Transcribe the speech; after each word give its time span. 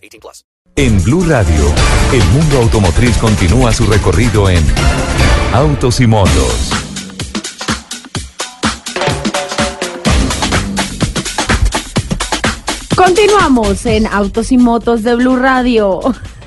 18 0.00 0.20
plus. 0.20 0.44
En 0.76 1.02
Blue 1.02 1.24
Radio, 1.28 1.64
el 2.12 2.24
mundo 2.30 2.58
automotriz 2.58 3.16
continúa 3.18 3.72
su 3.72 3.86
recorrido 3.86 4.48
en 4.48 4.64
Autos 5.52 6.00
y 6.00 6.06
Motos. 6.06 6.70
Continuamos 12.96 13.84
en 13.86 14.06
Autos 14.06 14.52
y 14.52 14.58
Motos 14.58 15.02
de 15.02 15.16
Blue 15.16 15.36
Radio. 15.36 16.00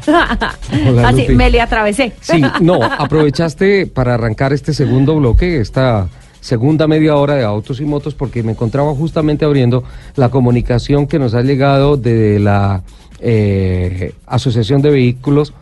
Hola, 0.07 0.37
Así, 1.07 1.21
Lupi. 1.21 1.35
me 1.35 1.49
le 1.49 1.61
atravesé. 1.61 2.13
Sí, 2.21 2.41
no, 2.61 2.81
aprovechaste 2.97 3.87
para 3.87 4.15
arrancar 4.15 4.53
este 4.53 4.73
segundo 4.73 5.15
bloque, 5.15 5.59
esta 5.59 6.07
segunda 6.39 6.87
media 6.87 7.15
hora 7.15 7.35
de 7.35 7.43
autos 7.43 7.79
y 7.79 7.85
motos, 7.85 8.15
porque 8.15 8.43
me 8.43 8.51
encontraba 8.51 8.93
justamente 8.93 9.45
abriendo 9.45 9.83
la 10.15 10.29
comunicación 10.29 11.07
que 11.07 11.19
nos 11.19 11.33
ha 11.33 11.41
llegado 11.41 11.97
de 11.97 12.39
la 12.39 12.83
eh, 13.23 14.13
Asociación 14.27 14.81
de 14.81 14.91
Vehículos, 14.91 15.53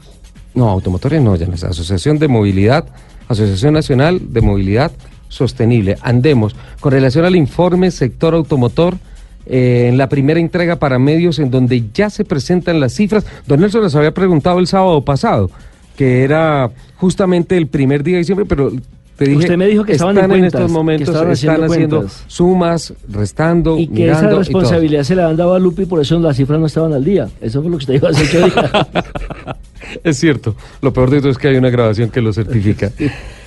no, 0.55 0.67
automotores 0.69 1.21
no, 1.21 1.35
ya 1.35 1.47
no 1.47 1.53
es 1.53 1.63
Asociación 1.63 2.19
de 2.19 2.27
Movilidad, 2.27 2.85
Asociación 3.27 3.73
Nacional 3.73 4.19
de 4.33 4.41
Movilidad 4.41 4.91
Sostenible, 5.29 5.95
Andemos, 6.01 6.55
con 6.79 6.91
relación 6.91 7.23
al 7.23 7.35
informe 7.35 7.91
sector 7.91 8.33
automotor. 8.33 8.95
eh, 9.45 9.87
en 9.89 9.97
la 9.97 10.07
primera 10.07 10.39
entrega 10.39 10.77
para 10.77 10.99
medios 10.99 11.39
en 11.39 11.49
donde 11.49 11.85
ya 11.93 12.09
se 12.09 12.25
presentan 12.25 12.79
las 12.79 12.93
cifras. 12.93 13.25
Don 13.47 13.59
Nelson 13.59 13.83
les 13.83 13.95
había 13.95 14.13
preguntado 14.13 14.59
el 14.59 14.67
sábado 14.67 15.03
pasado, 15.03 15.49
que 15.97 16.23
era 16.23 16.69
justamente 16.97 17.57
el 17.57 17.67
primer 17.67 18.03
día 18.03 18.15
de 18.15 18.19
diciembre, 18.19 18.45
pero 18.47 18.71
te 19.23 19.29
dije, 19.29 19.37
Usted 19.37 19.57
me 19.57 19.67
dijo 19.67 19.83
que 19.83 19.91
estaban 19.91 20.17
en 20.17 20.23
están 20.23 20.31
en, 20.31 20.39
cuentas, 20.41 20.59
estos 20.59 20.71
que 20.71 20.73
momentos, 20.73 21.09
estaban 21.09 21.31
están 21.31 21.51
haciendo 21.53 21.71
haciendo 21.71 21.97
cuentas. 21.97 22.23
sumas, 22.25 22.93
restando, 23.07 23.77
Y 23.77 23.87
que 23.87 24.09
esa 24.09 24.21
mirando 24.21 24.39
responsabilidad 24.39 25.03
se 25.03 25.13
la 25.13 25.27
han 25.27 25.37
dado 25.37 25.53
a 25.53 25.59
Lupi, 25.59 25.85
por 25.85 26.01
eso 26.01 26.17
las 26.19 26.37
cifras 26.37 26.59
no 26.59 26.65
estaban 26.65 26.91
al 26.93 27.03
día. 27.03 27.29
Eso 27.39 27.61
fue 27.61 27.69
lo 27.69 27.77
que 27.77 27.83
usted 27.83 27.93
dijo 27.93 28.07
hace 28.07 28.23
ocho 28.23 28.47
días. 28.47 28.87
Es 30.03 30.17
cierto. 30.17 30.55
Lo 30.81 30.93
peor 30.93 31.09
de 31.09 31.19
todo 31.19 31.31
es 31.31 31.37
que 31.37 31.49
hay 31.49 31.57
una 31.57 31.69
grabación 31.69 32.09
que 32.09 32.21
lo 32.21 32.33
certifica. 32.33 32.91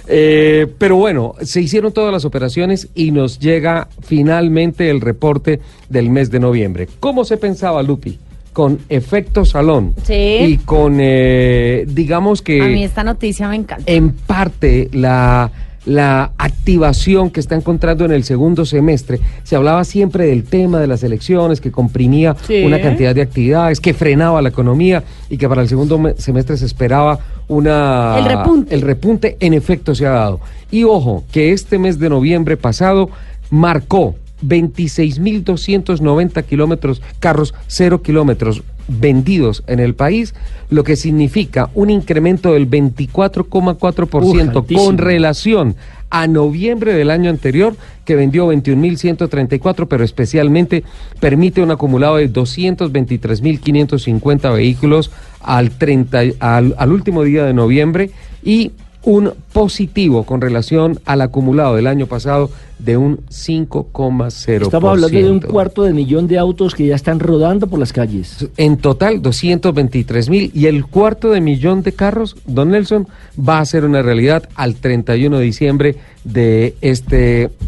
Eh, 0.06 0.66
pero 0.76 0.96
bueno, 0.96 1.34
se 1.40 1.62
hicieron 1.62 1.90
todas 1.90 2.12
las 2.12 2.26
operaciones 2.26 2.88
y 2.94 3.10
nos 3.10 3.38
llega 3.38 3.88
finalmente 4.02 4.90
el 4.90 5.00
reporte 5.00 5.60
del 5.88 6.10
mes 6.10 6.30
de 6.30 6.40
noviembre. 6.40 6.90
¿Cómo 7.00 7.24
se 7.24 7.38
pensaba, 7.38 7.82
Lupi? 7.82 8.18
Con 8.54 8.78
efecto 8.88 9.44
salón. 9.44 9.92
Sí. 10.04 10.14
Y 10.14 10.56
con, 10.64 10.96
eh, 11.00 11.84
digamos 11.86 12.40
que 12.40 12.62
A 12.62 12.64
mí 12.68 12.82
esta 12.84 13.04
noticia 13.04 13.48
me 13.48 13.56
encanta. 13.56 13.84
en 13.92 14.12
parte 14.12 14.88
la, 14.92 15.50
la 15.84 16.30
activación 16.38 17.30
que 17.30 17.40
está 17.40 17.56
encontrando 17.56 18.04
en 18.06 18.12
el 18.12 18.24
segundo 18.24 18.64
semestre. 18.64 19.18
Se 19.42 19.56
hablaba 19.56 19.84
siempre 19.84 20.26
del 20.28 20.44
tema 20.44 20.78
de 20.80 20.86
las 20.86 21.02
elecciones, 21.02 21.60
que 21.60 21.70
comprimía 21.70 22.36
Sí. 22.46 22.62
una 22.64 22.80
cantidad 22.80 23.14
de 23.14 23.20
actividades, 23.22 23.80
que 23.80 23.92
frenaba 23.92 24.40
la 24.40 24.48
economía 24.50 25.02
y 25.28 25.36
que 25.36 25.48
para 25.48 25.60
el 25.60 25.68
segundo 25.68 25.98
me- 25.98 26.14
semestre 26.14 26.56
se 26.56 26.64
esperaba 26.66 27.18
una... 27.48 28.16
El 28.18 28.24
repunte. 28.24 28.74
El 28.74 28.80
repunte 28.82 29.36
en 29.40 29.52
efecto 29.52 29.94
se 29.94 30.06
ha 30.06 30.10
dado. 30.10 30.40
Y 30.70 30.84
ojo, 30.84 31.24
que 31.32 31.52
este 31.52 31.78
mes 31.78 31.98
de 31.98 32.08
noviembre 32.08 32.56
pasado 32.56 33.10
marcó 33.50 34.14
26.290 34.48 36.44
kilómetros, 36.44 37.02
carros 37.20 37.54
cero 37.66 38.02
kilómetros 38.02 38.62
vendidos 38.86 39.64
en 39.66 39.80
el 39.80 39.94
país, 39.94 40.34
lo 40.70 40.84
que 40.84 40.96
significa 40.96 41.70
un 41.74 41.90
incremento 41.90 42.52
del 42.52 42.68
24,4% 42.68 44.56
altísimo. 44.56 44.84
con 44.84 44.98
relación 44.98 45.74
a 46.10 46.26
noviembre 46.28 46.92
del 46.94 47.10
año 47.10 47.30
anterior, 47.30 47.74
que 48.04 48.14
vendió 48.14 48.52
21.134, 48.52 49.88
pero 49.88 50.04
especialmente 50.04 50.84
permite 51.18 51.62
un 51.62 51.70
acumulado 51.72 52.16
de 52.16 52.30
223.550 52.32 54.54
vehículos 54.54 55.10
al, 55.40 55.70
30, 55.70 56.22
al, 56.38 56.74
al 56.78 56.92
último 56.92 57.24
día 57.24 57.44
de 57.44 57.54
noviembre 57.54 58.10
y 58.44 58.70
un 59.04 59.32
positivo 59.52 60.24
con 60.24 60.40
relación 60.40 60.98
al 61.04 61.20
acumulado 61.20 61.76
del 61.76 61.86
año 61.86 62.06
pasado 62.06 62.50
de 62.78 62.96
un 62.96 63.18
5,0%. 63.28 64.62
Estamos 64.62 64.90
hablando 64.90 65.08
de 65.08 65.30
un 65.30 65.40
cuarto 65.40 65.82
de 65.82 65.92
millón 65.92 66.26
de 66.26 66.38
autos 66.38 66.74
que 66.74 66.86
ya 66.86 66.94
están 66.94 67.20
rodando 67.20 67.66
por 67.66 67.78
las 67.78 67.92
calles. 67.92 68.48
En 68.56 68.76
total, 68.78 69.22
223 69.22 70.28
mil 70.28 70.50
y 70.54 70.66
el 70.66 70.86
cuarto 70.86 71.30
de 71.30 71.40
millón 71.40 71.82
de 71.82 71.92
carros, 71.92 72.36
don 72.46 72.70
Nelson, 72.70 73.06
va 73.36 73.60
a 73.60 73.64
ser 73.64 73.84
una 73.84 74.02
realidad 74.02 74.48
al 74.54 74.76
31 74.76 75.38
de 75.38 75.44
diciembre 75.44 75.96
de 76.24 76.74
este, 76.80 77.16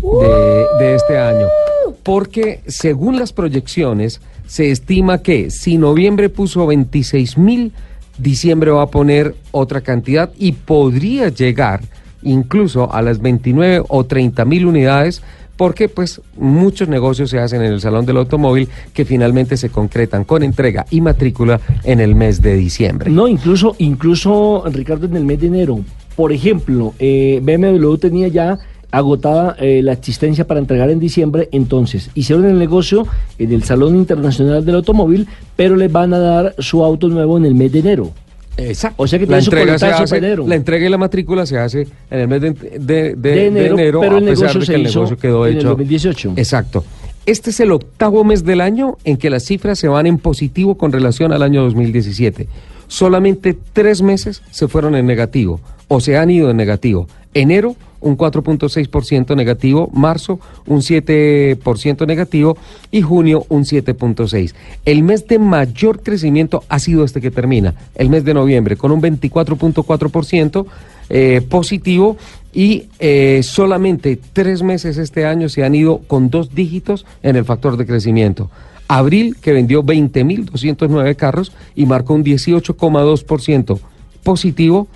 de, 0.03 0.65
de 0.79 0.95
este 0.95 1.19
año. 1.19 1.47
Porque 2.03 2.61
según 2.67 3.19
las 3.19 3.33
proyecciones, 3.33 4.21
se 4.47 4.71
estima 4.71 5.19
que 5.19 5.51
si 5.51 5.77
noviembre 5.77 6.29
puso 6.29 6.67
26 6.67 7.39
mil, 7.39 7.73
diciembre 8.19 8.71
va 8.71 8.83
a 8.83 8.91
poner 8.91 9.35
otra 9.51 9.81
cantidad 9.81 10.31
y 10.39 10.53
podría 10.53 11.29
llegar 11.29 11.81
incluso 12.23 12.93
a 12.93 13.03
las 13.03 13.21
29 13.21 13.85
o 13.89 14.05
30 14.05 14.45
mil 14.45 14.67
unidades 14.67 15.23
porque 15.57 15.89
pues 15.89 16.21
muchos 16.37 16.89
negocios 16.89 17.31
se 17.31 17.39
hacen 17.39 17.63
en 17.63 17.73
el 17.73 17.81
Salón 17.81 18.07
del 18.07 18.19
Automóvil 18.19 18.69
que 18.93 19.05
finalmente 19.05 19.57
se 19.57 19.71
concretan 19.71 20.25
con 20.25 20.43
entrega 20.43 20.87
y 20.91 21.01
matrícula 21.01 21.61
en 21.85 22.01
el 22.01 22.15
mes 22.15 22.43
de 22.43 22.57
diciembre. 22.57 23.11
No, 23.11 23.27
incluso, 23.27 23.75
incluso, 23.79 24.65
Ricardo, 24.67 25.07
en 25.07 25.17
el 25.17 25.25
mes 25.25 25.41
de 25.41 25.47
enero. 25.47 25.81
Por 26.15 26.33
ejemplo, 26.33 26.95
eh, 26.99 27.41
BMW 27.43 27.95
tenía 27.97 28.29
ya 28.29 28.59
agotada 28.99 29.57
eh, 29.59 29.81
la 29.83 29.93
existencia 29.93 30.47
para 30.47 30.61
entregar 30.61 30.91
en 30.91 30.99
diciembre, 31.01 31.49
entonces 31.53 32.11
hicieron 32.15 32.47
el 32.47 32.59
negocio 32.59 33.07
en 33.39 33.53
el 33.53 33.63
Salón 33.65 33.97
Internacional 33.97 34.65
del 34.65 34.77
Automóvil, 34.77 35.27
pero 35.57 35.77
les 35.77 35.91
van 35.93 36.15
a 36.15 36.19
dar 36.19 36.55
su 36.59 36.85
auto 36.85 37.09
nuevo 37.09 37.37
en 37.39 37.45
el 37.45 37.55
mes 37.55 37.73
de 37.73 37.81
enero. 37.81 38.11
Exacto. 38.59 39.03
O 39.03 39.07
sea 39.07 39.19
que 39.19 39.27
la 39.27 39.39
entrega, 39.39 39.79
se 39.79 39.87
hace, 39.87 40.05
para 40.15 40.27
enero. 40.27 40.47
la 40.49 40.55
entrega 40.55 40.87
y 40.87 40.89
la 40.89 40.97
matrícula 40.97 41.45
se 41.45 41.59
hace 41.59 41.87
en 42.11 42.21
el 42.21 42.29
mes 42.29 42.41
de, 42.41 42.51
de- 42.53 42.79
de- 42.79 43.15
De 43.15 43.17
de 43.17 43.47
enero, 43.49 43.75
enero, 43.75 44.01
pero 44.01 44.15
a 44.15 44.19
el 44.19 44.25
pesar 44.25 44.39
negocio 44.49 44.61
de 44.61 44.67
se 44.67 44.73
que 44.73 44.77
el 44.81 44.87
hizo 44.87 44.99
negocio 45.01 45.17
quedó 45.19 45.47
en 45.47 45.53
el 45.53 45.59
hecho. 45.59 45.69
2018. 45.69 46.33
Exacto. 46.37 46.85
Este 47.27 47.51
es 47.51 47.61
el 47.61 47.73
octavo 47.73 48.25
mes 48.25 48.45
del 48.45 48.61
año 48.63 48.97
en 49.05 49.17
que 49.19 49.29
las 49.29 49.45
cifras 49.45 49.79
se 49.79 49.89
van 49.89 50.07
en 50.07 50.17
positivo 50.17 50.79
con 50.79 50.91
relación 50.93 51.33
al 51.33 51.43
año 51.43 51.63
2017. 51.65 52.49
Solamente 52.89 53.57
tres 53.73 54.01
meses 54.01 54.43
se 54.51 54.69
fueron 54.69 54.95
en 54.95 55.07
negativo 55.07 55.61
o 55.89 56.01
se 56.01 56.17
han 56.17 56.31
ido 56.31 56.51
en 56.51 56.57
negativo. 56.57 57.09
Enero, 57.37 57.77
un 58.01 58.17
4.6% 58.17 59.37
negativo, 59.37 59.91
marzo, 59.93 60.41
un 60.67 60.79
7% 60.79 62.07
negativo 62.07 62.57
y 62.91 63.03
junio, 63.03 63.45
un 63.51 63.65
7.6%. 63.65 64.55
El 64.87 65.03
mes 65.03 65.27
de 65.27 65.39
mayor 65.39 66.03
crecimiento 66.03 66.65
ha 66.71 66.79
sido 66.79 67.05
este 67.05 67.21
que 67.21 67.31
termina, 67.31 67.75
el 67.95 68.09
mes 68.09 68.25
de 68.25 68.33
noviembre, 68.33 68.77
con 68.77 68.91
un 68.91 69.03
24.4% 69.03 70.67
eh, 71.11 71.43
positivo 71.47 72.17
y 72.55 72.85
eh, 73.01 73.43
solamente 73.43 74.19
tres 74.33 74.63
meses 74.63 74.97
este 74.97 75.27
año 75.27 75.51
se 75.51 75.63
han 75.63 75.75
ido 75.75 75.99
con 76.07 76.31
dos 76.31 76.55
dígitos 76.55 77.05
en 77.23 77.37
el 77.37 77.45
factor 77.45 77.77
de 77.77 77.85
crecimiento. 77.85 78.51
Abril, 78.89 79.37
que 79.43 79.53
vendió 79.53 79.85
20.209 79.85 81.17
carros 81.17 81.53
y 81.75 81.85
marcó 81.85 82.15
un 82.15 82.25
18,2% 82.25 83.79
positivo. 84.23 84.89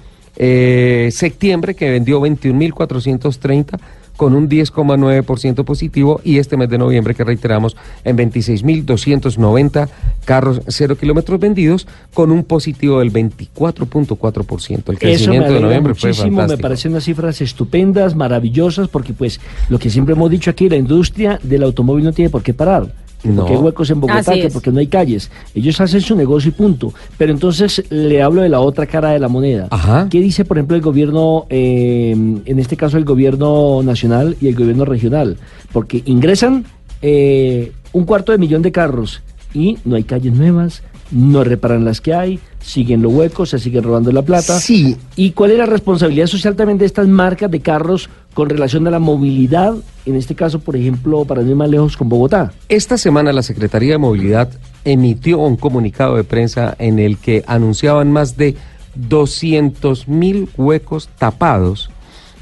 Eh, 0.42 1.10
septiembre, 1.12 1.74
que 1.74 1.90
vendió 1.90 2.18
21.430 2.18 3.78
con 4.16 4.34
un 4.34 4.48
10,9% 4.48 5.64
positivo 5.64 6.22
y 6.24 6.38
este 6.38 6.56
mes 6.56 6.70
de 6.70 6.78
noviembre 6.78 7.14
que 7.14 7.24
reiteramos 7.24 7.76
en 8.04 8.16
26.290 8.16 9.88
carros 10.24 10.62
cero 10.68 10.96
kilómetros 10.96 11.40
vendidos 11.40 11.86
con 12.14 12.30
un 12.30 12.44
positivo 12.44 13.00
del 13.00 13.12
24.4%. 13.12 14.70
El 14.70 14.78
Eso 14.78 14.88
me 14.88 14.96
crecimiento 14.96 15.52
de 15.52 15.60
noviembre 15.60 15.94
fue 15.94 16.08
muchísimo, 16.08 16.30
me 16.30 16.36
fantástico. 16.38 16.62
parecen 16.62 16.92
unas 16.92 17.04
cifras 17.04 17.40
estupendas, 17.42 18.14
maravillosas, 18.14 18.88
porque 18.88 19.12
pues 19.12 19.40
lo 19.68 19.78
que 19.78 19.90
siempre 19.90 20.14
hemos 20.14 20.30
dicho 20.30 20.50
aquí, 20.50 20.70
la 20.70 20.76
industria 20.76 21.38
del 21.42 21.64
automóvil 21.64 22.04
no 22.04 22.12
tiene 22.14 22.30
por 22.30 22.42
qué 22.42 22.54
parar. 22.54 22.90
No. 23.22 23.42
Porque 23.42 23.54
hay 23.54 23.58
huecos 23.58 23.90
en 23.90 24.00
Bogotá, 24.00 24.34
que 24.34 24.48
porque 24.50 24.70
no 24.72 24.80
hay 24.80 24.86
calles. 24.86 25.30
Ellos 25.54 25.80
hacen 25.80 26.00
su 26.00 26.16
negocio 26.16 26.48
y 26.48 26.52
punto. 26.52 26.92
Pero 27.18 27.32
entonces 27.32 27.84
le 27.90 28.22
hablo 28.22 28.42
de 28.42 28.48
la 28.48 28.60
otra 28.60 28.86
cara 28.86 29.10
de 29.10 29.18
la 29.18 29.28
moneda. 29.28 29.68
Ajá. 29.70 30.08
¿Qué 30.10 30.20
dice, 30.20 30.44
por 30.44 30.56
ejemplo, 30.56 30.76
el 30.76 30.82
gobierno, 30.82 31.46
eh, 31.50 32.12
en 32.12 32.58
este 32.58 32.76
caso 32.76 32.96
el 32.96 33.04
gobierno 33.04 33.82
nacional 33.82 34.36
y 34.40 34.48
el 34.48 34.54
gobierno 34.54 34.84
regional? 34.84 35.36
Porque 35.72 36.02
ingresan 36.06 36.64
eh, 37.02 37.72
un 37.92 38.04
cuarto 38.04 38.32
de 38.32 38.38
millón 38.38 38.62
de 38.62 38.72
carros 38.72 39.22
y 39.52 39.78
no 39.84 39.96
hay 39.96 40.04
calles 40.04 40.32
nuevas, 40.32 40.82
no 41.10 41.44
reparan 41.44 41.84
las 41.84 42.00
que 42.00 42.14
hay, 42.14 42.40
siguen 42.60 43.02
los 43.02 43.12
huecos, 43.12 43.50
se 43.50 43.58
siguen 43.58 43.82
robando 43.82 44.12
la 44.12 44.22
plata. 44.22 44.58
Sí. 44.58 44.96
¿Y 45.16 45.32
cuál 45.32 45.52
es 45.52 45.58
la 45.58 45.66
responsabilidad 45.66 46.26
social 46.26 46.56
también 46.56 46.78
de 46.78 46.86
estas 46.86 47.08
marcas 47.08 47.50
de 47.50 47.60
carros 47.60 48.08
con 48.34 48.48
relación 48.48 48.86
a 48.86 48.90
la 48.90 48.98
movilidad? 48.98 49.74
En 50.06 50.16
este 50.16 50.34
caso, 50.34 50.60
por 50.60 50.76
ejemplo, 50.76 51.24
para 51.24 51.42
ir 51.42 51.54
más 51.54 51.68
lejos 51.68 51.96
con 51.96 52.08
Bogotá. 52.08 52.52
Esta 52.68 52.96
semana 52.96 53.32
la 53.32 53.42
Secretaría 53.42 53.92
de 53.92 53.98
Movilidad 53.98 54.50
emitió 54.84 55.38
un 55.38 55.56
comunicado 55.56 56.16
de 56.16 56.24
prensa 56.24 56.74
en 56.78 56.98
el 56.98 57.18
que 57.18 57.44
anunciaban 57.46 58.12
más 58.12 58.36
de 58.36 58.56
200 58.94 60.08
mil 60.08 60.48
huecos 60.56 61.08
tapados 61.18 61.90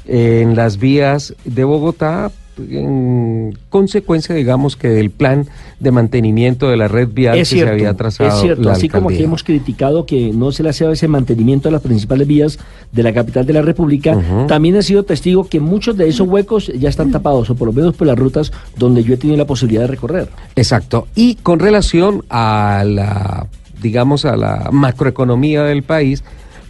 en 0.05 0.55
las 0.55 0.77
vías 0.77 1.35
de 1.45 1.63
Bogotá 1.63 2.31
en 2.69 3.57
consecuencia, 3.69 4.35
digamos, 4.35 4.75
que 4.75 4.89
del 4.89 5.09
plan 5.09 5.47
de 5.79 5.91
mantenimiento 5.91 6.69
de 6.69 6.77
la 6.77 6.87
red 6.87 7.07
vial 7.07 7.37
Es 7.37 7.49
que 7.49 7.55
cierto, 7.55 7.69
se 7.69 7.73
había 7.73 7.93
trazado. 7.95 8.29
es 8.29 8.41
cierto. 8.41 8.63
la 8.63 8.73
Así 8.73 8.89
como 8.89 9.09
que 9.09 9.23
hemos 9.23 9.43
criticado 9.43 10.05
que 10.05 10.31
no 10.33 10.51
se 10.51 10.63
le 10.63 10.69
hacía 10.69 10.91
ese 10.91 11.07
mantenimiento 11.07 11.69
a 11.69 11.71
las 11.71 11.81
principales 11.81 12.27
vías 12.27 12.59
de 12.91 13.03
la 13.03 13.13
capital 13.13 13.45
de 13.45 13.53
la 13.53 13.61
República, 13.61 14.17
también 14.47 14.75
ha 14.75 14.81
sido 14.81 15.03
testigo 15.03 15.47
que 15.47 15.59
muchos 15.59 15.97
de 15.97 16.07
esos 16.07 16.27
huecos 16.27 16.67
ya 16.67 16.89
están 16.89 17.11
tapados, 17.11 17.49
o 17.49 17.55
por 17.55 17.67
lo 17.67 17.73
menos 17.73 17.95
por 17.95 18.07
las 18.07 18.17
rutas 18.17 18.51
donde 18.77 19.03
yo 19.03 19.13
he 19.13 19.17
tenido 19.17 19.37
la 19.37 19.45
posibilidad 19.45 19.81
de 19.81 19.87
recorrer. 19.87 20.29
Exacto. 20.55 21.07
Y 21.15 21.35
con 21.35 21.59
relación 21.59 22.23
a 22.29 22.83
la, 22.85 23.47
digamos, 23.81 24.25
a 24.25 24.35
la 24.35 24.69
macroeconomía 24.71 25.63
del 25.63 25.83
país, 25.83 26.23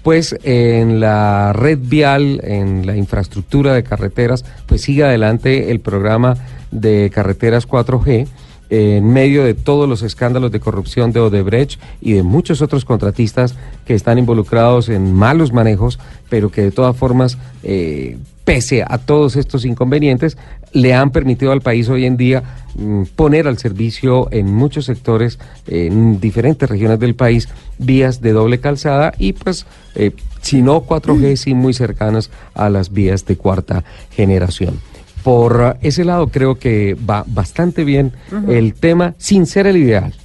pues 0.04 0.36
en 0.44 1.00
la 1.00 1.54
red 1.54 1.80
vial, 1.82 2.42
en 2.44 2.86
la 2.86 2.96
infraestructura 2.96 3.74
de 3.74 3.84
carreteras, 3.84 4.46
pues 4.66 4.82
sigue 4.82 5.04
adelante 5.04 5.72
el 5.72 5.80
programa 5.80 6.38
de 6.72 7.12
carreteras 7.14 7.68
4G 7.68 8.28
en 8.70 9.12
medio 9.12 9.44
de 9.44 9.56
todos 9.56 9.90
los 9.90 10.04
escándalos 10.04 10.52
de 10.52 10.60
corrupción 10.60 11.12
de 11.12 11.20
Odebrecht 11.20 11.80
y 12.02 12.14
de 12.14 12.24
muchos 12.24 12.62
otros 12.62 12.86
contratistas 12.86 13.56
que 13.86 13.96
están 13.96 14.20
involucrados 14.20 14.90
en 14.90 15.14
malos 15.14 15.52
manejos, 15.52 16.00
pero 16.30 16.52
que 16.52 16.62
de 16.62 16.72
todas 16.72 16.96
formas, 16.96 17.38
eh, 17.64 18.18
pese 18.50 18.82
a 18.82 18.98
todos 18.98 19.36
estos 19.36 19.64
inconvenientes, 19.64 20.36
le 20.74 20.96
han 20.96 21.12
permitido 21.12 21.52
al 21.52 21.62
país 21.62 21.88
hoy 21.88 22.08
en 22.08 22.18
día 22.18 22.42
mm, 22.74 23.04
poner 23.16 23.48
al 23.48 23.60
servicio 23.60 24.28
en 24.32 24.52
muchos 24.52 24.86
sectores, 24.86 25.38
en 25.68 26.20
diferentes 26.20 26.68
regiones 26.68 27.00
del 27.00 27.14
país, 27.14 27.48
vías 27.78 28.22
de 28.22 28.32
doble 28.32 28.60
calzada 28.60 29.14
y 29.20 29.34
pues, 29.34 29.68
eh, 29.94 30.14
si 30.42 30.64
no 30.64 30.82
4G, 30.82 31.36
sí 31.36 31.54
muy 31.54 31.76
cercanas 31.76 32.32
a 32.56 32.72
las 32.72 32.92
vías 32.92 33.24
de 33.28 33.38
cuarta 33.38 33.84
generación. 34.10 34.80
Por 35.24 35.78
ese 35.82 36.04
lado 36.04 36.30
creo 36.30 36.56
que 36.58 36.98
va 37.08 37.24
bastante 37.28 37.84
bien 37.84 38.14
el 38.48 38.74
tema, 38.74 39.14
sin 39.20 39.46
ser 39.46 39.68
el 39.68 39.78
ideal, 39.78 40.16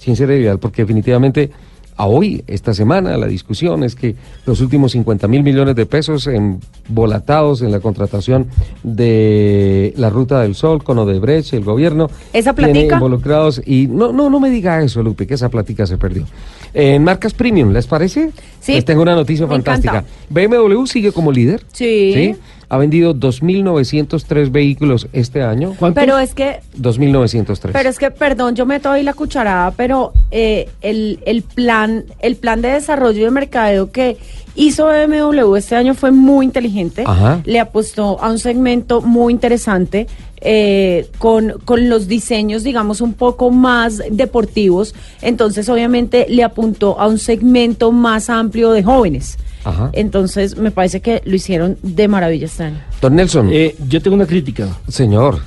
sin 0.00 0.16
ser 0.16 0.32
el 0.32 0.40
ideal, 0.40 0.58
porque 0.58 0.82
definitivamente 0.82 1.52
a 1.98 2.06
hoy, 2.06 2.44
esta 2.46 2.72
semana, 2.72 3.16
la 3.16 3.26
discusión 3.26 3.82
es 3.82 3.94
que 3.96 4.14
los 4.46 4.60
últimos 4.60 4.92
50 4.92 5.26
mil 5.28 5.42
millones 5.42 5.74
de 5.74 5.84
pesos 5.84 6.28
embolatados 6.28 7.60
en 7.62 7.72
la 7.72 7.80
contratación 7.80 8.46
de 8.84 9.92
la 9.96 10.08
Ruta 10.08 10.40
del 10.40 10.54
Sol 10.54 10.82
con 10.84 10.98
Odebrecht, 10.98 11.52
el 11.54 11.64
gobierno, 11.64 12.08
¿Esa 12.32 12.52
platica? 12.54 12.94
involucrados 12.94 13.60
y 13.66 13.88
no, 13.88 14.12
no, 14.12 14.30
no 14.30 14.38
me 14.40 14.48
diga 14.48 14.80
eso, 14.82 15.02
Lupe, 15.02 15.26
que 15.26 15.34
esa 15.34 15.48
platica 15.48 15.86
se 15.86 15.98
perdió. 15.98 16.24
En 16.72 17.02
marcas 17.02 17.34
premium, 17.34 17.72
¿les 17.72 17.86
parece? 17.86 18.30
Sí. 18.60 18.74
Les 18.74 18.84
tengo 18.84 19.02
una 19.02 19.14
noticia 19.14 19.46
Me 19.46 19.52
fantástica. 19.54 20.04
encanta. 20.30 20.70
BMW 20.74 20.86
sigue 20.86 21.12
como 21.12 21.32
líder. 21.32 21.64
Sí. 21.72 22.34
Ha 22.68 22.76
vendido 22.78 23.14
2.903 23.14 24.50
vehículos 24.50 25.08
este 25.12 25.42
año. 25.42 25.74
¿Cuántos? 25.78 26.02
Pero 26.02 26.18
es 26.18 26.34
que 26.34 26.60
2.903. 26.78 27.70
Pero 27.72 27.88
es 27.88 27.98
que, 27.98 28.10
perdón, 28.10 28.54
yo 28.54 28.66
meto 28.66 28.90
ahí 28.90 29.02
la 29.02 29.14
cucharada, 29.14 29.70
pero 29.70 30.12
eh, 30.30 30.68
el, 30.82 31.20
el 31.24 31.42
plan 31.42 32.04
el 32.20 32.36
plan 32.36 32.60
de 32.60 32.68
desarrollo 32.68 33.24
de 33.24 33.30
mercadeo 33.30 33.90
que 33.90 34.18
hizo 34.54 34.86
BMW 34.86 35.56
este 35.56 35.76
año 35.76 35.94
fue 35.94 36.10
muy 36.10 36.44
inteligente. 36.44 37.04
Ajá. 37.06 37.40
Le 37.44 37.60
apostó 37.60 38.22
a 38.22 38.30
un 38.30 38.38
segmento 38.38 39.00
muy 39.00 39.32
interesante 39.32 40.06
eh, 40.40 41.08
con, 41.18 41.54
con 41.64 41.88
los 41.88 42.06
diseños, 42.06 42.62
digamos, 42.62 43.00
un 43.00 43.14
poco 43.14 43.50
más 43.50 44.02
deportivos. 44.10 44.94
Entonces, 45.22 45.68
obviamente, 45.68 46.26
le 46.28 46.44
apuntó 46.44 47.00
a 47.00 47.06
un 47.06 47.18
segmento 47.18 47.92
más 47.92 48.30
amplio 48.30 48.72
de 48.72 48.82
jóvenes. 48.82 49.38
Ajá. 49.64 49.90
Entonces, 49.92 50.56
me 50.56 50.70
parece 50.70 51.00
que 51.00 51.22
lo 51.24 51.34
hicieron 51.36 51.76
de 51.82 52.08
maravilla 52.08 52.46
este 52.46 52.64
año. 52.64 52.78
Don 53.00 53.14
Nelson, 53.16 53.50
Eh, 53.52 53.74
yo 53.88 54.00
tengo 54.02 54.14
una 54.16 54.26
crítica. 54.26 54.68
señor, 54.88 55.40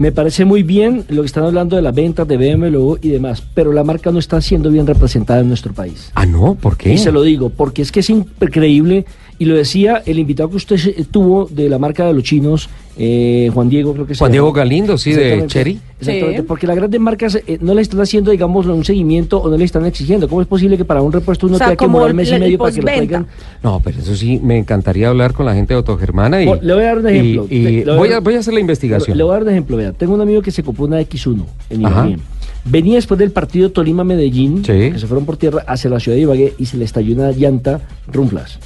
Me 0.00 0.12
parece 0.12 0.44
muy 0.44 0.62
bien 0.62 1.04
lo 1.08 1.22
que 1.22 1.26
están 1.26 1.42
hablando 1.42 1.74
de 1.74 1.82
las 1.82 1.92
ventas 1.92 2.28
de 2.28 2.36
BMW 2.36 2.98
y 3.02 3.08
demás, 3.08 3.42
pero 3.52 3.72
la 3.72 3.82
marca 3.82 4.12
no 4.12 4.20
está 4.20 4.40
siendo 4.40 4.70
bien 4.70 4.86
representada 4.86 5.40
en 5.40 5.48
nuestro 5.48 5.72
país. 5.72 6.12
ah, 6.14 6.24
no, 6.24 6.54
¿por 6.54 6.76
qué? 6.76 6.92
Y 6.92 6.98
se 6.98 7.10
lo 7.10 7.22
digo, 7.22 7.50
porque 7.50 7.82
es 7.82 7.90
que 7.90 7.98
es 7.98 8.08
increíble, 8.10 9.06
y 9.40 9.44
lo 9.46 9.56
decía 9.56 10.00
el 10.06 10.20
invitado 10.20 10.50
que 10.50 10.56
usted 10.56 10.78
tuvo 11.10 11.46
de 11.50 11.68
la 11.68 11.80
marca 11.80 12.06
de 12.06 12.12
los 12.12 12.22
chinos, 12.22 12.68
eh, 12.98 13.50
Juan 13.54 13.68
Diego, 13.68 13.94
creo 13.94 14.06
que 14.06 14.14
Juan. 14.16 14.32
Diego 14.32 14.52
Galindo, 14.52 14.98
sí, 14.98 15.12
de. 15.12 15.44
Cherry. 15.46 15.78
Exactamente, 16.00 16.40
Sí. 16.42 16.44
porque 16.46 16.66
las 16.66 16.76
grandes 16.76 17.00
marcas 17.00 17.34
eh, 17.46 17.58
no 17.60 17.74
le 17.74 17.82
están 17.82 18.00
haciendo, 18.00 18.30
digamos, 18.30 18.66
un 18.66 18.84
seguimiento 18.84 19.38
o 19.38 19.48
no 19.50 19.56
le 19.56 19.64
están 19.64 19.84
exigiendo. 19.86 20.28
¿Cómo 20.28 20.42
es 20.42 20.46
posible 20.48 20.76
que 20.76 20.84
para 20.84 21.02
un 21.02 21.12
repuesto 21.12 21.46
uno 21.46 21.56
O 21.56 21.58
sea, 21.58 21.68
tenga 21.68 21.76
que 21.76 21.86
morar 21.88 22.14
mes 22.14 22.28
y 22.30 22.38
medio 22.38 22.58
para 22.58 22.70
que 22.72 22.80
lo 22.80 22.86
traigan? 22.86 23.26
No, 23.62 23.80
pero 23.82 23.98
eso 23.98 24.14
sí, 24.14 24.40
me 24.42 24.58
encantaría 24.58 25.08
hablar 25.08 25.32
con 25.32 25.46
la 25.46 25.54
gente 25.54 25.74
de 25.74 25.78
Autogermana 25.78 26.42
y... 26.42 26.46
Bueno, 26.46 26.62
le 26.62 26.74
voy 26.74 26.82
a 26.82 26.86
dar 26.86 26.98
un 26.98 27.06
y- 27.06 27.10
ejemplo. 27.10 27.46
y 27.50 27.58
le 27.62 27.84
voy 27.84 27.92
a 27.92 27.96
voy, 27.96 28.08
a, 28.08 28.12
dar- 28.12 28.22
voy 28.22 28.34
a 28.34 28.38
hacer 28.38 28.54
la 28.54 28.60
investigación. 28.60 29.16
Le 29.16 29.24
voy 29.24 29.30
a 29.30 29.34
dar 29.34 29.42
un 29.44 29.48
ejemplo, 29.50 29.76
vea. 29.76 29.92
Tengo 29.92 30.14
un 30.14 30.20
amigo 30.20 30.40
que 30.42 30.50
se 30.52 30.62
compró 30.62 30.84
una 30.84 31.00
X1 31.00 31.44
en 31.70 31.86
Ajá. 31.86 32.06
Ibagué. 32.06 32.22
Venía 32.64 32.94
después 32.96 33.18
del 33.18 33.30
partido 33.32 33.70
Tolima-Medellín, 33.70 34.58
Sí. 34.64 34.92
que 34.92 34.98
se 34.98 35.06
fueron 35.06 35.24
por 35.24 35.36
tierra 35.36 35.64
hacia 35.66 35.90
la 35.90 35.98
ciudad 36.00 36.16
de 36.16 36.22
Ibagué 36.22 36.54
y 36.58 36.66
se 36.66 36.76
le 36.76 36.84
estalló 36.84 37.14
una 37.14 37.32
llanta 37.32 37.80
Rumflas. 38.12 38.58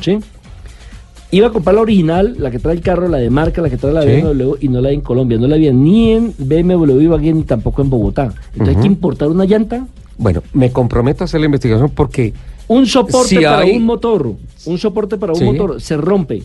¿Sí? 0.00 0.18
Iba 1.34 1.46
a 1.46 1.50
comprar 1.50 1.74
la 1.74 1.80
original, 1.80 2.34
la 2.38 2.50
que 2.50 2.58
trae 2.58 2.74
el 2.74 2.82
carro, 2.82 3.08
la 3.08 3.16
de 3.18 3.30
marca, 3.30 3.62
la 3.62 3.70
que 3.70 3.78
trae 3.78 3.92
la 3.92 4.02
Sí. 4.02 4.08
BMW, 4.20 4.54
y 4.60 4.68
no 4.68 4.80
la 4.82 4.90
hay 4.90 4.96
en 4.96 5.00
Colombia. 5.00 5.38
No 5.38 5.48
la 5.48 5.54
había 5.56 5.72
ni 5.72 6.10
en 6.12 6.34
BMW 6.38 7.00
Ibagué 7.00 7.32
ni 7.32 7.42
tampoco 7.44 7.80
en 7.80 7.88
Bogotá. 7.88 8.34
Entonces 8.52 8.76
hay 8.76 8.82
que 8.82 8.86
importar 8.86 9.28
una 9.28 9.44
llanta, 9.46 9.86
Bueno, 10.18 10.42
me 10.52 10.70
comprometo 10.70 11.24
a 11.24 11.26
hacer 11.26 11.40
la 11.40 11.46
investigación 11.46 11.90
porque... 11.90 12.34
un 12.68 12.86
soporte 12.86 13.28
Si 13.30 13.36
para 13.36 13.60
hay- 13.60 13.76
un 13.76 13.84
motor. 13.84 14.34
Un 14.66 14.78
soporte 14.78 15.16
para 15.16 15.32
un 15.32 15.38
Sí. 15.38 15.44
motor 15.46 15.80
se 15.80 15.96
rompe. 15.96 16.42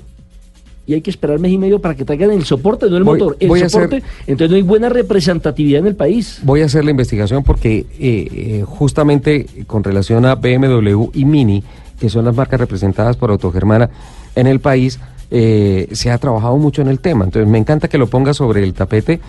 Y 0.87 0.93
hay 0.93 1.01
que 1.01 1.09
esperar 1.09 1.37
mes 1.37 1.51
y 1.51 1.57
medio 1.57 1.79
para 1.81 1.93
que 1.93 2.05
traigan 2.05 2.31
el 2.31 2.45
soporte, 2.45 2.89
no 2.89 2.95
el 2.95 3.03
Voy- 3.03 3.19
motor. 3.19 3.35
El 3.41 3.49
voy 3.49 3.61
a 3.61 3.67
soporte. 3.69 3.97
hacer- 3.97 4.09
Entonces 4.25 4.51
no 4.51 4.55
hay 4.55 4.61
buena 4.63 4.87
representatividad 4.87 5.79
en 5.81 5.87
el 5.87 5.95
país. 5.97 6.39
Voy 6.43 6.61
a 6.61 6.65
hacer 6.65 6.85
la 6.85 6.91
investigación 6.91 7.43
porque 7.43 7.79
eh, 7.79 7.85
eh, 7.99 8.63
justamente 8.65 9.45
con 9.67 9.83
relación 9.83 10.25
a 10.25 10.35
BMW 10.35 11.09
y 11.13 11.25
Mini, 11.25 11.61
que 11.99 12.09
son 12.09 12.23
las 12.23 12.33
marcas 12.35 12.59
representadas 12.61 13.17
por 13.17 13.31
Autogermana 13.31 13.89
en 14.35 14.47
el 14.47 14.59
país, 14.59 14.99
eh, 15.29 15.87
se 15.91 16.09
ha 16.11 16.17
trabajado 16.17 16.57
mucho 16.57 16.81
en 16.81 16.87
el 16.87 16.99
tema. 16.99 17.25
Entonces 17.25 17.49
me 17.49 17.57
encanta 17.57 17.87
que 17.87 17.97
lo 17.97 18.07
ponga 18.07 18.33
sobre 18.33 18.63
el 18.63 18.73
tapete 18.73 19.19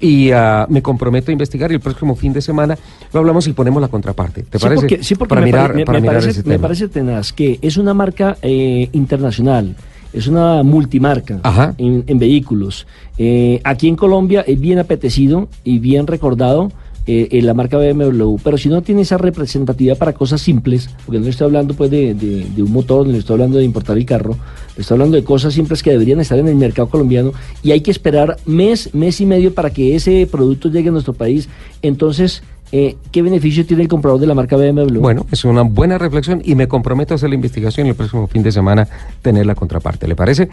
y 0.00 0.30
ah, 0.30 0.66
me 0.68 0.80
comprometo 0.82 1.30
a 1.30 1.32
investigar 1.32 1.72
y 1.72 1.74
el 1.74 1.80
próximo 1.80 2.14
fin 2.14 2.32
de 2.32 2.40
semana 2.40 2.78
lo 3.12 3.18
hablamos 3.20 3.46
y 3.48 3.52
ponemos 3.52 3.82
la 3.82 3.88
contraparte. 3.88 4.44
¿Te 4.44 4.58
sí, 4.58 4.62
parece? 4.64 4.80
Porque, 4.80 5.02
sí, 5.02 5.14
porque 5.16 5.30
para 5.30 5.40
me, 5.40 5.46
mirar, 5.46 5.74
me- 5.74 5.84
para 5.84 5.98
me 5.98 6.02
mirar 6.02 6.20
parece, 6.22 6.40
ese 6.40 6.48
me 6.48 6.58
parece 6.60 6.88
tenaz 6.88 7.32
que 7.32 7.58
es 7.60 7.76
una 7.76 7.94
marca 7.94 8.36
eh, 8.42 8.88
internacional, 8.92 9.74
es 10.12 10.28
una 10.28 10.62
multimarca 10.62 11.40
Ajá. 11.42 11.74
en, 11.78 12.04
en 12.06 12.18
vehículos. 12.20 12.86
Eh, 13.18 13.60
aquí 13.64 13.88
en 13.88 13.96
Colombia 13.96 14.42
es 14.46 14.60
bien 14.60 14.78
apetecido 14.78 15.48
y 15.64 15.80
bien 15.80 16.06
recordado 16.06 16.70
eh, 17.10 17.28
en 17.32 17.46
la 17.46 17.54
marca 17.54 17.78
BMW, 17.78 18.36
pero 18.44 18.58
si 18.58 18.68
no 18.68 18.82
tiene 18.82 19.00
esa 19.00 19.16
representatividad 19.16 19.96
para 19.96 20.12
cosas 20.12 20.40
simples, 20.42 20.90
porque 21.06 21.18
no 21.18 21.24
le 21.24 21.30
estoy 21.30 21.46
hablando 21.46 21.72
pues 21.74 21.90
de, 21.90 22.12
de- 22.14 22.44
de 22.54 22.62
un 22.62 22.70
motor, 22.70 23.06
no 23.06 23.12
le 23.12 23.18
estoy 23.18 23.32
hablando 23.34 23.56
de 23.58 23.64
importar 23.64 23.96
el 23.96 24.04
carro, 24.04 24.36
le 24.76 24.82
estoy 24.82 24.94
hablando 24.94 25.16
de 25.16 25.24
cosas 25.24 25.54
simples 25.54 25.82
que 25.82 25.90
deberían 25.90 26.20
estar 26.20 26.38
en 26.38 26.46
el 26.48 26.54
mercado 26.56 26.88
colombiano 26.88 27.32
y 27.62 27.70
hay 27.72 27.80
que 27.80 27.90
esperar 27.90 28.36
mes, 28.46 28.94
mes 28.94 29.20
y 29.22 29.26
medio 29.26 29.54
para 29.54 29.70
que 29.70 29.96
ese 29.96 30.28
producto 30.30 30.68
llegue 30.70 30.90
a 30.90 30.92
nuestro 30.92 31.14
país. 31.14 31.48
Entonces, 31.82 32.42
eh, 32.70 32.96
¿qué 33.10 33.22
beneficio 33.22 33.64
tiene 33.64 33.82
el 33.84 33.88
comprador 33.88 34.20
de 34.20 34.26
la 34.26 34.34
marca 34.34 34.56
BMW? 34.56 34.98
Bueno, 35.00 35.24
es 35.32 35.46
una 35.46 35.62
buena 35.62 35.96
reflexión 35.96 36.42
y 36.44 36.54
me 36.54 36.68
comprometo 36.68 37.14
a 37.14 37.16
hacer 37.16 37.30
la 37.30 37.34
investigación 37.36 37.86
y 37.86 37.90
el 37.90 37.96
próximo 37.96 38.26
fin 38.26 38.42
de 38.42 38.52
semana 38.52 38.86
tener 39.22 39.46
la 39.46 39.54
contraparte. 39.54 40.06
¿Le 40.06 40.14
parece? 40.14 40.50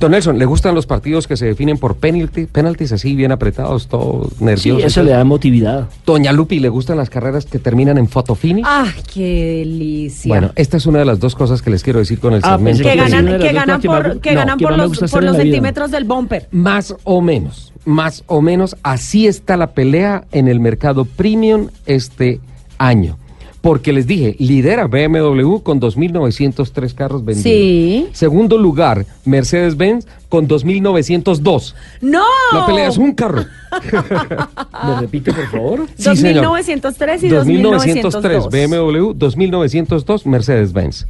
Don 0.00 0.10
Nelson, 0.10 0.38
¿le 0.38 0.44
gustan 0.44 0.74
los 0.74 0.86
partidos 0.86 1.26
que 1.28 1.36
se 1.36 1.46
definen 1.46 1.78
por 1.78 1.96
penalty, 1.96 2.46
penaltis 2.46 2.92
así 2.92 3.14
bien 3.14 3.30
apretados, 3.32 3.86
todos 3.86 4.32
Sí, 4.38 4.44
nerviosos? 4.44 4.84
eso 4.84 5.02
le 5.02 5.12
da 5.12 5.20
emotividad. 5.20 5.88
Doña 6.04 6.32
Lupi, 6.32 6.58
¿le 6.58 6.68
gustan 6.68 6.96
las 6.98 7.08
carreras 7.08 7.46
que 7.46 7.58
terminan 7.58 7.96
en 7.96 8.08
fotofinish? 8.08 8.64
¡Ay, 8.66 8.90
qué 9.12 9.58
delicia! 9.60 10.28
Bueno, 10.28 10.50
esta 10.56 10.76
es 10.76 10.86
una 10.86 10.98
de 10.98 11.04
las 11.04 11.20
dos 11.20 11.34
cosas 11.34 11.62
que 11.62 11.70
les 11.70 11.82
quiero 11.82 12.00
decir 12.00 12.18
con 12.18 12.34
el 12.34 12.40
Ah, 12.42 12.56
segmento. 12.56 12.82
que 12.82 12.90
Sí, 12.92 12.98
sí, 12.98 13.10
ganan, 13.12 13.38
que 13.40 13.52
ganan 13.52 13.80
por, 13.80 14.20
que 14.20 14.32
no, 14.32 14.38
ganan 14.40 14.58
los, 14.58 14.98
por 15.10 15.20
vida. 15.22 15.34
centímetros 15.34 15.90
del 15.92 16.04
bumper. 16.04 16.48
Más 16.50 16.94
o 17.04 17.20
menos, 17.22 17.72
más 17.84 18.24
o 18.26 18.42
menos, 18.42 18.76
así 18.82 19.26
está 19.28 19.56
la 19.56 19.68
pelea 19.72 20.24
en 20.32 20.48
el 20.48 20.58
mercado 20.60 21.04
premium 21.04 21.68
este 21.86 22.40
año. 22.78 23.16
Porque 23.64 23.94
les 23.94 24.06
dije, 24.06 24.36
lidera 24.40 24.88
BMW 24.88 25.60
con 25.62 25.80
2.903 25.80 26.94
carros 26.94 27.24
vendidos. 27.24 27.44
Sí. 27.44 28.08
Segundo 28.12 28.58
lugar, 28.58 29.06
Mercedes-Benz 29.24 30.06
con 30.28 30.46
2.902. 30.46 31.74
¡No! 32.02 32.24
La 32.52 32.66
pelea 32.66 32.88
es 32.88 32.98
un 32.98 33.14
carro. 33.14 33.42
¿Me 34.86 35.00
repite, 35.00 35.32
por 35.32 35.46
favor? 35.46 35.86
Sí, 35.96 36.14
señor. 36.14 36.44
2903 36.44 37.22
y 37.22 37.28
2903 37.30 38.02
2902. 38.02 38.50
BMW, 38.50 39.12
2902 39.14 40.26
Mercedes-Benz. 40.26 41.06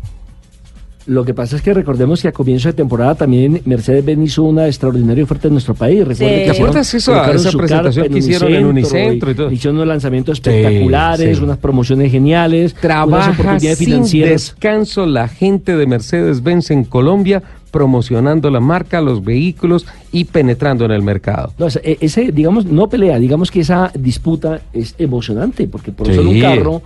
Lo 1.06 1.22
que 1.24 1.34
pasa 1.34 1.56
es 1.56 1.62
que 1.62 1.74
recordemos 1.74 2.22
que 2.22 2.28
a 2.28 2.32
comienzo 2.32 2.68
de 2.68 2.72
temporada 2.72 3.14
también 3.14 3.60
Mercedes-Benz 3.66 4.24
hizo 4.26 4.42
una 4.44 4.66
extraordinaria 4.66 5.22
oferta 5.24 5.48
en 5.48 5.54
nuestro 5.54 5.74
país. 5.74 5.98
Recuerde 6.00 6.14
Sí. 6.16 6.24
que 6.24 6.44
¿Te 6.46 6.50
acuerdas 6.52 6.94
hicieron- 6.94 7.24
esa- 7.24 7.48
esa 7.48 7.58
presentación 7.58 8.08
que 8.08 8.18
hicieron 8.18 8.54
en 8.54 8.64
Unicentro 8.64 9.30
y 9.30 9.34
todo? 9.34 9.50
Hicieron 9.50 9.76
unos 9.76 9.88
lanzamientos 9.88 10.38
espectaculares, 10.38 11.36
sí. 11.38 11.44
unas 11.44 11.58
promociones 11.58 12.10
geniales, 12.10 12.72
unas 12.72 12.80
Trabaja 12.80 13.30
oportunidades 13.32 13.78
sin 13.78 13.86
financieras. 13.86 14.30
descanso 14.30 15.04
la 15.04 15.28
gente 15.28 15.76
de 15.76 15.86
Mercedes-Benz 15.86 16.70
en 16.70 16.84
Colombia 16.84 17.42
promocionando 17.70 18.50
la 18.50 18.60
marca, 18.60 19.00
los 19.00 19.22
vehículos 19.24 19.84
y 20.12 20.24
penetrando 20.24 20.84
en 20.84 20.92
el 20.92 21.02
mercado. 21.02 21.52
No, 21.58 21.66
ese- 21.66 21.80
e- 21.84 21.98
ese, 22.00 22.30
digamos, 22.32 22.64
no 22.66 22.88
pelea, 22.88 23.18
digamos 23.18 23.50
que 23.50 23.60
esa 23.60 23.90
disputa 23.98 24.60
es 24.72 24.94
emocionante, 24.98 25.66
porque 25.66 25.90
por 25.92 26.06
solo 26.14 26.30
un 26.30 26.40
carro, 26.40 26.82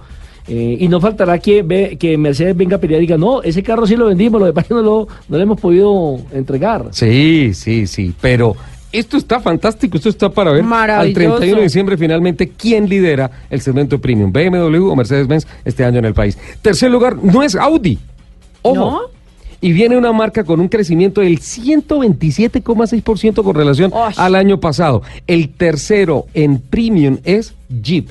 eh, 0.49 0.79
y 0.81 0.89
no 0.89 1.01
faltará 1.01 1.39
que, 1.39 1.63
ve, 1.63 1.97
que 1.99 2.17
Mercedes 2.17 2.57
venga 2.57 2.77
a 2.77 2.81
pelear 2.81 3.03
y 3.03 3.07
diga, 3.07 3.19
no, 3.19 3.43
ese 3.43 3.63
carro 3.63 3.87
sí 3.87 3.97
lo 3.97 4.07
vendimos, 4.07 4.41
lo 4.41 4.51
de 4.51 4.65
no 4.71 4.83
lo, 4.83 5.09
no 5.29 5.37
lo 5.37 5.43
hemos 5.43 5.61
podido 5.61 6.19
entregar. 6.33 6.87
Sí, 6.91 7.53
sí, 7.53 7.87
sí, 7.87 8.15
pero 8.19 8.57
esto 8.91 9.19
está 9.19 9.41
fantástico, 9.41 9.99
esto 9.99 10.09
está 10.09 10.31
para 10.31 10.51
ver 10.51 10.63
al 10.63 10.67
Maravilloso. 10.67 11.15
31 11.15 11.57
de 11.57 11.63
diciembre 11.63 11.99
finalmente 11.99 12.49
quién 12.49 12.89
lidera 12.89 13.31
el 13.51 13.61
segmento 13.61 14.01
premium, 14.01 14.33
BMW 14.33 14.91
o 14.91 14.97
Mercedes-Benz 14.97 15.47
este 15.67 15.85
año 15.85 15.99
en 15.99 16.07
el 16.07 16.15
país. 16.15 16.39
Tercer 16.63 16.91
lugar 16.91 17.23
no 17.23 17.43
es 17.43 17.55
Audi. 17.55 17.99
Ojo. 18.63 18.75
¿No? 18.75 19.01
Y 19.61 19.73
viene 19.73 19.99
una 19.99 20.13
marca 20.13 20.45
con 20.45 20.61
un 20.61 20.69
crecimiento 20.69 21.21
del 21.21 21.41
127,6% 21.41 23.43
con 23.43 23.55
relación 23.55 23.91
Osh. 23.93 24.15
al 24.17 24.37
año 24.37 24.61
pasado. 24.61 25.03
El 25.27 25.51
tercero 25.51 26.27
en 26.33 26.61
premium 26.61 27.19
es 27.25 27.55
Jeep. 27.83 28.09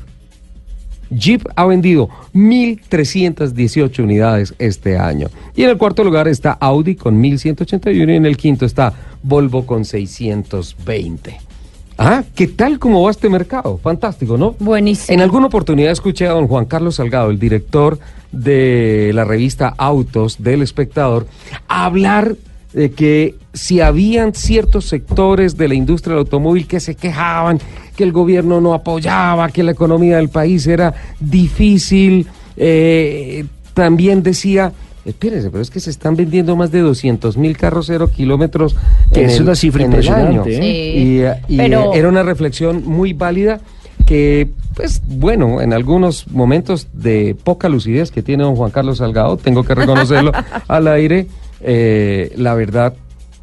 Jeep 1.10 1.46
ha 1.56 1.66
vendido 1.66 2.10
1.318 2.34 4.04
unidades 4.04 4.54
este 4.60 4.98
año. 4.98 5.28
Y 5.56 5.64
en 5.64 5.70
el 5.70 5.78
cuarto 5.78 6.04
lugar 6.04 6.28
está 6.28 6.52
Audi 6.52 6.96
con 6.96 7.22
1.181 7.22 8.10
y 8.10 8.16
en 8.16 8.26
el 8.26 8.38
quinto 8.38 8.66
está 8.66 8.94
Volvo 9.24 9.66
con 9.66 9.86
620. 9.86 11.38
Ah, 11.98 12.24
¿qué 12.36 12.48
tal 12.48 12.78
cómo 12.78 13.02
va 13.02 13.12
este 13.12 13.28
mercado? 13.28 13.80
Fantástico, 13.80 14.38
¿no? 14.38 14.56
Buenísimo. 14.60 15.16
En 15.16 15.22
alguna 15.22 15.48
oportunidad 15.48 15.92
escuché 15.92 16.28
a 16.28 16.32
don 16.32 16.48
Juan 16.48 16.66
Carlos 16.66 16.96
Salgado, 16.96 17.32
el 17.32 17.40
director 17.40 17.98
de 18.32 19.12
la 19.16 19.24
revista 19.24 19.74
Autos 19.78 20.42
del 20.44 20.62
Espectador, 20.62 21.26
hablar 21.68 22.36
de 22.77 22.91
que 22.91 23.36
si 23.53 23.81
habían 23.81 24.34
ciertos 24.36 24.86
sectores 24.86 25.57
de 25.57 25.67
la 25.67 25.74
industria 25.74 26.12
del 26.13 26.19
automóvil 26.19 26.67
que 26.67 26.79
se 26.79 26.93
quejaban, 26.93 27.60
que 27.96 28.03
el 28.03 28.12
gobierno 28.12 28.62
no 28.62 28.75
apoyaba, 28.75 29.50
que 29.50 29.63
la 29.63 29.72
economía 29.72 30.17
del 30.17 30.29
país 30.29 30.67
era 30.67 30.93
difícil, 31.19 32.27
eh, 32.55 33.46
también 33.74 34.22
decía, 34.22 34.74
espérense, 35.05 35.50
pero 35.50 35.62
es 35.63 35.72
que 35.72 35.79
se 35.79 35.89
están 35.89 36.15
vendiendo 36.15 36.55
más 36.55 36.69
de 36.72 36.81
200 36.81 37.38
mil 37.38 37.57
carros 37.57 37.88
cero 37.88 38.10
kilómetros. 38.15 38.75
Que 39.13 39.22
en 39.24 39.29
es 39.29 39.38
el- 39.38 39.43
una 39.43 39.55
cifra 39.55 39.84
en 39.86 39.93
el 39.93 40.00
impresionante, 40.03 40.29
año. 40.39 40.46
¿eh? 40.46 41.31
Sí. 41.48 41.51
Y, 41.51 41.55
y, 41.55 41.57
Pero- 41.57 41.93
eh, 41.93 41.98
era 42.00 42.10
una 42.10 42.22
reflexión 42.24 42.84
muy 42.86 43.13
válida 43.13 43.60
que, 44.05 44.50
pues 44.75 45.01
bueno, 45.07 45.62
en 45.62 45.74
algunos 45.74 46.27
momentos 46.29 46.88
de 46.93 47.36
poca 47.43 47.69
lucidez 47.69 48.12
que 48.12 48.22
tiene 48.22 48.43
don 48.43 48.55
Juan 48.55 48.69
Carlos 48.72 49.00
Salgado, 49.00 49.38
tengo 49.38 49.63
que 49.63 49.74
reconocerlo 49.74 50.31
al 50.67 50.88
aire, 50.88 51.27
eh, 51.62 52.32
la 52.36 52.54
verdad 52.54 52.94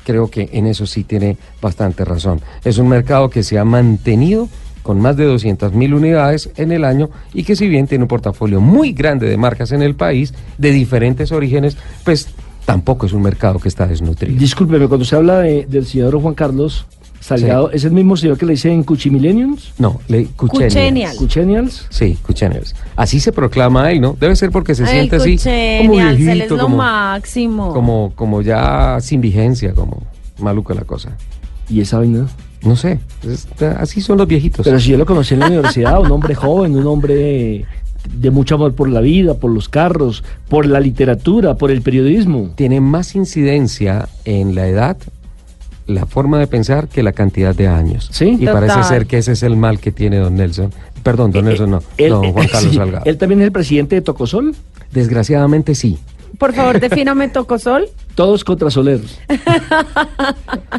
creo 0.05 0.29
que 0.31 0.51
en 0.53 0.67
eso 0.67 0.87
sí 0.87 1.05
tiene 1.05 1.37
bastante 1.63 2.05
razón. 2.05 2.41
Es 2.65 2.79
un 2.79 2.89
mercado 2.89 3.31
que 3.31 3.43
se 3.43 3.59
ha 3.59 3.65
mantenido 3.65 4.49
con 4.83 5.01
más 5.01 5.17
de 5.17 5.25
200 5.25 5.73
mil 5.73 5.95
unidades 5.95 6.51
en 6.57 6.71
el 6.73 6.85
año 6.85 7.09
y 7.33 7.43
que 7.45 7.57
si 7.57 7.69
bien 7.69 7.87
tiene 7.87 8.05
un 8.05 8.09
portafolio 8.09 8.61
muy 8.61 8.93
grande 8.93 9.27
de 9.29 9.39
marcas 9.39 9.73
en 9.73 9.81
el 9.81 9.95
país, 9.95 10.35
de 10.59 10.73
diferentes 10.73 11.33
orígenes, 11.33 11.79
pues 12.05 12.29
tampoco 12.67 13.07
es 13.07 13.15
un 13.15 13.23
mercado 13.23 13.59
que 13.59 13.69
está 13.69 13.87
desnutrido. 13.87 14.39
Discúlpeme, 14.39 14.87
cuando 14.89 15.07
se 15.07 15.17
habla 15.17 15.39
de- 15.41 15.65
del 15.67 15.87
señor 15.87 16.21
Juan 16.21 16.35
Carlos 16.35 16.85
Salgado, 17.25 17.71
¿es 17.71 17.85
el 17.85 17.93
mismo 17.93 18.19
señor 18.19 18.37
que 18.37 18.45
le 18.45 18.53
dicen 18.53 18.83
Cuchimillenniums? 18.83 19.73
No, 19.79 19.99
le 20.09 20.27
Cuchenial. 20.27 21.17
Cuchenials. 21.17 21.87
Sí, 21.89 22.19
Cuchenials. 22.23 22.75
Así 22.97 23.19
se 23.19 23.33
proclama 23.33 23.91
él, 23.91 24.03
¿no? 24.03 24.15
Debe 24.21 24.37
ser 24.37 24.51
porque 24.51 24.75
se 24.75 24.85
Ay, 24.85 24.91
siente 25.09 25.17
así 25.17 25.39
como 25.39 25.93
Cuchenial, 25.95 26.17
se 26.17 26.23
les 26.25 26.35
viejito, 26.35 26.57
lo 26.57 26.63
como, 26.65 26.77
máximo. 26.77 27.73
como, 27.73 28.13
como 28.15 28.43
ya 28.43 28.99
sin 29.01 29.23
vigencia, 29.23 29.73
como 29.73 30.03
maluca 30.39 30.75
la 30.75 30.83
cosa. 30.85 31.17
¿Y 31.71 31.81
esa 31.81 31.97
vaina? 31.99 32.27
No 32.63 32.77
sé, 32.77 32.99
es- 33.27 33.47
así 33.79 34.03
son 34.03 34.19
los 34.19 34.27
viejitos. 34.29 34.63
Pero 34.65 34.79
si 34.79 34.91
yo 34.91 34.99
lo 34.99 35.07
conocí 35.07 35.33
en 35.33 35.41
la 35.41 35.47
universidad, 35.47 36.01
un 36.01 36.11
hombre 36.13 36.35
joven, 36.35 36.77
un 36.77 36.87
hombre 36.87 37.65
de 38.13 38.31
mucho 38.31 38.57
amor 38.57 38.75
por 38.75 38.91
la 38.91 39.01
vida, 39.01 39.33
por 39.33 39.51
los 39.51 39.71
carros, 39.71 40.25
por 40.51 40.67
la 40.67 40.79
literatura, 40.79 41.55
por 41.57 41.71
el 41.71 41.81
periodismo. 41.81 42.51
Tiene 42.55 42.83
más 42.83 43.15
incidencia 43.15 44.11
en 44.27 44.55
la 44.55 44.67
edad, 44.67 44.99
la 45.87 46.07
forma 46.07 46.39
de 46.39 46.47
pensar, 46.47 46.89
que 46.89 47.03
la 47.03 47.13
cantidad 47.13 47.55
de 47.55 47.67
años. 47.69 48.09
Sí. 48.13 48.37
Y 48.41 48.47
parece 48.47 48.83
ser 48.85 49.07
que 49.07 49.19
ese 49.19 49.33
es 49.33 49.43
el 49.43 49.57
mal 49.57 49.79
que 49.79 49.93
tiene 49.93 50.17
don 50.17 50.35
Nelson. 50.37 50.73
Perdón, 51.03 51.33
don 51.33 51.45
Nelson 51.45 51.71
no, 51.71 51.83
Él- 51.99 52.11
don 52.11 52.33
Juan 52.33 52.49
Carlos 52.53 52.71
sí, 52.71 52.77
Salgado. 52.77 53.05
Él 53.05 53.19
también 53.19 53.41
es 53.41 53.47
el 53.47 53.53
presidente 53.53 53.97
de 53.97 54.03
Tocosol. 54.03 54.55
Desgraciadamente 54.93 55.75
sí. 55.75 55.99
Por 56.39 56.53
favor, 56.55 56.81
defíname 56.81 57.29
Tocosol. 57.29 57.87
Todos 58.15 58.45
contra 58.45 58.71
Soler. 58.71 59.01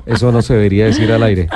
Eso 0.05 0.31
no 0.31 0.41
se 0.41 0.53
debería 0.53 0.85
decir 0.85 1.11
al 1.11 1.23
aire. 1.23 1.47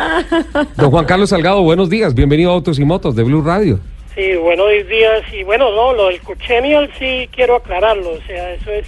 Don 0.76 0.92
Juan 0.92 1.06
Carlos 1.06 1.30
Salgado, 1.30 1.62
buenos 1.64 1.90
días. 1.90 2.14
Bienvenido 2.14 2.52
a 2.52 2.54
Autos 2.56 2.80
y 2.80 2.86
Motos 2.86 3.16
de 3.16 3.24
Blue 3.24 3.42
Radio. 3.42 3.80
Sí, 4.16 4.36
buenos 4.42 4.68
días. 4.90 5.22
Y 5.34 5.44
bueno, 5.44 5.74
no, 5.74 5.94
lo 5.94 6.08
del 6.08 6.20
Cuchenial 6.22 6.90
sí 7.00 7.30
quiero 7.34 7.56
aclararlo. 7.56 8.12
O 8.12 8.22
sea, 8.28 8.54
eso 8.54 8.72
es, 8.72 8.86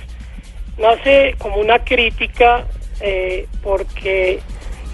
nace 0.77 1.35
como 1.37 1.57
una 1.57 1.79
crítica 1.79 2.65
eh, 3.01 3.47
porque 3.63 4.39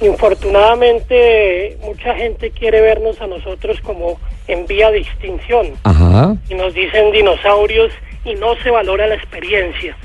infortunadamente 0.02 1.78
mucha 1.82 2.16
gente 2.16 2.52
quiere 2.52 2.82
vernos 2.82 3.20
a 3.22 3.28
nosotros 3.28 3.80
como 3.82 4.20
en 4.48 4.66
vía 4.68 4.92
de 4.92 5.00
extinción 5.00 5.74
Ajá. 5.84 6.36
y 6.50 6.54
nos 6.54 6.74
dicen 6.74 7.12
dinosaurios 7.12 7.92
y 8.24 8.36
no 8.36 8.56
se 8.58 8.70
valora 8.70 9.08
la 9.08 9.16
experiencia. 9.16 9.98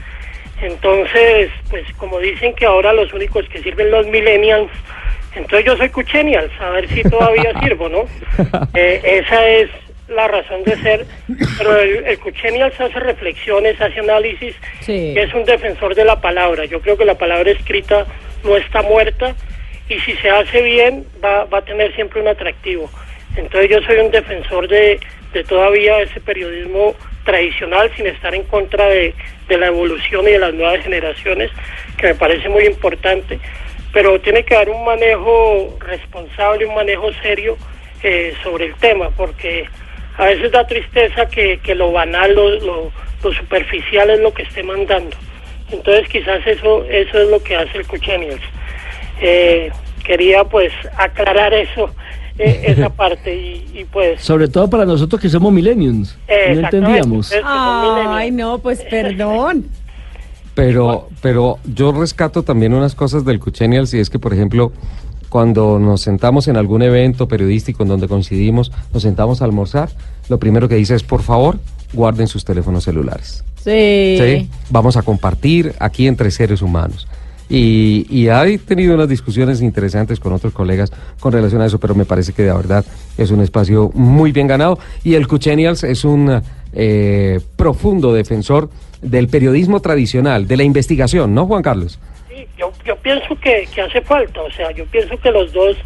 Entonces, 0.62 1.50
pues 1.70 1.84
como 1.96 2.20
dicen 2.20 2.54
que 2.54 2.64
ahora 2.64 2.92
los 2.92 3.12
únicos 3.12 3.48
que 3.48 3.60
sirven 3.62 3.90
los 3.90 4.06
millennials, 4.06 4.70
entonces 5.34 5.64
yo 5.66 5.76
soy 5.76 5.88
cuchenials, 5.88 6.52
a 6.60 6.70
ver 6.70 6.88
si 6.88 7.02
todavía 7.02 7.52
sirvo, 7.62 7.88
¿no? 7.88 8.04
Eh, 8.74 9.22
esa 9.24 9.46
es 9.46 9.70
la 10.12 10.28
razón 10.28 10.62
de 10.64 10.76
ser, 10.76 11.06
pero 11.58 11.76
el, 11.78 12.04
el 12.06 12.18
cuchenials 12.18 12.80
hace 12.80 12.98
reflexiones, 13.00 13.80
hace 13.80 14.00
análisis, 14.00 14.54
Sí. 14.80 15.12
y 15.14 15.18
es 15.18 15.32
un 15.34 15.44
defensor 15.44 15.94
de 15.94 16.04
la 16.04 16.20
palabra. 16.20 16.64
Yo 16.66 16.80
creo 16.80 16.96
que 16.96 17.04
la 17.04 17.16
palabra 17.18 17.50
escrita 17.50 18.06
no 18.44 18.56
está 18.56 18.82
muerta 18.82 19.34
y 19.88 19.98
si 20.00 20.12
se 20.16 20.30
hace 20.30 20.62
bien 20.62 21.04
va, 21.24 21.44
va 21.44 21.58
a 21.58 21.64
tener 21.64 21.94
siempre 21.94 22.20
un 22.20 22.28
atractivo. 22.28 22.90
Entonces 23.36 23.70
yo 23.70 23.80
soy 23.82 23.96
un 23.98 24.10
defensor 24.10 24.68
de, 24.68 25.00
de 25.32 25.44
todavía 25.44 26.00
ese 26.00 26.20
periodismo 26.20 26.94
tradicional 27.24 27.90
sin 27.96 28.06
estar 28.06 28.34
en 28.34 28.42
contra 28.44 28.86
de, 28.86 29.14
de 29.48 29.58
la 29.58 29.68
evolución 29.68 30.26
y 30.28 30.32
de 30.32 30.38
las 30.38 30.52
nuevas 30.52 30.82
generaciones, 30.82 31.50
que 31.96 32.08
me 32.08 32.14
parece 32.14 32.48
muy 32.48 32.64
importante, 32.66 33.38
pero 33.92 34.20
tiene 34.20 34.42
que 34.44 34.56
haber 34.56 34.70
un 34.70 34.84
manejo 34.84 35.76
responsable, 35.80 36.66
un 36.66 36.74
manejo 36.74 37.12
serio 37.22 37.56
eh, 38.02 38.34
sobre 38.42 38.66
el 38.66 38.74
tema, 38.74 39.10
porque 39.10 39.66
a 40.22 40.26
veces 40.26 40.52
da 40.52 40.64
tristeza 40.66 41.26
que, 41.26 41.58
que 41.58 41.74
lo 41.74 41.90
banal, 41.90 42.34
lo, 42.34 42.48
lo, 42.60 42.92
lo 43.24 43.32
superficial 43.32 44.08
es 44.10 44.20
lo 44.20 44.32
que 44.32 44.42
esté 44.42 44.62
mandando. 44.62 45.16
Entonces 45.70 46.08
quizás 46.08 46.46
eso 46.46 46.84
eso 46.84 47.18
es 47.18 47.28
lo 47.28 47.42
que 47.42 47.56
hace 47.56 47.78
el 47.78 47.86
Cuchenials. 47.86 48.42
Eh, 49.20 49.70
quería 50.04 50.44
pues 50.44 50.72
aclarar 50.96 51.52
eso, 51.52 51.90
eh, 52.38 52.62
esa 52.68 52.90
parte 52.90 53.34
y, 53.34 53.66
y 53.74 53.84
pues... 53.84 54.20
Sobre 54.20 54.46
todo 54.46 54.70
para 54.70 54.84
nosotros 54.84 55.20
que 55.20 55.28
somos 55.28 55.52
millennials. 55.52 56.16
No 56.28 56.60
entendíamos. 56.60 57.30
Que 57.30 57.40
Ay, 57.44 58.30
no, 58.30 58.58
pues 58.58 58.80
perdón. 58.82 59.66
Pero, 60.54 61.08
pero 61.20 61.58
yo 61.64 61.92
rescato 61.92 62.42
también 62.42 62.74
unas 62.74 62.94
cosas 62.94 63.24
del 63.24 63.40
Cuchenials 63.40 63.94
y 63.94 64.00
es 64.00 64.10
que, 64.10 64.18
por 64.18 64.34
ejemplo, 64.34 64.70
cuando 65.32 65.78
nos 65.78 66.02
sentamos 66.02 66.46
en 66.46 66.58
algún 66.58 66.82
evento 66.82 67.26
periodístico 67.26 67.84
en 67.84 67.88
donde 67.88 68.06
coincidimos, 68.06 68.70
nos 68.92 69.02
sentamos 69.02 69.40
a 69.40 69.46
almorzar, 69.46 69.88
lo 70.28 70.38
primero 70.38 70.68
que 70.68 70.74
dice 70.74 70.94
es, 70.94 71.02
por 71.02 71.22
favor, 71.22 71.58
guarden 71.94 72.28
sus 72.28 72.44
teléfonos 72.44 72.84
celulares. 72.84 73.42
Sí. 73.64 74.18
¿sí? 74.20 74.50
Vamos 74.68 74.98
a 74.98 75.02
compartir 75.02 75.74
aquí 75.78 76.06
entre 76.06 76.30
seres 76.30 76.60
humanos. 76.60 77.08
Y, 77.48 78.06
y 78.10 78.28
he 78.28 78.58
tenido 78.58 78.94
unas 78.94 79.08
discusiones 79.08 79.62
interesantes 79.62 80.20
con 80.20 80.34
otros 80.34 80.52
colegas 80.52 80.92
con 81.18 81.32
relación 81.32 81.62
a 81.62 81.66
eso, 81.66 81.80
pero 81.80 81.94
me 81.94 82.04
parece 82.04 82.34
que 82.34 82.42
de 82.42 82.52
verdad 82.52 82.84
es 83.16 83.30
un 83.30 83.40
espacio 83.40 83.90
muy 83.94 84.32
bien 84.32 84.46
ganado. 84.46 84.78
Y 85.02 85.14
el 85.14 85.26
Cuchenials 85.26 85.82
es 85.82 86.04
un 86.04 86.42
eh, 86.74 87.40
profundo 87.56 88.12
defensor 88.12 88.68
del 89.00 89.28
periodismo 89.28 89.80
tradicional, 89.80 90.46
de 90.46 90.58
la 90.58 90.64
investigación, 90.64 91.34
¿no, 91.34 91.46
Juan 91.46 91.62
Carlos? 91.62 91.98
Yo, 92.56 92.72
yo 92.84 92.96
pienso 92.96 93.38
que, 93.40 93.66
que 93.74 93.82
hace 93.82 94.00
falta, 94.00 94.42
o 94.42 94.50
sea, 94.50 94.70
yo 94.72 94.84
pienso 94.86 95.18
que 95.18 95.30
los 95.30 95.52
dos, 95.52 95.76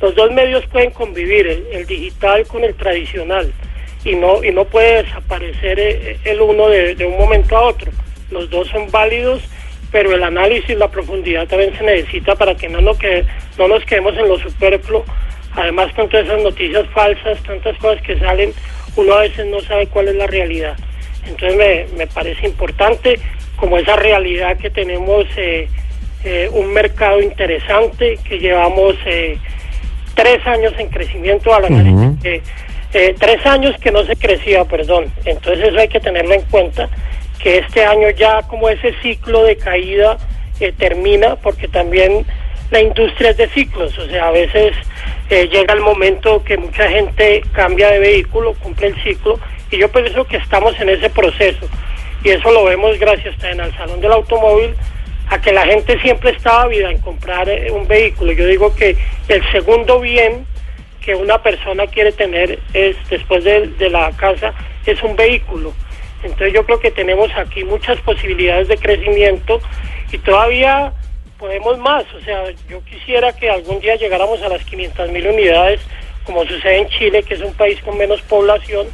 los 0.00 0.14
dos 0.14 0.30
medios 0.32 0.64
pueden 0.66 0.90
convivir, 0.90 1.46
el, 1.72 1.86
digital 1.86 2.46
con 2.46 2.64
el 2.64 2.74
tradicional, 2.74 3.52
y 4.04 4.14
no, 4.14 4.42
y 4.44 4.52
no 4.52 4.64
puede 4.64 5.02
desaparecer 5.02 5.78
eh, 5.78 6.18
el 6.24 6.40
uno 6.40 6.68
de, 6.68 7.04
un 7.04 7.18
momento 7.18 7.56
a 7.56 7.62
otro. 7.62 7.90
Los 8.30 8.50
dos 8.50 8.68
son 8.68 8.90
válidos, 8.90 9.42
pero 9.90 10.14
el 10.14 10.22
análisis, 10.22 10.76
la 10.76 10.88
profundidad 10.88 11.46
también 11.48 11.76
se 11.76 11.84
necesita 11.84 12.34
para 12.34 12.54
que 12.54 12.68
no 12.68 12.80
nos, 12.80 12.98
que, 12.98 13.24
no 13.58 13.68
nos 13.68 13.84
quedemos 13.84 14.16
en 14.16 14.28
lo 14.28 14.38
superfluo. 14.38 15.04
Además, 15.54 15.92
con 15.94 16.08
todas 16.08 16.26
esas 16.26 16.42
noticias 16.42 16.86
falsas, 16.88 17.42
tantas 17.42 17.76
cosas 17.78 18.02
que 18.02 18.18
salen, 18.18 18.52
uno 18.96 19.14
a 19.14 19.20
veces 19.22 19.46
no 19.46 19.60
sabe 19.60 19.86
cuál 19.86 20.08
es 20.08 20.16
la 20.16 20.26
realidad. 20.26 20.76
Entonces 21.26 21.56
me, 21.56 21.86
me 21.96 22.06
parece 22.06 22.46
importante 22.46 23.18
como 23.56 23.78
esa 23.78 23.96
realidad 23.96 24.56
que 24.58 24.70
tenemos 24.70 25.26
eh, 25.36 25.68
eh, 26.26 26.50
un 26.52 26.72
mercado 26.72 27.22
interesante, 27.22 28.18
que 28.28 28.38
llevamos 28.38 28.96
eh, 29.06 29.38
tres 30.14 30.44
años 30.46 30.74
en 30.76 30.88
crecimiento 30.88 31.54
a 31.54 31.60
la 31.60 31.68
Ujú. 31.68 32.16
eh, 32.24 32.42
eh, 32.92 33.14
tres 33.18 33.44
años 33.46 33.76
que 33.80 33.92
no 33.92 34.04
se 34.04 34.16
crecía, 34.16 34.64
perdón. 34.64 35.12
Entonces 35.24 35.68
eso 35.68 35.78
hay 35.78 35.88
que 35.88 36.00
tenerlo 36.00 36.34
en 36.34 36.42
cuenta, 36.42 36.88
que 37.38 37.58
este 37.58 37.84
año 37.84 38.10
ya 38.10 38.42
como 38.42 38.68
ese 38.68 38.92
ciclo 39.02 39.44
de 39.44 39.56
caída 39.56 40.18
eh, 40.58 40.72
termina, 40.76 41.36
porque 41.36 41.68
también 41.68 42.26
la 42.70 42.80
industria 42.80 43.30
es 43.30 43.36
de 43.36 43.48
ciclos, 43.50 43.96
o 43.96 44.08
sea, 44.08 44.28
a 44.28 44.30
veces 44.32 44.74
eh, 45.30 45.48
llega 45.52 45.74
el 45.74 45.80
momento 45.80 46.42
que 46.42 46.56
mucha 46.56 46.88
gente 46.88 47.42
cambia 47.52 47.90
de 47.90 48.00
vehículo, 48.00 48.54
cumple 48.54 48.88
el 48.88 49.02
ciclo, 49.04 49.38
y 49.70 49.78
yo 49.78 49.88
pienso 49.92 50.24
que 50.24 50.38
estamos 50.38 50.78
en 50.80 50.88
ese 50.88 51.08
proceso, 51.10 51.68
y 52.24 52.30
eso 52.30 52.50
lo 52.50 52.64
vemos 52.64 52.98
gracias 52.98 53.36
también 53.36 53.60
al 53.60 53.76
Salón 53.76 54.00
del 54.00 54.10
Automóvil, 54.12 54.74
a 55.28 55.40
que 55.40 55.52
la 55.52 55.66
gente 55.66 56.00
siempre 56.00 56.30
está 56.30 56.62
ávida 56.62 56.90
en 56.90 56.98
comprar 56.98 57.48
eh, 57.48 57.70
un 57.70 57.86
vehículo. 57.86 58.32
Yo 58.32 58.46
digo 58.46 58.74
que 58.74 58.96
el 59.28 59.42
segundo 59.52 60.00
bien 60.00 60.46
que 61.00 61.14
una 61.14 61.42
persona 61.42 61.86
quiere 61.86 62.12
tener 62.12 62.58
es 62.72 62.96
después 63.08 63.44
de, 63.44 63.68
de 63.68 63.90
la 63.90 64.10
casa 64.12 64.52
es 64.84 65.02
un 65.02 65.16
vehículo. 65.16 65.72
Entonces 66.22 66.52
yo 66.52 66.64
creo 66.64 66.80
que 66.80 66.90
tenemos 66.90 67.30
aquí 67.36 67.64
muchas 67.64 68.00
posibilidades 68.00 68.68
de 68.68 68.76
crecimiento 68.76 69.60
y 70.12 70.18
todavía 70.18 70.92
podemos 71.38 71.78
más. 71.78 72.04
O 72.14 72.20
sea, 72.20 72.44
yo 72.68 72.82
quisiera 72.84 73.32
que 73.32 73.50
algún 73.50 73.80
día 73.80 73.96
llegáramos 73.96 74.42
a 74.42 74.48
las 74.48 74.64
500 74.64 75.10
mil 75.10 75.26
unidades, 75.26 75.80
como 76.24 76.44
sucede 76.44 76.78
en 76.78 76.88
Chile, 76.88 77.22
que 77.22 77.34
es 77.34 77.40
un 77.40 77.52
país 77.54 77.80
con 77.82 77.96
menos 77.96 78.20
población, 78.22 78.86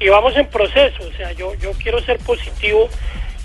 y 0.00 0.08
vamos 0.08 0.36
en 0.36 0.46
proceso. 0.46 1.02
O 1.06 1.16
sea, 1.16 1.32
yo, 1.32 1.54
yo 1.56 1.72
quiero 1.72 2.00
ser 2.00 2.18
positivo. 2.18 2.88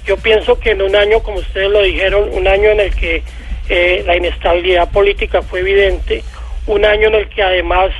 Yo 0.08 0.16
pienso 0.18 0.58
que 0.60 0.72
en 0.72 0.82
un 0.82 0.96
año, 0.96 1.20
como 1.20 1.40
ustedes 1.40 1.70
lo 1.70 1.84
dijeron, 1.84 2.30
un 2.32 2.48
año 2.48 2.70
en 2.70 2.80
el 2.80 2.96
que 2.96 3.22
eh, 3.70 4.04
la 4.06 4.16
inestabilidad 4.16 4.90
política 4.90 5.42
fue 5.42 5.60
evidente, 5.60 6.24
un 6.66 6.86
año 6.86 7.10
en 7.10 7.16
el 7.16 7.30
que 7.30 7.44
además, 7.44 7.92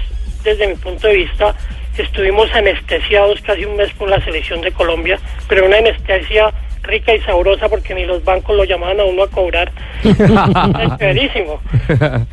desde 0.44 0.68
mi 0.68 0.76
punto 0.76 1.08
de 1.08 1.16
vista, 1.16 1.54
estuvimos 1.98 2.50
anestesiados 2.54 3.42
casi 3.42 3.66
un 3.66 3.76
mes 3.76 3.92
por 3.94 4.10
la 4.10 4.24
selección 4.24 4.62
de 4.62 4.72
Colombia, 4.72 5.20
pero 5.50 5.66
una 5.66 5.78
anestesia 5.78 6.54
rica 6.84 7.14
y 7.14 7.20
sabrosa 7.22 7.68
porque 7.68 7.94
ni 7.94 8.06
los 8.06 8.24
bancos 8.24 8.56
lo 8.56 8.64
llamaban 8.64 9.00
a 9.00 9.04
uno 9.04 9.24
a 9.24 9.30
cobrar. 9.30 9.72
es. 11.00 11.60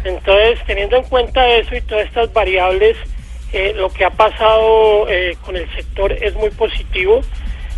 Entonces, 0.04 0.58
teniendo 0.66 0.96
en 0.96 1.02
cuenta 1.04 1.46
eso 1.56 1.74
y 1.74 1.80
todas 1.80 2.06
estas 2.06 2.32
variables, 2.32 2.96
eh, 3.52 3.72
lo 3.74 3.88
que 3.88 4.04
ha 4.04 4.10
pasado 4.10 5.08
eh, 5.08 5.36
con 5.42 5.56
el 5.56 5.68
sector 5.74 6.12
es 6.12 6.34
muy 6.34 6.50
positivo. 6.50 7.20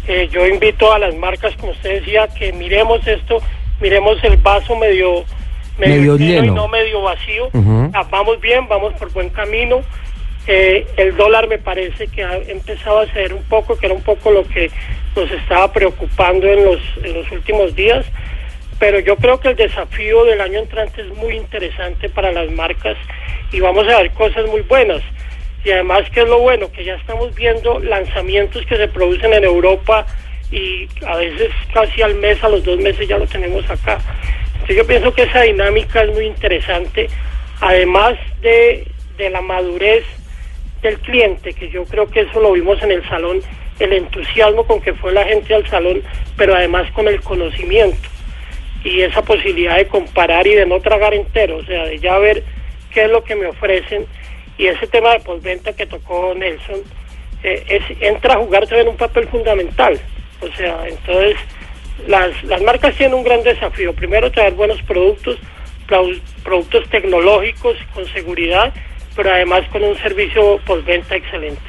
Eh, 0.09 0.29
yo 0.31 0.47
invito 0.47 0.93
a 0.93 0.99
las 0.99 1.15
marcas, 1.15 1.55
como 1.57 1.73
usted 1.73 2.01
decía, 2.01 2.29
que 2.29 2.53
miremos 2.53 3.07
esto, 3.07 3.41
miremos 3.81 4.23
el 4.23 4.37
vaso 4.37 4.77
medio, 4.77 5.25
Medio 5.79 6.17
lleno 6.17 6.45
y 6.45 6.51
no 6.51 6.69
medio 6.69 7.03
vacío. 7.03 7.51
Ah, 7.93 8.07
vamos 8.11 8.41
bien, 8.41 8.67
vamos 8.69 8.95
por 8.95 9.13
buen 9.13 9.29
camino. 9.31 9.83
Eh, 10.47 10.87
el 10.97 11.17
dólar 11.17 11.49
me 11.49 11.59
parece 11.59 12.07
que 12.07 12.25
ha 12.25 12.37
empezado 12.37 13.01
a 13.01 13.07
ceder 13.07 13.35
un 13.35 13.43
poco, 13.45 13.77
que 13.77 13.87
era 13.87 13.95
un 13.95 14.03
poco 14.03 14.31
lo 14.31 14.45
que 14.45 14.71
nos 15.15 15.31
estaba 15.31 15.73
preocupando 15.73 16.47
en 16.47 16.65
los, 16.65 16.81
en 17.03 17.15
los 17.15 17.31
últimos 17.31 17.75
días. 17.75 18.07
Pero 18.79 19.01
yo 19.01 19.17
creo 19.17 19.41
que 19.41 19.49
el 19.49 19.57
desafío 19.57 20.25
del 20.25 20.41
año 20.41 20.61
entrante 20.61 21.03
es 21.03 21.09
muy 21.17 21.37
interesante 21.37 22.09
para 22.09 22.31
las 22.31 22.51
marcas 22.51 22.97
y 23.51 23.61
vamos 23.61 23.87
a 23.89 23.99
ver 23.99 24.11
cosas 24.13 24.47
muy 24.49 24.61
buenas. 24.63 25.03
Y 25.67 25.73
además, 25.73 26.09
¿qué 26.15 26.21
es 26.21 26.29
lo 26.29 26.39
bueno? 26.39 26.71
Que 26.71 26.85
ya 26.85 26.95
estamos 26.95 27.35
viendo 27.35 27.81
lanzamientos 27.81 28.65
que 28.67 28.77
se 28.77 28.87
producen 28.87 29.33
en 29.33 29.43
Europa 29.43 30.07
y 30.53 30.87
a 31.05 31.17
veces 31.17 31.51
casi 31.75 32.03
al 32.03 32.15
mes, 32.15 32.43
a 32.45 32.49
los 32.49 32.63
dos 32.63 32.79
meses 32.79 33.09
ya 33.09 33.19
lo 33.19 33.27
tenemos 33.27 33.69
acá. 33.69 33.99
Entonces 34.53 34.77
yo 34.77 34.87
pienso 34.87 35.13
que 35.13 35.25
esa 35.25 35.43
dinámica 35.43 36.05
es 36.05 36.15
muy 36.15 36.27
interesante, 36.27 37.09
además 37.61 38.15
de, 38.43 38.87
de 39.19 39.29
la 39.29 39.41
madurez 39.41 40.05
del 40.83 41.01
cliente, 41.01 41.53
que 41.53 41.69
yo 41.69 41.85
creo 41.85 42.07
que 42.09 42.21
eso 42.21 42.41
lo 42.41 42.53
vimos 42.53 42.81
en 42.85 42.93
el 42.93 43.09
salón, 43.09 43.41
el 43.81 43.93
entusiasmo 43.93 44.65
con 44.69 44.81
que 44.81 44.95
fue 44.95 45.13
la 45.13 45.25
gente 45.25 45.53
al 45.53 45.69
salón, 45.69 46.01
pero 46.37 46.55
además 46.55 46.89
con 46.93 47.09
el 47.09 47.21
conocimiento 47.23 48.09
y 48.85 49.01
esa 49.01 49.23
posibilidad 49.23 49.79
de 49.79 49.89
comparar 49.89 50.47
y 50.47 50.55
de 50.55 50.65
no 50.65 50.79
tragar 50.79 51.13
entero, 51.13 51.57
o 51.57 51.65
sea, 51.65 51.87
de 51.87 51.99
ya 51.99 52.19
ver 52.19 52.45
qué 52.93 53.07
es 53.07 53.11
lo 53.11 53.25
que 53.25 53.35
me 53.35 53.47
ofrecen 53.47 54.07
y 54.59 54.67
ese 54.67 54.87
tema 54.87 55.11
de 55.13 55.21
postventa 55.21 55.73
que 55.73 55.87
tocó 55.87 56.35
Nelson 56.35 56.81
eh, 57.43 57.65
es, 57.69 57.83
entra 58.01 58.35
a 58.35 58.39
jugar 58.39 58.67
también 58.67 58.89
un 58.89 58.97
papel 58.97 59.27
fundamental, 59.29 59.99
o 60.41 60.57
sea, 60.57 60.87
entonces 60.89 61.37
las, 62.09 62.43
las 62.45 62.63
marcas 62.63 62.95
tienen 62.97 63.15
un 63.17 63.25
gran 63.25 63.43
desafío, 63.43 63.93
primero 63.95 64.31
traer 64.31 64.55
buenos 64.55 64.81
productos, 64.83 65.39
productos 66.45 66.89
tecnológicos 66.91 67.77
con 67.95 68.07
seguridad, 68.09 68.73
pero 69.15 69.31
además 69.33 69.63
con 69.73 69.83
un 69.85 69.97
servicio 69.99 70.59
postventa 70.67 71.17
excelente. 71.17 71.61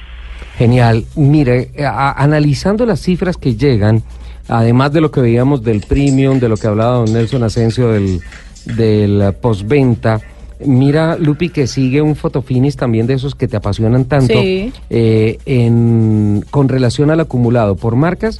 Genial. 0.57 1.03
Mire, 1.15 1.69
a- 1.85 2.21
analizando 2.21 2.85
las 2.85 2.99
cifras 3.01 3.37
que 3.37 3.55
llegan, 3.55 4.03
además 4.49 4.91
de 4.91 5.01
lo 5.01 5.11
que 5.11 5.21
veíamos 5.21 5.63
del 5.63 5.81
premium, 5.81 6.39
de 6.39 6.49
lo 6.49 6.57
que 6.57 6.67
hablaba 6.67 6.93
don 6.97 7.13
Nelson 7.13 7.43
Asensio 7.43 7.89
del, 7.89 8.19
del 8.65 9.21
eh, 9.21 9.31
postventa, 9.33 10.19
mira, 10.65 11.17
Lupi, 11.17 11.49
que 11.49 11.67
sigue 11.67 12.01
un 12.01 12.15
fotofinish 12.15 12.75
también 12.75 13.05
de 13.07 13.13
esos 13.15 13.35
que 13.35 13.47
te 13.47 13.57
apasionan 13.57 14.05
tanto 14.05 14.33
Sí. 14.33 14.71
eh, 14.89 15.37
en, 15.45 16.43
con 16.51 16.67
relación 16.69 17.09
al 17.11 17.19
acumulado 17.19 17.75
por 17.75 17.95
marcas 17.95 18.39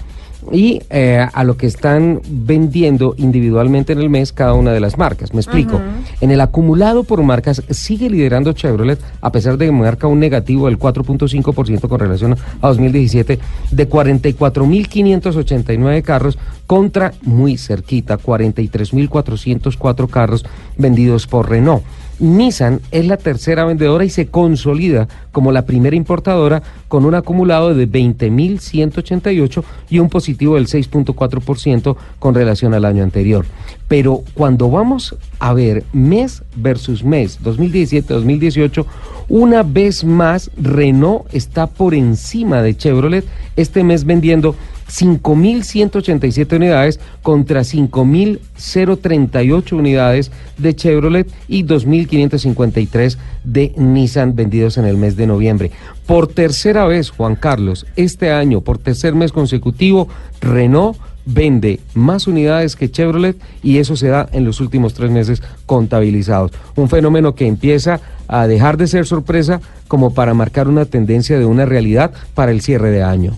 y 0.52 0.82
eh, 0.92 1.26
a 1.34 1.44
lo 1.44 1.58
que 1.58 1.66
están 1.68 2.22
vendiendo 2.30 3.16
individualmente 3.18 3.92
en 3.92 4.00
el 4.00 4.10
mes 4.10 4.32
cada 4.32 4.54
una 4.54 4.72
de 4.72 4.80
las 4.80 4.98
marcas. 4.98 5.34
Me 5.34 5.42
explico. 5.42 5.82
En 6.22 6.32
el 6.32 6.40
acumulado 6.40 7.04
por 7.04 7.22
marcas 7.24 7.62
sigue 7.70 8.10
liderando 8.10 8.54
Chevrolet 8.54 8.98
a 9.20 9.30
pesar 9.32 9.58
de 9.58 9.66
que 9.66 9.72
marca 9.74 10.08
un 10.08 10.20
negativo 10.20 10.68
del 10.68 10.80
4.5% 10.80 11.90
con 11.90 12.00
relación 12.00 12.38
a 12.62 12.68
2017 12.68 13.40
de 13.72 13.90
44.589 13.90 16.02
carros 16.02 16.38
contra 16.66 17.12
muy 17.24 17.58
cerquita 17.58 18.18
43.404 18.18 20.08
carros 20.10 20.46
vendidos 20.78 21.28
por 21.28 21.50
Renault. 21.50 21.84
Nissan 22.20 22.82
es 22.92 23.06
la 23.06 23.18
tercera 23.18 23.66
vendedora 23.66 24.04
y 24.06 24.10
se 24.10 24.28
consolida 24.28 25.08
como 25.32 25.52
la 25.52 25.66
primera 25.66 25.96
importadora 25.96 26.64
con 26.88 27.06
un 27.06 27.16
acumulado 27.16 27.74
de 27.74 27.88
20.188 27.88 29.64
y 29.90 30.00
un 30.00 30.10
positivo 30.10 30.56
del 30.56 30.68
6.4% 30.68 31.96
con 32.20 32.34
relación 32.34 32.74
al 32.74 32.86
año 32.86 33.04
anterior. 33.04 33.46
Pero 33.88 34.24
cuando 34.34 34.70
vamos 34.70 35.16
a 35.40 35.54
ver 35.54 35.84
mes 35.94 36.44
versus 36.56 37.04
mes, 37.04 37.40
2017-2018, 37.44 38.86
una 39.30 39.64
vez 39.64 40.04
más 40.04 40.50
Renault 40.58 41.26
está 41.34 41.68
por 41.68 41.94
encima 41.94 42.62
de 42.62 42.76
Chevrolet, 42.76 43.26
este 43.56 43.84
mes 43.84 44.06
vendiendo 44.06 44.56
5.187 44.90 46.56
unidades 46.56 47.00
contra 47.22 47.62
5.038 47.62 49.74
unidades 49.74 50.32
de 50.58 50.76
Chevrolet 50.76 51.30
y 51.48 51.64
2.553 51.64 53.18
de 53.44 53.74
Nissan 53.78 54.36
vendidos 54.36 54.78
en 54.78 54.86
el 54.86 54.98
mes 54.98 55.16
de 55.16 55.28
noviembre. 55.28 55.72
Por 56.06 56.28
tercera 56.28 56.86
vez, 56.86 57.10
Juan 57.10 57.36
Carlos, 57.36 57.86
este 57.96 58.32
año, 58.32 58.62
por 58.62 58.78
tercer 58.78 59.14
mes 59.14 59.32
consecutivo, 59.32 60.08
Renault 60.42 60.98
vende 61.28 61.82
más 61.94 62.26
unidades 62.26 62.78
que 62.78 62.90
Chevrolet 62.90 63.36
y 63.62 63.80
eso 63.80 63.98
se 63.98 64.08
da 64.08 64.30
en 64.32 64.46
los 64.46 64.62
últimos 64.62 64.94
tres 64.94 65.12
meses 65.12 65.44
contabilizados. 65.66 66.54
Un 66.76 66.90
fenómeno 66.90 67.36
que 67.36 67.46
empieza 67.46 68.00
a 68.28 68.48
dejar 68.48 68.78
de 68.78 68.88
ser 68.88 69.06
sorpresa 69.06 69.60
como 69.88 70.14
para 70.14 70.34
marcar 70.34 70.70
una 70.70 70.86
tendencia 70.86 71.38
de 71.38 71.46
una 71.46 71.66
realidad 71.66 72.14
para 72.34 72.52
el 72.52 72.62
cierre 72.62 72.92
de 72.92 73.04
año. 73.04 73.38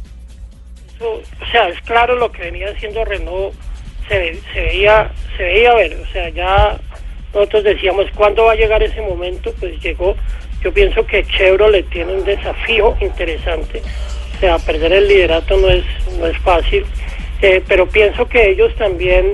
O 1.49 1.51
sea, 1.51 1.67
es 1.69 1.81
claro 1.81 2.15
lo 2.15 2.31
que 2.31 2.43
venía 2.43 2.69
haciendo 2.69 3.03
Renault, 3.03 3.55
se, 4.07 4.17
ve- 4.19 4.39
se 4.53 4.61
veía, 4.61 5.09
se 5.35 5.43
veía 5.43 5.73
ver, 5.73 5.97
o 5.99 6.05
sea, 6.13 6.29
ya 6.29 6.77
nosotros 7.33 7.63
decíamos, 7.63 8.05
¿cuándo 8.13 8.45
va 8.45 8.51
a 8.51 8.55
llegar 8.55 8.83
ese 8.83 9.01
momento? 9.01 9.51
Pues 9.59 9.81
llegó, 9.81 10.15
yo 10.63 10.71
pienso 10.71 11.05
que 11.07 11.23
Chevrolet 11.25 11.89
tiene 11.89 12.13
un 12.13 12.23
desafío 12.23 12.95
interesante, 13.01 13.81
O 14.35 14.39
sea, 14.39 14.59
perder 14.59 14.93
el 14.93 15.07
liderato 15.07 15.57
no 15.57 15.69
es, 15.69 15.83
no 16.19 16.27
es 16.27 16.37
fácil, 16.39 16.85
eh, 17.41 17.63
pero 17.67 17.87
pienso 17.87 18.27
que 18.27 18.49
ellos 18.51 18.73
también, 18.75 19.33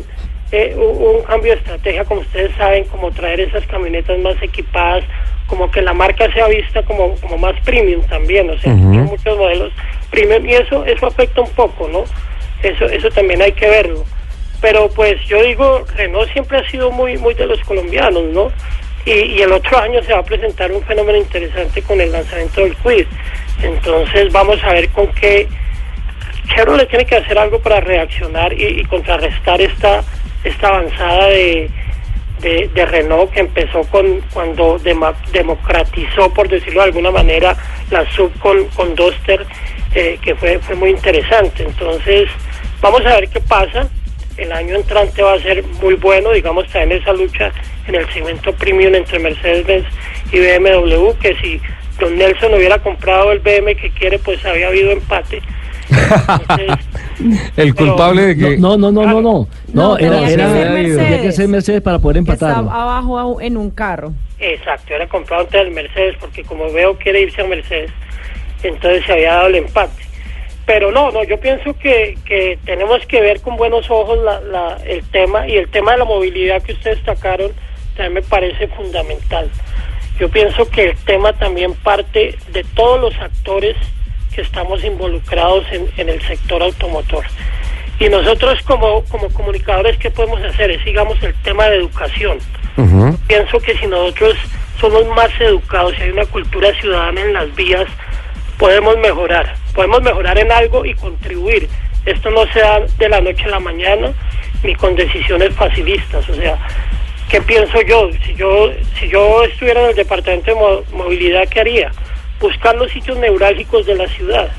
eh, 0.54 0.74
un 0.78 1.22
cambio 1.24 1.52
de 1.52 1.58
estrategia, 1.60 2.06
como 2.06 2.22
ustedes 2.22 2.56
saben, 2.56 2.86
como 2.86 3.12
traer 3.12 3.42
esas 3.42 3.66
camionetas 3.68 4.18
más 4.20 4.42
equipadas, 4.42 5.04
como 5.48 5.70
que 5.70 5.82
la 5.82 5.94
marca 5.94 6.32
sea 6.34 6.48
vista 6.48 6.82
como, 6.84 7.16
como 7.18 7.38
más 7.38 7.60
premium 7.66 8.02
también, 8.04 8.50
o 8.50 8.58
sea, 8.60 8.74
tiene 8.92 9.04
muchos 9.04 9.38
modelos 9.38 9.72
premium 10.10 10.46
y 10.46 10.54
eso, 10.54 10.86
eso 10.86 11.08
afecta 11.08 11.42
un 11.42 11.52
poco, 11.52 11.88
¿no? 11.88 12.04
Eso, 12.64 12.86
eso 12.86 13.10
también 13.12 13.42
hay 13.42 13.52
que 13.52 13.70
verlo. 13.70 14.04
Pero 14.62 14.90
pues 14.90 15.22
yo 15.28 15.42
digo, 15.44 15.86
Renault 15.96 16.32
siempre 16.32 16.58
ha 16.58 16.70
sido 16.70 16.92
muy, 16.92 17.18
muy 17.18 17.34
de 17.34 17.46
los 17.46 17.60
colombianos, 17.62 18.24
¿no? 18.26 18.52
Y, 19.06 19.40
el 19.42 19.52
otro 19.52 19.78
año 19.78 20.02
se 20.04 20.14
va 20.14 20.20
a 20.20 20.24
presentar 20.24 20.72
un 20.72 20.82
fenómeno 20.84 21.20
interesante 21.20 21.82
con 21.84 22.02
el 22.02 22.12
lanzamiento 22.12 22.62
del 22.62 22.76
Quid. 22.78 23.06
Entonces 23.62 24.32
vamos 24.32 24.64
a 24.64 24.74
ver 24.74 24.90
con 24.90 25.08
qué 25.14 25.48
Chevrolet 26.56 26.90
tiene 26.90 27.06
que 27.06 27.16
hacer 27.16 27.38
algo 27.38 27.60
para 27.60 27.80
reaccionar 27.82 28.52
y, 28.54 28.84
contrarrestar 28.86 29.62
esta 29.62 30.04
esta 30.44 30.68
avanzada 30.68 31.28
de, 31.28 31.70
de, 32.42 32.86
Renault 32.86 33.32
que 33.32 33.40
empezó 33.40 33.82
con 33.84 34.22
cuando 34.34 34.78
democratizó, 35.32 36.32
por 36.34 36.48
decirlo 36.48 36.82
de 36.82 36.88
alguna 36.88 37.12
manera, 37.12 37.56
la 37.90 38.10
sub 38.12 38.32
con, 38.40 38.66
con 38.70 38.94
Duster, 38.94 39.46
eh, 39.96 40.20
que 40.22 40.36
fue, 40.36 40.60
fue 40.60 40.76
muy 40.76 40.92
interesante. 40.92 41.64
Entonces, 41.64 42.30
vamos 42.82 43.02
a 43.06 43.16
ver 43.16 43.30
qué 43.30 43.40
pasa. 43.40 43.88
El 44.38 44.52
año 44.52 44.76
entrante 44.76 45.22
va 45.22 45.34
a 45.34 45.40
ser 45.40 45.64
muy 45.82 45.94
bueno, 45.96 46.32
digamos, 46.32 46.68
también 46.68 47.02
esa 47.02 47.14
lucha 47.14 47.52
en 47.88 47.96
el 47.96 48.06
segmento 48.12 48.52
premium 48.54 48.94
entre 48.94 49.18
Mercedes-Benz 49.20 49.86
y 50.32 50.40
BMW, 50.40 51.12
que 51.22 51.36
si 51.42 51.62
Don 52.00 52.18
Nelson 52.18 52.54
hubiera 52.54 52.78
comprado 52.80 53.32
el 53.32 53.40
BM 53.40 53.76
que 53.78 53.90
quiere, 53.92 54.20
pues 54.20 54.46
había 54.46 54.68
habido 54.68 54.92
empate. 54.92 55.42
Entonces, 55.90 56.86
El 57.56 57.74
Pero- 57.74 57.76
culpable 57.76 58.22
de 58.24 58.36
que... 58.38 58.58
No, 58.58 58.76
no, 58.78 58.92
no, 58.92 59.04
no, 59.06 59.22
no. 59.22 59.22
No, 59.22 59.48
No, 59.74 59.98
era, 59.98 60.12
tenía 60.16 60.28
que 60.28 60.34
era, 60.34 60.48
tenía 60.52 60.66
que 60.66 60.98
Mercedes. 60.98 61.36
ser 61.36 61.48
Mercedes 61.48 61.82
para 61.82 62.00
poder 62.00 62.16
Que 62.16 62.32
empatar. 62.32 62.56
abajo 62.58 63.40
en 63.40 63.56
un 63.56 63.70
carro. 63.70 64.12
Exacto, 64.40 64.94
era 64.94 65.08
comprado 65.08 65.44
antes 65.44 65.64
del 65.64 65.72
Mercedes 65.72 66.18
porque 66.20 66.44
como 66.44 66.70
veo 66.74 66.98
quiere 66.98 67.22
irse 67.22 67.42
a 67.42 67.46
Mercedes, 67.46 67.90
entonces 68.68 69.04
se 69.06 69.14
había 69.14 69.34
dado 69.36 69.48
el 69.48 69.56
empate. 69.56 70.04
Pero 70.66 70.92
no, 70.92 71.12
no, 71.12 71.24
yo 71.24 71.40
pienso 71.40 71.78
que, 71.78 72.18
que 72.26 72.58
tenemos 72.66 73.06
que 73.06 73.22
ver 73.22 73.42
con 73.42 73.56
buenos 73.56 73.90
ojos 73.92 74.18
la, 74.20 74.40
la- 74.42 74.78
el 74.86 75.04
tema 75.10 75.48
y 75.48 75.58
el 75.58 75.70
tema 75.70 75.92
de 75.92 76.00
la 76.00 76.06
movilidad 76.06 76.62
que 76.64 76.74
ustedes 76.74 76.98
destacaron 76.98 77.52
también 77.96 78.14
me 78.16 78.22
parece 78.24 78.68
fundamental. 78.70 79.50
Yo 80.20 80.28
pienso 80.30 80.68
que 80.70 80.86
el 80.90 80.98
tema 81.06 81.34
también 81.34 81.74
parte 81.76 82.36
de 82.52 82.64
todos 82.76 83.00
los 83.00 83.16
actores 83.22 83.76
que 84.34 84.42
estamos 84.42 84.84
involucrados 84.84 85.66
en, 85.72 85.88
en 85.98 86.10
el 86.10 86.22
sector 86.24 86.62
automotor. 86.64 87.26
Y 88.00 88.10
nosotros 88.10 88.60
como, 88.64 89.04
como 89.06 89.30
comunicadores, 89.30 89.98
¿qué 89.98 90.10
podemos 90.12 90.42
hacer? 90.44 90.72
Es, 90.72 90.84
digamos, 90.84 91.22
el 91.24 91.34
tema 91.44 91.70
de 91.70 91.78
educación 91.78 92.40
pienso 93.28 93.58
que 93.60 93.78
si 93.78 93.88
nosotros 93.88 94.36
somos 94.82 95.06
más 95.16 95.30
educados 95.40 95.94
y 95.98 96.04
hay 96.04 96.10
una 96.10 96.26
cultura 96.26 96.74
ciudadana 96.82 97.22
en 97.22 97.32
las 97.34 97.56
vías, 97.56 97.86
podemos 98.58 98.98
mejorar. 98.98 99.56
Podemos 99.74 100.02
mejorar 100.02 100.38
en 100.38 100.52
algo 100.52 100.86
y 100.86 100.94
contribuir. 100.94 101.68
Esto 102.06 102.30
no 102.30 102.46
se 102.54 102.60
da 102.60 102.82
de 102.98 103.10
la 103.10 103.22
noche 103.22 103.44
a 103.46 103.50
la 103.50 103.60
mañana 103.60 104.14
ni 104.64 104.76
con 104.76 104.96
decisiones 104.96 105.54
facilistas. 105.56 106.28
O 106.30 106.34
sea, 106.36 106.58
¿qué 107.30 107.42
pienso 107.42 107.82
yo? 107.82 108.10
Si 108.26 108.36
yo, 108.36 108.72
si 109.00 109.08
yo 109.10 109.44
estuviera 109.44 109.82
en 109.84 109.90
el 109.90 109.96
departamento 109.96 110.52
de 110.52 110.56
mo- 110.56 110.82
movilidad, 111.04 111.48
¿qué 111.50 111.60
haría? 111.62 111.92
Buscar 112.40 112.76
los 112.76 112.92
sitios 112.92 113.18
neurálgicos 113.18 113.86
de 113.86 113.96
la 113.96 114.08
ciudad 114.08 114.50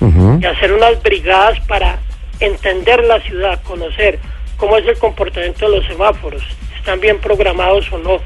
Ujú. 0.00 0.38
y 0.40 0.46
hacer 0.46 0.72
unas 0.72 1.00
brigadas 1.02 1.58
para 1.60 1.98
entender 2.40 3.04
la 3.04 3.20
ciudad, 3.20 3.60
conocer 3.62 4.18
cómo 4.56 4.76
es 4.76 4.86
el 4.86 4.98
comportamiento 4.98 5.68
de 5.70 5.76
los 5.78 5.86
semáforos, 5.86 6.42
están 6.76 7.00
bien 7.00 7.18
programados 7.18 7.90
o 7.92 7.98
no. 7.98 8.18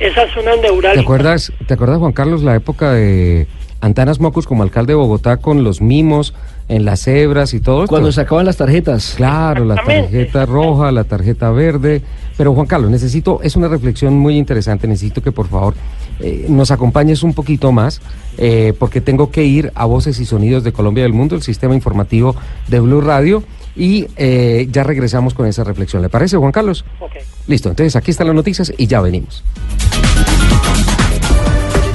Esas 0.00 0.30
zonas 0.32 0.56
¿Te 0.56 0.62
neurálgicas. 0.62 1.04
acuerdas, 1.04 1.52
¿Te 1.66 1.74
acuerdas, 1.74 1.98
Juan 1.98 2.12
Carlos, 2.12 2.42
la 2.42 2.56
época 2.56 2.92
de 2.92 3.46
Antanas 3.82 4.20
Mocus 4.20 4.46
como 4.46 4.62
alcalde 4.62 4.92
de 4.92 4.94
Bogotá 4.94 5.38
con 5.38 5.64
los 5.64 5.80
mimos 5.80 6.34
en 6.68 6.84
las 6.84 7.00
cebras 7.00 7.52
y 7.52 7.60
todo 7.60 7.82
esto? 7.82 7.90
Cuando 7.90 8.12
sacaban 8.12 8.46
las 8.46 8.56
tarjetas. 8.56 9.14
Claro, 9.16 9.64
la 9.64 9.74
tarjeta 9.74 10.46
roja, 10.46 10.92
la 10.92 11.02
tarjeta 11.02 11.50
verde. 11.50 12.00
Pero 12.38 12.54
Juan 12.54 12.66
Carlos, 12.66 12.90
necesito, 12.92 13.40
es 13.42 13.56
una 13.56 13.66
reflexión 13.66 14.16
muy 14.16 14.38
interesante, 14.38 14.86
necesito 14.86 15.20
que 15.20 15.32
por 15.32 15.48
favor 15.48 15.74
eh, 16.20 16.46
nos 16.48 16.70
acompañes 16.70 17.24
un 17.24 17.34
poquito 17.34 17.72
más, 17.72 18.00
eh, 18.38 18.72
porque 18.78 19.00
tengo 19.00 19.30
que 19.30 19.44
ir 19.44 19.72
a 19.74 19.84
Voces 19.84 20.18
y 20.20 20.24
Sonidos 20.24 20.62
de 20.62 20.72
Colombia 20.72 21.02
y 21.02 21.02
del 21.02 21.12
Mundo, 21.12 21.34
el 21.34 21.42
sistema 21.42 21.74
informativo 21.74 22.36
de 22.68 22.78
Blue 22.78 23.00
Radio, 23.00 23.42
y 23.74 24.06
eh, 24.16 24.68
ya 24.70 24.84
regresamos 24.84 25.34
con 25.34 25.46
esa 25.46 25.64
reflexión. 25.64 26.02
¿Le 26.02 26.08
parece, 26.08 26.36
Juan 26.36 26.52
Carlos? 26.52 26.84
Ok. 27.00 27.12
Listo, 27.48 27.68
entonces 27.68 27.96
aquí 27.96 28.12
están 28.12 28.28
las 28.28 28.36
noticias 28.36 28.72
y 28.78 28.86
ya 28.86 29.00
venimos. 29.00 29.42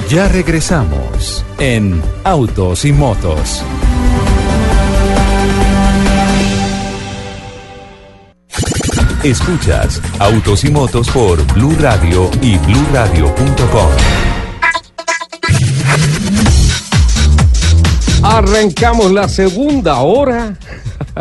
Ya 0.10 0.30
regresamos 0.30 1.44
en 1.60 2.02
Autos 2.24 2.86
y 2.86 2.94
Motos. 2.94 3.62
Escuchas 9.22 10.02
Autos 10.20 10.64
y 10.64 10.72
Motos 10.72 11.10
por 11.10 11.46
Blue 11.54 11.76
Radio 11.80 12.32
y 12.42 12.58
bluradio.com. 12.58 13.92
Arrancamos 18.24 19.12
la 19.12 19.28
segunda 19.28 19.98
hora. 19.98 20.56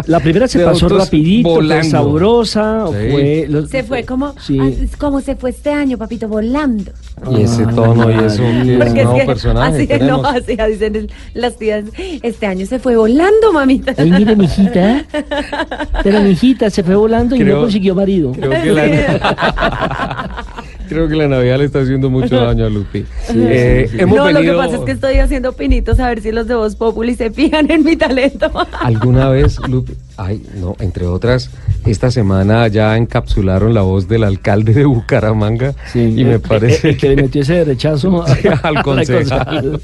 La 0.07 0.21
primera 0.21 0.47
se 0.49 0.59
pasó 0.61 0.89
rapidito, 0.89 1.55
fue 1.57 1.85
sabrosa. 1.85 2.85
o 2.87 2.93
Sí. 2.93 3.09
Fue, 3.11 3.47
los- 3.49 3.71
Se 3.71 3.83
fue 3.83 4.05
como, 4.05 4.35
Sí. 4.41 4.59
ah, 4.61 4.69
como 4.99 5.21
se 5.21 5.37
fue 5.37 5.51
este 5.51 5.71
año, 5.71 5.97
papito, 5.99 6.29
volando. 6.29 6.93
Y 7.31 7.43
ese 7.43 7.65
tono 7.67 8.11
y 8.11 8.25
eso, 8.25 8.43
Ah, 8.47 8.63
¿qué 8.65 8.77
Porque 8.79 9.01
es 9.03 9.09
es 9.09 9.15
que 9.21 9.27
personaje 9.27 9.77
así, 9.77 9.87
tenemos. 9.87 10.23
no, 10.23 10.29
así 10.29 10.57
dicen 10.71 11.09
las 11.35 11.57
tías, 11.57 11.85
este 12.23 12.47
año 12.47 12.67
se 12.67 12.79
fue 12.79 12.97
volando, 12.97 13.53
mamita. 13.53 13.95
Ay, 13.97 14.11
mire, 14.11 14.37
mijita. 14.37 15.05
Pero 16.03 16.21
mijita 16.21 16.69
se 16.71 16.83
fue 16.83 16.95
volando 16.95 17.35
y 17.37 17.41
Creo- 17.41 17.57
no 17.57 17.63
consiguió 17.63 17.95
marido. 17.95 18.33
Creo 18.33 18.51
que 18.51 18.73
la, 18.73 20.45
creo 20.89 21.09
que 21.09 21.17
la 21.17 21.29
Navidad 21.29 21.59
le 21.59 21.65
está 21.65 21.81
haciendo 21.81 22.11
mucho 22.11 22.37
daño 22.45 22.67
a 22.67 22.69
Lupi. 22.71 23.05
Eh, 23.35 23.89
Hemos 23.99 24.17
no, 24.17 24.31
lo 24.31 24.41
que 24.41 24.53
pasa 24.53 24.77
es 24.77 24.83
que 24.83 24.93
estoy 24.93 25.17
haciendo 25.19 25.53
pinitos 25.53 25.99
a 26.01 26.09
ver 26.09 26.21
si 26.23 26.33
los 26.33 26.47
de 26.47 26.55
Voz 26.55 26.77
Populi 26.77 27.15
se 27.15 27.31
fijan 27.31 27.71
en 27.71 27.85
mi 27.85 27.97
talento. 27.97 28.51
alguna 28.81 29.29
vez, 29.31 29.59
Lupi, 29.69 29.95
ay, 30.17 30.43
no, 30.61 30.75
entre 30.81 31.07
otras, 31.07 31.51
esta 31.85 32.11
semana 32.11 32.67
ya 32.69 32.97
encapsularon 32.97 33.75
la 33.75 33.83
voz 33.83 34.09
del 34.09 34.25
alcalde 34.25 34.73
de 34.75 34.85
Bucaramanga 34.85 35.75
y 35.95 36.25
me 36.25 36.39
parece 36.39 36.97
que 36.97 37.09
le 37.11 37.17
metió 37.23 37.43
ese 37.43 37.65
rechazo 37.65 38.23
a- 38.27 38.27
a 38.63 38.69
al 38.69 38.83
concejal. 38.83 39.81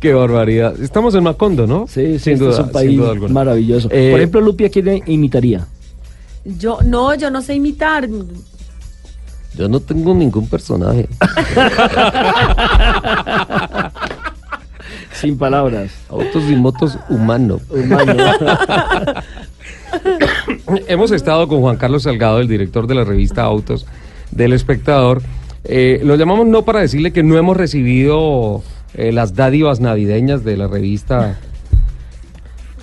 Qué 0.00 0.12
barbaridad. 0.12 0.74
Estamos 0.80 1.14
en 1.14 1.22
Macondo, 1.24 1.66
¿no? 1.66 1.86
Sí, 1.88 2.14
sí, 2.14 2.18
sin 2.18 2.32
este 2.34 2.44
duda, 2.46 2.54
es 2.54 2.58
un 2.66 2.72
país 2.72 3.00
maravilloso. 3.30 3.88
Eh, 3.92 4.08
Por 4.10 4.18
ejemplo, 4.20 4.40
Lupia, 4.40 4.68
¿quién 4.68 4.84
le 4.86 5.02
imitaría? 5.06 5.66
Yo, 6.44 6.78
no, 6.84 7.14
yo 7.14 7.30
no 7.30 7.40
sé 7.40 7.54
imitar. 7.54 8.08
Yo 9.56 9.68
no 9.68 9.80
tengo 9.80 10.14
ningún 10.14 10.48
personaje. 10.48 11.08
Sin 15.12 15.38
palabras. 15.38 15.92
Autos 16.08 16.44
y 16.50 16.56
motos 16.56 16.98
humano. 17.08 17.60
Humano. 17.70 18.16
Hemos 20.88 21.12
estado 21.12 21.48
con 21.48 21.60
Juan 21.60 21.76
Carlos 21.76 22.04
Salgado, 22.04 22.40
el 22.40 22.48
director 22.48 22.86
de 22.86 22.94
la 22.94 23.04
revista 23.04 23.42
Autos 23.42 23.86
del 24.30 24.52
Espectador. 24.52 25.22
Eh, 25.64 26.00
lo 26.02 26.16
llamamos 26.16 26.46
no 26.46 26.64
para 26.64 26.80
decirle 26.80 27.12
que 27.12 27.22
no 27.22 27.38
hemos 27.38 27.56
recibido 27.56 28.62
eh, 28.94 29.12
las 29.12 29.34
dádivas 29.34 29.80
navideñas 29.80 30.44
de 30.44 30.56
la 30.56 30.66
revista 30.66 31.38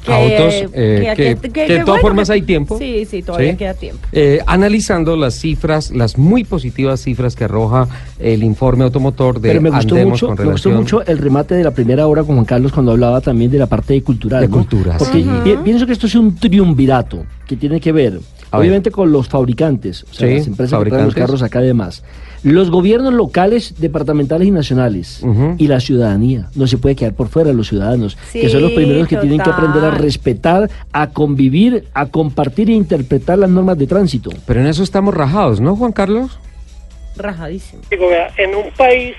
Que- 0.10 0.38
Autos, 0.38 0.54
eh, 0.74 1.14
que, 1.16 1.24
que- 1.24 1.36
que- 1.36 1.50
que 1.50 1.50
que 1.52 1.62
de 1.62 1.68
todas 1.80 1.86
bueno, 1.86 2.02
formas 2.02 2.28
que- 2.28 2.34
hay 2.34 2.42
tiempo. 2.42 2.78
Sí, 2.78 3.06
sí, 3.10 3.22
todavía 3.24 3.56
queda 3.58 3.74
tiempo. 3.74 4.06
Eh, 4.12 4.40
analizando 4.46 5.16
las 5.16 5.36
cifras, 5.36 5.92
las 5.92 6.18
muy 6.18 6.44
positivas 6.44 7.02
cifras 7.02 7.36
que 7.36 7.44
arroja 7.46 7.88
el 8.20 8.44
informe 8.44 8.84
automotor 8.84 9.40
de 9.40 9.50
Pero 9.50 9.62
me 9.62 9.70
gustó 9.70 9.96
Andemos 9.96 10.12
mucho, 10.12 10.28
con 10.36 10.46
me 10.46 10.52
gustó 10.52 10.70
mucho 10.72 11.06
el 11.06 11.18
remate 11.18 11.56
de 11.56 11.64
la 11.64 11.72
primera 11.72 12.08
hora 12.08 12.24
con 12.24 12.36
Juan 12.36 12.46
Carlos 12.46 12.72
cuando 12.72 12.92
hablaba 12.92 13.22
también 13.22 13.52
de 13.52 13.58
la 13.60 13.68
parte 13.68 13.94
de 13.94 14.02
cultural. 14.04 14.42
De 14.42 14.48
¿no? 14.48 14.54
cultura, 14.54 14.98
Porque 14.98 15.24
sí. 15.24 15.30
pi- 15.44 15.58
pienso 15.64 15.86
que 15.86 15.94
esto 15.94 16.08
es 16.08 16.16
un 16.16 16.36
triunvirato 16.36 17.26
que 17.48 17.56
tiene 17.56 17.80
que 17.80 17.92
ver, 17.92 18.20
A 18.52 18.58
ver. 18.58 18.62
obviamente, 18.62 18.92
con 18.92 19.12
los 19.12 19.28
fabricantes, 19.28 20.04
o 20.04 20.14
sea, 20.14 20.28
Sí, 20.28 20.36
las 20.36 20.48
empresas 20.48 20.84
que 20.84 20.90
traen 20.90 21.06
los 21.06 21.16
carros 21.16 21.42
acá 21.42 21.60
además. 21.60 22.04
Los 22.44 22.72
gobiernos 22.72 23.14
locales, 23.14 23.76
departamentales 23.80 24.48
y 24.48 24.52
nacionales 24.52 25.26
y 25.58 25.68
la 25.68 25.80
ciudadanía. 25.80 26.48
No 26.56 26.68
se 26.68 26.78
puede 26.78 26.96
quedar 26.96 27.14
por 27.14 27.28
fuera 27.28 27.52
los 27.52 27.68
ciudadanos, 27.68 28.18
que 28.32 28.50
son 28.50 28.62
los 28.62 28.72
primeros 28.72 29.08
que 29.08 29.18
tienen 29.18 29.40
que 29.40 29.50
aprender 29.50 29.84
a 29.84 29.92
respetar, 29.92 30.70
a 30.94 31.10
convivir, 31.10 31.86
a 31.94 32.06
compartir 32.08 32.70
e 32.70 32.74
interpretar 32.74 33.38
las 33.38 33.50
normas 33.50 33.78
de 33.78 33.88
tránsito. 33.88 34.30
Pero 34.46 34.62
en 34.62 34.68
eso 34.68 34.84
estamos 34.84 35.14
rajados, 35.14 35.60
¿no, 35.60 35.76
Juan 35.76 35.92
Carlos? 35.92 36.40
Rajadísimo. 37.18 37.82
Digo, 37.90 38.08
vea, 38.08 38.32
en 38.38 38.56
un 38.56 38.72
país 38.78 39.16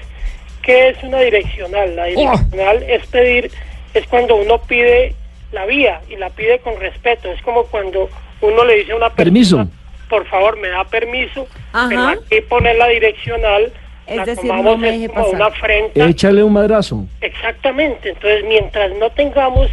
que 0.62 0.88
es 0.88 1.02
una 1.02 1.20
direccional, 1.20 1.96
la 1.96 2.04
direccional 2.06 2.82
es 2.82 3.06
pedir, 3.06 3.50
es 3.94 4.06
cuando 4.06 4.36
uno 4.36 4.58
pide 4.62 5.14
la 5.52 5.66
vía 5.66 6.00
y 6.08 6.16
la 6.16 6.30
pide 6.30 6.58
con 6.60 6.78
respeto. 6.78 7.30
Es 7.30 7.42
como 7.42 7.64
cuando 7.64 8.08
uno 8.40 8.64
le 8.64 8.76
dice 8.76 8.92
a 8.92 8.96
una 8.96 9.10
persona, 9.10 9.24
Permiso. 9.24 9.68
Por 10.10 10.26
favor, 10.26 10.58
me 10.58 10.68
da 10.68 10.84
permiso, 10.84 11.46
Ajá. 11.72 11.88
pero 11.88 12.08
aquí 12.08 12.40
poner 12.48 12.76
la 12.76 12.88
direccional, 12.88 13.72
Es 14.06 14.16
la 14.16 14.24
decir, 14.26 14.42
tomamos 14.50 14.64
no 14.72 14.76
me 14.76 14.88
es 14.88 14.94
deje 15.00 15.08
como 15.08 15.22
pasar. 15.24 15.34
una 15.36 15.46
afrenta. 15.46 16.04
Échale 16.04 16.42
un 16.42 16.52
madrazo. 16.52 17.04
Exactamente, 17.22 18.10
entonces 18.10 18.44
mientras 18.44 18.90
no 18.96 19.08
tengamos 19.10 19.70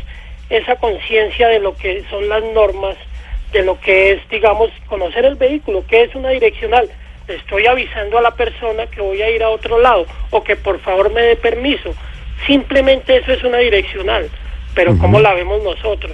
esa 0.50 0.76
conciencia 0.78 1.50
de 1.50 1.60
lo 1.60 1.76
que 1.76 2.04
son 2.10 2.30
las 2.30 2.44
normas, 2.54 2.96
de 3.52 3.64
lo 3.64 3.80
que 3.82 4.12
es, 4.14 4.30
digamos, 4.30 4.70
conocer 4.86 5.26
el 5.26 5.36
vehículo, 5.36 5.84
que 5.88 6.04
es 6.04 6.16
una 6.16 6.30
direccional, 6.30 6.88
le 7.28 7.36
estoy 7.36 7.66
avisando 7.66 8.18
a 8.18 8.22
la 8.22 8.32
persona 8.32 8.88
que 8.88 9.02
voy 9.02 9.22
a 9.22 9.30
ir 9.30 9.44
a 9.44 9.50
otro 9.50 9.80
lado 9.82 10.06
o 10.30 10.44
que 10.44 10.56
por 10.56 10.80
favor 10.80 11.12
me 11.12 11.22
dé 11.22 11.36
permiso. 11.36 11.94
Simplemente 12.46 13.18
eso 13.18 13.34
es 13.34 13.44
una 13.44 13.58
direccional, 13.58 14.30
pero 14.76 14.98
¿cómo 15.00 15.20
la 15.20 15.34
vemos 15.34 15.62
nosotros? 15.64 16.14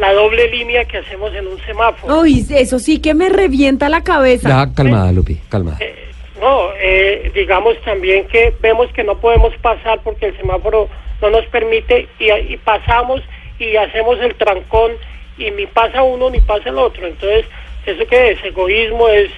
La 0.00 0.14
doble 0.14 0.48
línea 0.48 0.86
que 0.86 0.96
hacemos 0.96 1.34
en 1.34 1.46
un 1.46 1.58
semáforo. 1.66 2.20
Uy, 2.20 2.46
eso 2.48 2.78
sí 2.78 3.00
que 3.00 3.12
me 3.12 3.28
revienta 3.28 3.90
la 3.90 4.02
cabeza. 4.02 4.48
Ya, 4.48 4.74
calmada, 4.74 5.12
Lupi, 5.12 5.36
calmada. 5.50 5.76
Eh, 5.78 5.94
no, 6.40 6.70
eh, 6.80 7.30
digamos 7.34 7.78
también 7.84 8.26
que 8.28 8.54
vemos 8.62 8.90
que 8.94 9.04
no 9.04 9.20
podemos 9.20 9.54
pasar 9.58 10.00
porque 10.02 10.28
el 10.28 10.36
semáforo 10.38 10.88
no 11.20 11.28
nos 11.28 11.44
permite 11.48 12.08
y, 12.18 12.30
y 12.30 12.56
pasamos 12.56 13.20
y 13.58 13.76
hacemos 13.76 14.18
el 14.20 14.34
trancón 14.36 14.92
y 15.36 15.50
ni 15.50 15.66
pasa 15.66 16.02
uno 16.02 16.30
ni 16.30 16.40
pasa 16.40 16.70
el 16.70 16.78
otro. 16.78 17.06
Entonces, 17.06 17.44
¿eso 17.84 18.02
qué 18.08 18.30
es? 18.30 18.42
Egoísmo 18.42 19.06
es 19.10 19.30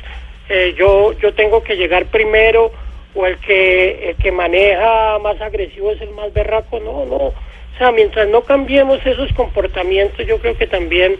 eh, 0.49 0.75
yo 0.79 1.13
yo 1.15 1.35
tengo 1.35 1.65
que 1.65 1.75
llegar 1.75 2.07
primero 2.07 2.71
o 3.17 3.27
el 3.27 3.37
que 3.39 4.11
el 4.11 4.17
que 4.17 4.31
maneja 4.31 5.19
más 5.19 5.41
agresivo 5.41 5.91
es 5.91 6.01
el 6.01 6.11
más 6.11 6.33
berraco. 6.33 6.79
No, 6.79 7.05
no. 7.05 7.33
O 7.75 7.79
sea, 7.79 7.93
mientras 7.93 8.29
no 8.29 8.43
cambiemos 8.43 8.99
esos 9.05 9.33
comportamientos, 9.33 10.27
yo 10.27 10.39
creo 10.39 10.57
que 10.57 10.67
también 10.67 11.15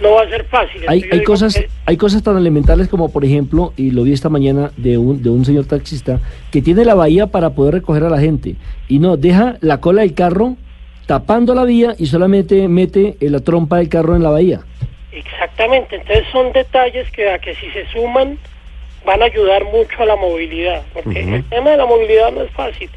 no 0.00 0.12
va 0.12 0.22
a 0.22 0.28
ser 0.28 0.44
fácil. 0.44 0.82
Hay, 0.86 1.04
hay 1.10 1.22
cosas 1.24 1.54
que- 1.54 1.68
hay 1.84 1.96
cosas 1.96 2.22
tan 2.22 2.36
elementales 2.38 2.88
como 2.88 3.12
por 3.12 3.24
ejemplo 3.24 3.74
y 3.76 3.90
lo 3.90 4.02
vi 4.04 4.12
esta 4.14 4.28
mañana 4.30 4.70
de 4.78 4.96
un 4.96 5.22
de 5.22 5.28
un 5.28 5.44
señor 5.44 5.66
taxista 5.66 6.20
que 6.50 6.62
tiene 6.62 6.84
la 6.86 6.94
bahía 6.94 7.26
para 7.26 7.50
poder 7.50 7.74
recoger 7.74 8.04
a 8.04 8.08
la 8.10 8.18
gente. 8.18 8.54
Y 8.88 8.98
no 8.98 9.16
deja 9.18 9.56
la 9.60 9.80
cola 9.80 10.02
del 10.02 10.14
carro 10.14 10.56
tapando 11.06 11.54
la 11.54 11.64
vía 11.64 11.94
y 11.98 12.06
solamente 12.06 12.66
mete 12.68 13.16
eh, 13.20 13.28
la 13.30 13.40
trompa 13.40 13.78
del 13.78 13.88
carro 13.90 14.16
en 14.16 14.22
la 14.22 14.30
bahía. 14.30 14.60
Exactamente, 15.12 15.96
entonces 15.96 16.24
son 16.32 16.52
detalles 16.52 17.10
que 17.10 17.28
a 17.30 17.38
que 17.38 17.54
si 17.56 17.68
se 17.72 17.84
suman 17.88 18.38
van 19.04 19.20
a 19.22 19.24
ayudar 19.26 19.64
mucho 19.64 20.02
a 20.02 20.06
la 20.06 20.14
movilidad, 20.16 20.82
porque 20.94 21.20
el 21.20 21.44
tema 21.44 21.70
de 21.70 21.76
la 21.78 21.86
movilidad 21.86 22.30
no 22.32 22.42
es 22.42 22.50
fácil 22.52 22.88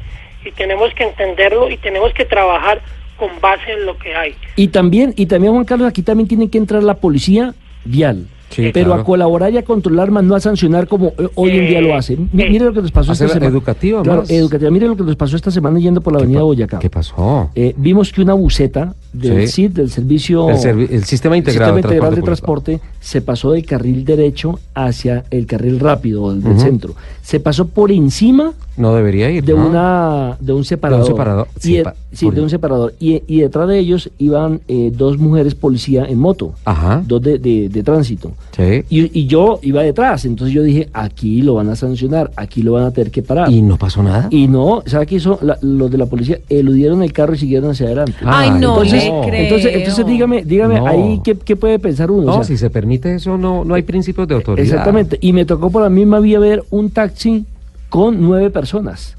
y 0.44 0.52
tenemos 0.52 0.92
que 0.94 1.04
entenderlo 1.04 1.70
y 1.70 1.76
tenemos 1.78 2.12
que 2.14 2.24
trabajar 2.24 2.80
con 3.16 3.28
base 3.40 3.72
en 3.72 3.86
lo 3.86 3.96
que 3.98 4.14
hay. 4.14 4.34
y 4.56 4.68
también 4.68 5.14
y 5.16 5.26
también 5.26 5.52
Juan 5.52 5.64
Carlos 5.64 5.88
aquí 5.88 6.02
también 6.02 6.26
tiene 6.28 6.48
que 6.50 6.58
entrar 6.58 6.82
la 6.82 6.94
policía 6.94 7.54
vial 7.84 8.26
Sí, 8.50 8.70
pero 8.72 8.86
claro. 8.86 9.00
a 9.00 9.04
colaborar 9.04 9.52
y 9.52 9.58
a 9.58 9.64
controlar 9.64 10.10
más 10.12 10.22
no 10.22 10.36
a 10.36 10.40
sancionar 10.40 10.86
como 10.86 11.08
eh, 11.18 11.28
hoy 11.34 11.50
en 11.58 11.66
día 11.66 11.80
lo 11.80 11.94
hace 11.96 12.16
Mi- 12.16 12.42
Eh, 12.44 12.50
mire 12.50 12.64
lo 12.66 12.72
que 12.72 12.82
nos 12.82 12.92
pasó 12.92 13.12
esta 13.12 13.26
semana 13.26 13.46
educativa 13.46 14.02
claro 14.02 14.22
educativa 14.28 14.70
mire 14.70 14.86
lo 14.86 14.96
que 14.96 15.02
nos 15.02 15.16
pasó 15.16 15.34
esta 15.34 15.50
semana 15.50 15.78
yendo 15.80 16.00
por 16.00 16.12
la 16.12 16.20
avenida 16.20 16.42
Boyacá 16.42 16.78
¿Qué 16.78 16.88
pasó? 16.90 17.50
Eh, 17.56 17.74
vimos 17.76 18.12
que 18.12 18.20
una 18.22 18.34
buceta 18.34 18.94
del 19.14 19.48
Sí. 19.48 19.68
Del 19.68 19.90
servicio 19.90 20.50
El 20.50 20.56
servi- 20.56 20.88
el 20.90 21.04
Sistema 21.04 21.36
Integrado 21.36 21.74
de 21.76 21.82
Sistema 21.82 21.94
Integral 21.94 22.14
de 22.14 22.22
Transporte 22.22 22.72
Transporte, 22.74 22.80
se 23.00 23.20
pasó 23.22 23.52
del 23.52 23.64
carril 23.64 24.04
derecho 24.04 24.58
hacia 24.74 25.24
el 25.30 25.46
carril 25.46 25.80
rápido 25.80 26.30
del, 26.30 26.42
del 26.42 26.52
Ujú. 26.52 26.60
centro. 26.60 26.94
Se 27.22 27.40
pasó 27.40 27.66
por 27.68 27.90
encima 27.90 28.52
No 28.76 28.94
debería 28.94 29.30
ir. 29.30 29.44
de 29.44 29.54
¿no? 29.54 29.66
una 29.68 30.36
de 30.40 30.52
un 30.52 30.64
separador. 30.64 31.06
separador, 31.06 31.48
Y, 31.62 31.76
sepa- 31.76 31.94
sí, 32.12 32.28
de 32.30 32.40
un 32.42 32.50
separador. 32.50 32.94
Y, 33.00 33.22
y 33.26 33.40
detrás 33.40 33.68
de 33.68 33.78
ellos 33.78 34.10
iban 34.18 34.60
eh, 34.68 34.92
dos 34.94 35.16
mujeres 35.18 35.54
policía 35.54 36.04
en 36.06 36.18
moto, 36.18 36.52
Ajá. 36.64 37.02
dos 37.06 37.22
de, 37.22 37.38
de- 37.38 37.68
de 37.68 37.82
tránsito. 37.82 38.32
Sí. 38.56 38.84
Y, 38.90 39.18
y 39.20 39.26
yo 39.26 39.58
iba 39.62 39.82
detrás, 39.82 40.24
entonces 40.24 40.54
yo 40.54 40.62
dije, 40.62 40.88
aquí 40.92 41.40
lo 41.42 41.54
van 41.54 41.68
a 41.70 41.76
sancionar, 41.76 42.30
aquí 42.36 42.62
lo 42.62 42.72
van 42.72 42.84
a 42.84 42.90
tener 42.90 43.10
que 43.10 43.22
parar. 43.22 43.50
¿Y 43.50 43.62
no 43.62 43.76
pasó 43.78 44.02
nada? 44.02 44.28
Y 44.30 44.48
no, 44.48 44.82
¿sabe 44.86 45.06
qué 45.06 45.16
hizo? 45.16 45.38
La- 45.42 45.58
los 45.62 45.90
de 45.90 45.98
la 45.98 46.06
policía 46.06 46.40
eludieron 46.48 47.02
el 47.02 47.12
carro 47.12 47.34
y 47.34 47.38
siguieron 47.38 47.70
hacia 47.70 47.86
adelante. 47.86 48.14
Ay, 48.24 48.50
Ay, 48.54 48.60
no 48.60 48.82
entonces, 48.82 49.03
entonces, 49.06 49.74
entonces 49.74 50.06
dígame, 50.06 50.44
dígame 50.44 50.78
No. 50.80 50.86
ahí 50.86 51.20
qué, 51.24 51.36
qué 51.36 51.56
puede 51.56 51.78
pensar 51.78 52.10
uno. 52.10 52.24
No, 52.24 52.32
O 52.32 52.34
sea, 52.36 52.44
si 52.44 52.56
se 52.56 52.70
permite 52.70 53.14
eso, 53.14 53.36
no, 53.38 53.64
no 53.64 53.74
hay 53.74 53.82
principios 53.82 54.26
de 54.28 54.34
autoridad. 54.34 54.64
exactamente. 54.66 55.18
Y 55.20 55.32
me 55.32 55.44
tocó 55.44 55.70
por 55.70 55.82
la 55.82 55.90
misma 55.90 56.20
vía 56.20 56.38
ver 56.38 56.64
un 56.70 56.90
taxi 56.90 57.44
con 57.88 58.20
nueve 58.20 58.50
personas. 58.50 59.16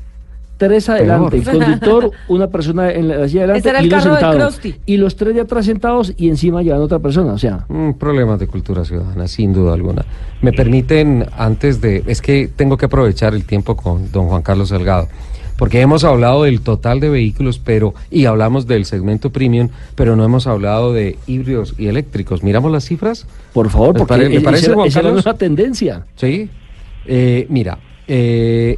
Tres 0.58 0.88
adelante, 0.88 1.36
el 1.36 1.44
Peor. 1.44 1.58
conductor, 1.64 2.12
una 2.30 2.48
persona 2.48 2.90
en 2.90 3.10
la 3.10 3.28
silla 3.28 3.44
adelante 3.44 3.74
y. 4.64 4.94
Y 4.94 4.98
los 4.98 5.18
tres 5.18 5.36
de 5.36 5.42
atrás 5.42 5.66
sentados 5.66 6.14
y 6.16 6.30
encima 6.30 6.62
llevando 6.64 6.86
otra 6.86 7.00
persona. 7.00 7.34
O 7.34 7.38
sea, 7.38 7.66
Mm, 7.68 7.92
problemas 7.94 8.40
de 8.40 8.48
cultura 8.48 8.86
ciudadana, 8.86 9.28
sin 9.28 9.52
duda 9.52 9.74
alguna. 9.74 10.06
Me 10.42 10.54
permiten, 10.54 11.26
antes 11.38 11.82
de... 11.82 12.04
Es 12.08 12.22
que 12.22 12.48
tengo 12.56 12.78
que 12.78 12.86
aprovechar 12.86 13.34
el 13.36 13.44
tiempo 13.44 13.76
con 13.76 14.10
don 14.14 14.28
Juan 14.28 14.42
Carlos 14.44 14.70
Salgado, 14.70 15.10
porque 15.58 15.82
hemos 15.82 16.04
hablado 16.04 16.44
del 16.44 16.62
total 16.62 17.00
de 17.00 17.10
vehículos, 17.10 17.60
pero 17.60 17.94
y 18.12 18.26
hablamos 18.26 18.68
del 18.68 18.86
segmento 18.86 19.32
premium, 19.32 19.70
pero 19.96 20.16
no 20.16 20.24
hemos 20.26 20.48
hablado 20.48 20.92
de 20.94 21.18
híbridos 21.28 21.76
y 21.78 21.88
eléctricos. 21.88 22.44
¿Miramos 22.44 22.72
las 22.72 22.86
cifras? 22.86 23.26
por 23.54 23.70
favor, 23.70 23.94
¿Les 23.94 24.00
porque 24.00 24.14
pare- 24.14 24.30
le 24.30 24.42
parece, 24.42 24.66
esa 24.66 25.02
Juan 25.02 25.20
esa 25.20 25.34
tendencia 25.36 26.06
Sí. 26.16 26.50
Eh, 27.08 27.46
mira, 27.50 27.78
eh, 28.08 28.78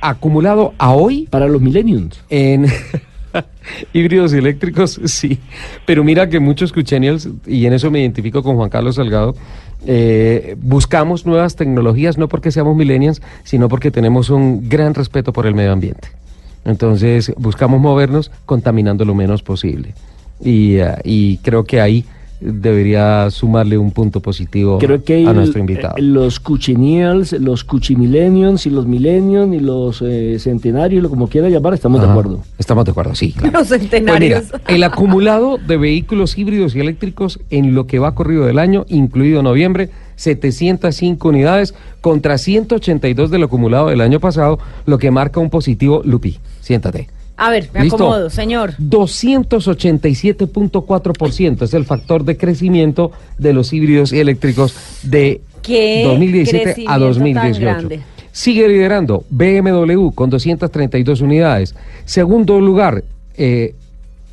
acumulado 0.00 0.74
a 0.78 0.92
hoy 0.92 1.26
para 1.30 1.48
los 1.48 1.60
millennials. 1.62 2.22
En 2.28 2.66
híbridos 3.92 4.32
y 4.34 4.38
eléctricos, 4.38 5.00
sí. 5.04 5.38
Pero 5.86 6.04
mira 6.04 6.28
que 6.28 6.38
muchos 6.40 6.72
cuchenials, 6.72 7.28
y 7.46 7.66
en 7.66 7.72
eso 7.72 7.90
me 7.90 8.00
identifico 8.00 8.42
con 8.42 8.56
Juan 8.56 8.70
Carlos 8.70 8.96
Salgado, 8.96 9.34
eh, 9.86 10.56
buscamos 10.60 11.26
nuevas 11.26 11.56
tecnologías 11.56 12.18
no 12.18 12.28
porque 12.28 12.50
seamos 12.50 12.76
millennials, 12.76 13.22
sino 13.44 13.68
porque 13.68 13.90
tenemos 13.90 14.30
un 14.30 14.68
gran 14.68 14.94
respeto 14.94 15.32
por 15.32 15.46
el 15.46 15.54
medio 15.54 15.72
ambiente. 15.72 16.08
Entonces 16.64 17.32
buscamos 17.36 17.80
movernos 17.80 18.30
contaminando 18.46 19.04
lo 19.04 19.14
menos 19.14 19.42
posible. 19.42 19.94
Y, 20.40 20.76
eh, 20.76 20.96
y 21.04 21.36
creo 21.38 21.64
que 21.64 21.80
ahí 21.80 22.04
debería 22.44 23.30
sumarle 23.30 23.78
un 23.78 23.90
punto 23.90 24.20
positivo 24.20 24.78
Creo 24.78 25.02
que 25.02 25.26
a 25.26 25.30
el- 25.30 25.36
nuestro 25.36 25.60
invitado. 25.60 25.94
eh, 25.96 26.02
los 26.02 26.38
cuchinials, 26.40 27.32
los 27.32 27.64
cuchimillennials 27.64 28.66
y 28.66 28.70
los 28.70 28.86
millennials 28.86 29.52
y 29.54 29.60
los 29.60 30.02
eh, 30.02 30.36
centenarios, 30.38 31.02
lo 31.02 31.10
como 31.10 31.28
quiera 31.28 31.48
llamar, 31.48 31.74
estamos 31.74 32.00
de 32.02 32.08
acuerdo. 32.08 32.40
Estamos 32.58 32.84
de 32.84 32.90
acuerdo, 32.90 33.14
sí. 33.14 33.32
claro. 33.32 33.58
Los 33.60 33.68
centenarios. 33.68 34.44
Pues 34.50 34.62
mira, 34.62 34.74
el 34.76 34.82
acumulado 34.84 35.58
de 35.58 35.76
vehículos 35.76 36.36
híbridos 36.38 36.74
y 36.76 36.80
eléctricos 36.80 37.40
en 37.50 37.74
lo 37.74 37.86
que 37.86 37.98
va 37.98 38.14
corrido 38.14 38.44
del 38.46 38.58
año, 38.58 38.84
incluido 38.88 39.42
noviembre, 39.42 39.90
705 40.16 41.28
unidades 41.28 41.74
contra 42.00 42.38
182 42.38 43.30
del 43.30 43.44
acumulado 43.44 43.88
del 43.88 44.00
año 44.00 44.20
pasado, 44.20 44.58
lo 44.86 44.98
que 44.98 45.10
marca 45.10 45.40
un 45.40 45.50
positivo, 45.50 46.02
Lupi, 46.04 46.38
siéntate. 46.60 47.08
A 47.36 47.50
ver, 47.50 47.68
me 47.74 47.80
¿Listo? 47.82 47.96
acomodo, 47.96 48.30
señor. 48.30 48.74
287.4% 48.78 51.62
es 51.62 51.74
el 51.74 51.84
factor 51.84 52.24
de 52.24 52.36
crecimiento 52.36 53.10
de 53.38 53.52
los 53.52 53.72
híbridos 53.72 54.12
y 54.12 54.20
eléctricos 54.20 54.76
de 55.02 55.40
Qué 55.62 56.02
2017 56.04 56.84
a 56.86 56.98
crecimiento 56.98 56.98
tan 56.98 57.00
2018. 57.00 57.60
grande. 57.60 58.00
Sigue 58.30 58.68
liderando 58.68 59.24
BMW 59.30 60.10
con 60.10 60.30
232 60.30 61.20
unidades. 61.20 61.74
Segundo 62.04 62.60
lugar, 62.60 63.02
eh, 63.36 63.74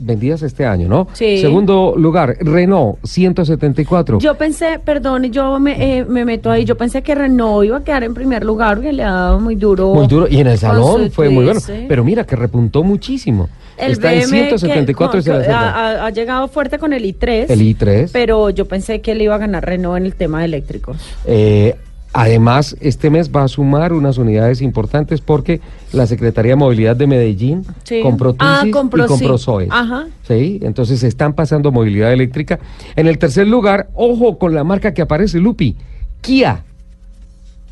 vendidas 0.02 0.42
este 0.42 0.66
año, 0.66 0.88
¿no? 0.88 1.08
Sí. 1.14 1.38
Segundo 1.40 1.94
lugar, 1.98 2.38
Renault 2.40 2.98
174. 3.04 4.20
Yo 4.20 4.36
pensé, 4.36 4.80
perdón, 4.84 5.32
yo 5.32 5.60
me, 5.60 6.00
eh, 6.00 6.06
me 6.06 6.26
meto 6.26 6.52
ahí, 6.52 6.66
yo 6.66 6.76
pensé 6.78 7.02
que 7.02 7.16
Renault 7.16 7.66
iba 7.66 7.78
a 7.78 7.84
quedar 7.84 8.04
en 8.04 8.14
primer 8.14 8.44
lugar, 8.44 8.76
porque 8.76 8.94
le 8.94 9.04
ha 9.04 9.12
dado 9.12 9.40
muy 9.40 9.56
duro. 9.56 9.94
muy 9.94 10.08
duro 10.08 10.28
y 10.30 10.40
en 10.40 10.48
el 10.48 10.58
salón 10.58 11.12
fue 11.12 11.30
muy 11.30 11.46
bueno, 11.46 11.60
pero 11.88 12.04
mira 12.04 12.26
que 12.26 12.36
repuntó 12.36 12.84
muchísimo. 12.84 13.50
El 13.78 13.94
Está 13.94 14.14
en 14.14 14.30
BM 14.30 14.32
que 14.32 14.58
174 14.58 15.20
y 15.20 15.24
se 15.24 15.32
con- 15.32 15.40
la 15.40 15.46
que 15.46 15.52
ha, 15.52 16.10
llegado 16.12 16.48
fuerte 16.48 16.78
con 16.78 16.94
el 16.94 17.04
i3. 17.04 17.50
El 17.50 17.62
i3. 17.62 18.10
Pero 18.14 18.50
yo 18.52 18.66
pensé 18.66 19.02
que 19.02 19.16
le 19.16 19.24
iba 19.24 19.36
a 19.36 19.40
ganar 19.40 19.66
Renault 19.66 19.98
en 19.98 20.06
el 20.06 20.16
tema 20.16 20.40
de 20.40 20.46
eléctricos. 20.46 20.98
Eh, 21.26 21.76
además, 22.14 22.76
este 22.82 23.10
mes 23.10 23.30
va 23.30 23.44
a 23.44 23.48
sumar 23.48 23.94
unas 23.94 24.18
unidades 24.18 24.62
importantes 24.62 25.22
porque 25.22 25.62
la 25.94 26.08
Secretaría 26.08 26.54
de 26.54 26.58
Movilidad 26.58 26.96
de 26.96 27.08
Medellín 27.08 27.64
Sí. 27.84 28.02
compró 28.02 28.36
Ah, 28.40 28.64
y 28.66 28.72
compró 28.72 29.08
sí. 29.08 29.26
Zoe. 29.38 29.68
Ajá. 29.70 30.08
Sí, 30.28 30.60
entonces 30.64 31.00
se 31.00 31.08
están 31.08 31.34
pasando 31.34 31.72
movilidad 31.72 32.12
eléctrica. 32.14 32.60
En 32.96 33.08
el 33.08 33.18
tercer 33.18 33.48
lugar, 33.48 33.90
ojo 33.94 34.38
con 34.38 34.54
la 34.54 34.64
marca 34.64 34.94
que 34.94 35.02
aparece, 35.02 35.40
Lupi, 35.40 35.76
Kia. 36.22 36.64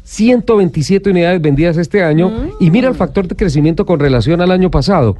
127 0.04 1.12
unidades 1.12 1.40
vendidas 1.42 1.78
este 1.78 2.04
año 2.04 2.32
y 2.60 2.72
mira 2.72 2.90
el 2.90 2.96
factor 2.96 3.28
de 3.28 3.36
crecimiento 3.36 3.86
con 3.86 4.00
relación 4.00 4.42
al 4.42 4.52
año 4.52 4.72
pasado. 4.72 5.16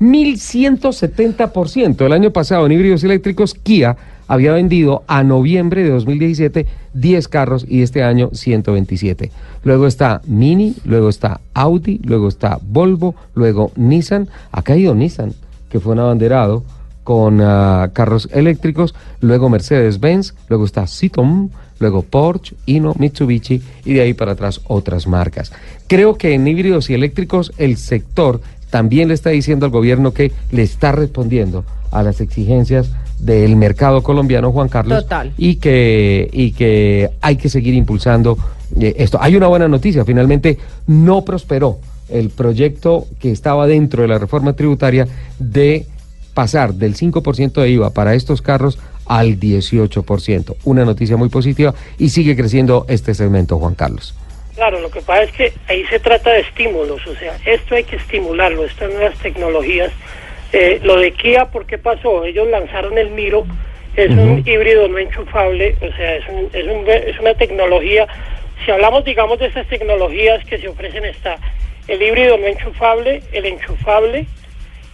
1170%. 0.00 2.04
El 2.06 2.12
año 2.12 2.32
pasado 2.32 2.66
en 2.66 2.72
híbridos 2.72 3.04
eléctricos, 3.04 3.54
Kia 3.54 3.96
había 4.32 4.52
vendido 4.52 5.04
a 5.08 5.24
noviembre 5.24 5.82
de 5.82 5.90
2017 5.90 6.66
10 6.94 7.28
carros 7.28 7.66
y 7.68 7.82
este 7.82 8.02
año 8.02 8.30
127. 8.32 9.30
Luego 9.62 9.86
está 9.86 10.22
Mini, 10.26 10.74
luego 10.86 11.10
está 11.10 11.42
Audi, 11.52 12.00
luego 12.02 12.28
está 12.28 12.58
Volvo, 12.62 13.14
luego 13.34 13.72
Nissan. 13.76 14.30
Ha 14.50 14.62
caído 14.62 14.94
Nissan, 14.94 15.34
que 15.68 15.80
fue 15.80 15.92
un 15.92 15.98
abanderado 15.98 16.64
con 17.04 17.42
ah, 17.42 17.90
carros 17.92 18.26
eléctricos, 18.32 18.94
luego 19.20 19.50
Mercedes-Benz, 19.50 20.32
luego 20.48 20.64
está 20.64 20.84
Citroën, 20.84 21.50
luego 21.78 22.00
Porsche, 22.00 22.56
Hino, 22.64 22.94
Mitsubishi 22.98 23.60
y 23.84 23.92
de 23.92 24.00
ahí 24.00 24.14
para 24.14 24.32
atrás 24.32 24.62
otras 24.64 25.06
marcas. 25.06 25.52
Creo 25.88 26.16
que 26.16 26.32
en 26.32 26.48
híbridos 26.48 26.88
y 26.88 26.94
eléctricos 26.94 27.52
el 27.58 27.76
sector 27.76 28.40
también 28.70 29.08
le 29.08 29.14
está 29.14 29.28
diciendo 29.28 29.66
al 29.66 29.72
gobierno 29.72 30.14
que 30.14 30.32
le 30.52 30.62
está 30.62 30.90
respondiendo 30.92 31.66
a 31.92 32.02
las 32.02 32.20
exigencias 32.20 32.90
del 33.18 33.54
mercado 33.54 34.02
colombiano, 34.02 34.50
Juan 34.50 34.68
Carlos, 34.68 35.04
Total. 35.04 35.32
y 35.38 35.56
que 35.56 36.28
y 36.32 36.52
que 36.52 37.10
hay 37.20 37.36
que 37.36 37.48
seguir 37.48 37.74
impulsando 37.74 38.36
eh, 38.80 38.94
esto. 38.98 39.18
Hay 39.20 39.36
una 39.36 39.46
buena 39.46 39.68
noticia, 39.68 40.04
finalmente 40.04 40.58
no 40.86 41.24
prosperó 41.24 41.78
el 42.08 42.30
proyecto 42.30 43.06
que 43.20 43.30
estaba 43.30 43.66
dentro 43.66 44.02
de 44.02 44.08
la 44.08 44.18
reforma 44.18 44.54
tributaria 44.54 45.06
de 45.38 45.86
pasar 46.34 46.74
del 46.74 46.96
5% 46.96 47.52
de 47.52 47.70
IVA 47.70 47.90
para 47.90 48.14
estos 48.14 48.42
carros 48.42 48.78
al 49.06 49.38
18%. 49.38 50.56
Una 50.64 50.84
noticia 50.84 51.16
muy 51.16 51.28
positiva 51.28 51.74
y 51.98 52.08
sigue 52.08 52.36
creciendo 52.36 52.86
este 52.88 53.14
segmento, 53.14 53.58
Juan 53.58 53.74
Carlos. 53.74 54.14
Claro, 54.54 54.80
lo 54.80 54.90
que 54.90 55.00
pasa 55.00 55.22
es 55.22 55.32
que 55.32 55.52
ahí 55.68 55.84
se 55.86 55.98
trata 55.98 56.30
de 56.30 56.40
estímulos, 56.40 57.00
o 57.06 57.14
sea, 57.16 57.36
esto 57.46 57.74
hay 57.74 57.84
que 57.84 57.96
estimularlo, 57.96 58.64
estas 58.64 58.92
nuevas 58.92 59.18
tecnologías. 59.18 59.90
Eh, 60.52 60.80
lo 60.82 60.96
de 60.96 61.12
Kia, 61.12 61.46
¿por 61.46 61.66
qué 61.66 61.78
pasó? 61.78 62.24
Ellos 62.24 62.46
lanzaron 62.48 62.98
el 62.98 63.10
Miro, 63.10 63.46
es 63.96 64.10
un 64.10 64.42
híbrido 64.46 64.88
no 64.88 64.98
enchufable, 64.98 65.76
o 65.80 65.96
sea, 65.96 66.16
es, 66.16 66.24
un- 66.28 66.50
es, 66.52 66.64
un- 66.66 66.88
es 66.88 67.18
una 67.20 67.34
tecnología, 67.34 68.06
si 68.64 68.70
hablamos, 68.70 69.04
digamos, 69.04 69.38
de 69.38 69.46
esas 69.46 69.66
tecnologías 69.68 70.44
que 70.44 70.58
se 70.58 70.68
ofrecen, 70.68 71.04
está 71.04 71.36
el 71.88 72.00
híbrido 72.02 72.36
no 72.38 72.46
enchufable, 72.46 73.22
el 73.32 73.46
enchufable 73.46 74.26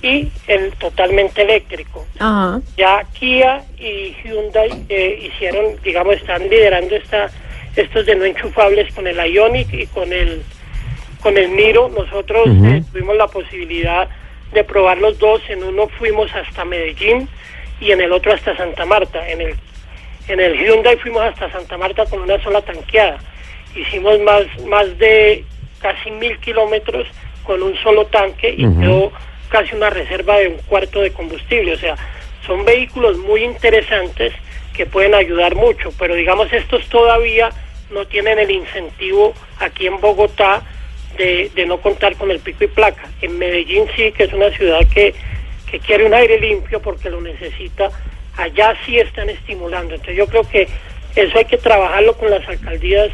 y 0.01 0.29
el 0.47 0.73
totalmente 0.75 1.43
eléctrico. 1.43 2.07
Ya 2.77 3.05
Kia 3.19 3.63
y 3.79 4.15
Hyundai 4.25 4.71
eh, 4.89 5.19
hicieron, 5.23 5.77
digamos, 5.83 6.15
están 6.17 6.49
liderando 6.49 6.95
esta, 6.97 7.31
estos 7.77 8.07
de 8.07 8.15
no 8.15 8.25
enchufables 8.25 8.93
con 8.95 9.07
el 9.07 9.17
Ionic 9.33 9.73
y 9.73 9.87
con 9.89 10.13
el 10.13 10.43
con 11.21 11.37
el 11.37 11.55
Niro. 11.55 11.89
Nosotros 11.89 12.47
eh, 12.47 12.83
tuvimos 12.93 13.17
la 13.17 13.27
posibilidad 13.27 14.09
de 14.53 14.65
probar 14.65 14.99
los 14.99 15.19
dos. 15.19 15.41
En 15.49 15.63
uno 15.63 15.89
fuimos 15.89 16.35
hasta 16.35 16.65
Medellín 16.65 17.29
y 17.81 17.93
en 17.93 18.01
el 18.01 18.13
otro 18.13 18.33
hasta 18.33 18.57
Santa 18.57 18.85
Marta. 18.85 19.29
En 19.29 19.41
el 19.41 19.57
en 20.29 20.41
el 20.41 20.59
Hyundai 20.59 20.97
fuimos 20.99 21.23
hasta 21.23 21.51
Santa 21.51 21.79
Marta 21.79 22.05
con 22.07 22.21
una 22.21 22.43
sola 22.43 22.61
tanqueada. 22.61 23.19
Hicimos 23.75 24.19
más 24.21 24.45
más 24.67 24.99
de 24.99 25.45
casi 25.81 26.11
mil 26.11 26.39
kilómetros 26.39 27.07
con 27.45 27.63
un 27.63 27.75
solo 27.79 28.07
tanque 28.07 28.55
y 28.57 28.67
quedó 28.79 29.11
casi 29.49 29.75
una 29.75 29.89
reserva 29.89 30.39
de 30.39 30.49
un 30.49 30.59
cuarto 30.67 31.01
de 31.01 31.13
combustible. 31.13 31.73
O 31.73 31.79
sea, 31.79 31.97
son 32.47 32.65
vehículos 32.65 33.17
muy 33.19 33.43
interesantes 33.43 34.35
que 34.75 34.87
pueden 34.87 35.15
ayudar 35.15 35.55
mucho, 35.55 35.91
pero 35.99 36.15
digamos 36.15 36.53
estos 36.53 36.87
todavía 36.89 37.51
no 37.91 38.07
tienen 38.07 38.39
el 38.39 38.51
incentivo 38.51 39.33
aquí 39.61 39.87
en 39.87 40.01
Bogotá 40.01 40.63
de, 41.17 41.51
de 41.55 41.67
no 41.67 41.81
contar 41.81 42.17
con 42.17 42.31
el 42.31 42.41
pico 42.41 42.65
y 42.65 42.69
placa. 42.69 43.09
En 43.23 43.39
Medellín 43.39 43.85
sí, 43.97 44.13
que 44.13 44.25
es 44.25 44.33
una 44.33 44.51
ciudad 44.51 44.81
que, 44.93 45.15
que 45.71 45.79
quiere 45.81 46.05
un 46.05 46.15
aire 46.15 46.39
limpio 46.41 46.81
porque 46.81 47.11
lo 47.11 47.21
necesita, 47.21 47.91
allá 48.37 48.75
sí 48.85 48.99
están 48.99 49.29
estimulando. 49.31 49.95
Entonces 49.95 50.17
yo 50.17 50.27
creo 50.27 50.43
que 50.43 50.69
eso 51.17 51.39
hay 51.39 51.45
que 51.47 51.57
trabajarlo 51.57 52.15
con 52.17 52.31
las 52.31 52.47
alcaldías 52.49 53.11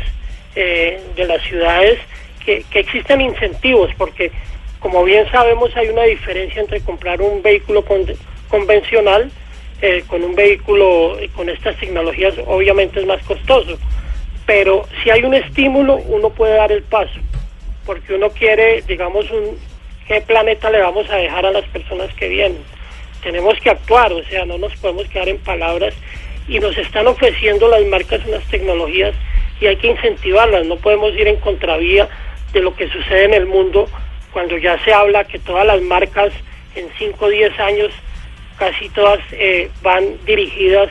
eh, 0.55 1.01
de 1.17 1.27
las 1.27 1.43
ciudades, 1.43 1.99
que, 2.45 2.63
que 2.71 2.81
existen 2.81 3.21
incentivos, 3.23 3.91
porque 3.97 4.31
como 4.79 5.03
bien 5.03 5.27
sabemos 5.31 5.75
hay 5.77 5.89
una 5.89 6.03
diferencia 6.03 6.61
entre 6.61 6.81
comprar 6.81 7.23
un 7.23 7.41
vehículo 7.41 7.83
con- 7.87 8.05
convencional 8.49 9.31
eh, 9.81 10.05
con 10.07 10.23
un 10.23 10.35
vehículo 10.35 11.19
eh, 11.19 11.31
con 11.35 11.49
estas 11.49 11.77
tecnologías, 11.79 12.35
obviamente 12.47 13.01
es 13.01 13.07
más 13.07 13.23
costoso. 13.25 13.79
Pero 14.47 14.87
si 15.03 15.09
hay 15.09 15.25
un 15.25 15.33
estímulo, 15.33 15.97
uno 15.97 16.29
puede 16.29 16.55
dar 16.57 16.71
el 16.71 16.83
paso, 16.83 17.19
porque 17.87 18.15
uno 18.15 18.31
quiere, 18.31 18.83
digamos, 18.83 19.31
un, 19.31 19.59
qué 20.07 20.21
planeta 20.21 20.71
le 20.71 20.81
vamos 20.81 21.09
a 21.11 21.17
dejar 21.17 21.47
a 21.47 21.51
las 21.53 21.65
personas 21.67 22.13
que 22.15 22.29
vienen. 22.29 22.63
Tenemos 23.23 23.59
que 23.61 23.71
actuar, 23.71 24.13
o 24.13 24.23
sea, 24.25 24.45
no 24.45 24.59
nos 24.59 24.75
podemos 24.77 25.07
quedar 25.09 25.29
en 25.29 25.39
palabras 25.39 25.95
y 26.47 26.59
nos 26.61 26.77
están 26.77 27.07
ofreciendo 27.07 27.69
las 27.69 27.85
marcas 27.87 28.21
unas 28.27 28.45
tecnologías 28.49 29.15
y 29.61 29.67
hay 29.67 29.77
que 29.77 29.89
incentivarlas, 29.89 30.67
no 30.67 30.77
podemos 30.77 31.15
ir 31.15 31.27
en 31.29 31.37
contravía 31.37 32.09
de 32.53 32.61
lo 32.61 32.75
que 32.75 32.89
sucede 32.89 33.25
en 33.25 33.35
el 33.35 33.47
mundo 33.47 33.89
cuando 34.33 34.59
ya 34.59 34.79
se 34.85 34.93
habla 34.93 35.25
que 35.25 35.39
todas 35.39 35.65
las 35.67 35.81
marcas 35.81 36.33
en 36.75 36.89
5 36.99 37.25
o 37.25 37.29
10 37.29 37.59
años 37.61 37.93
casi 38.59 38.89
todas 38.91 39.21
eh, 39.33 39.71
van 39.83 40.05
dirigidas 40.27 40.91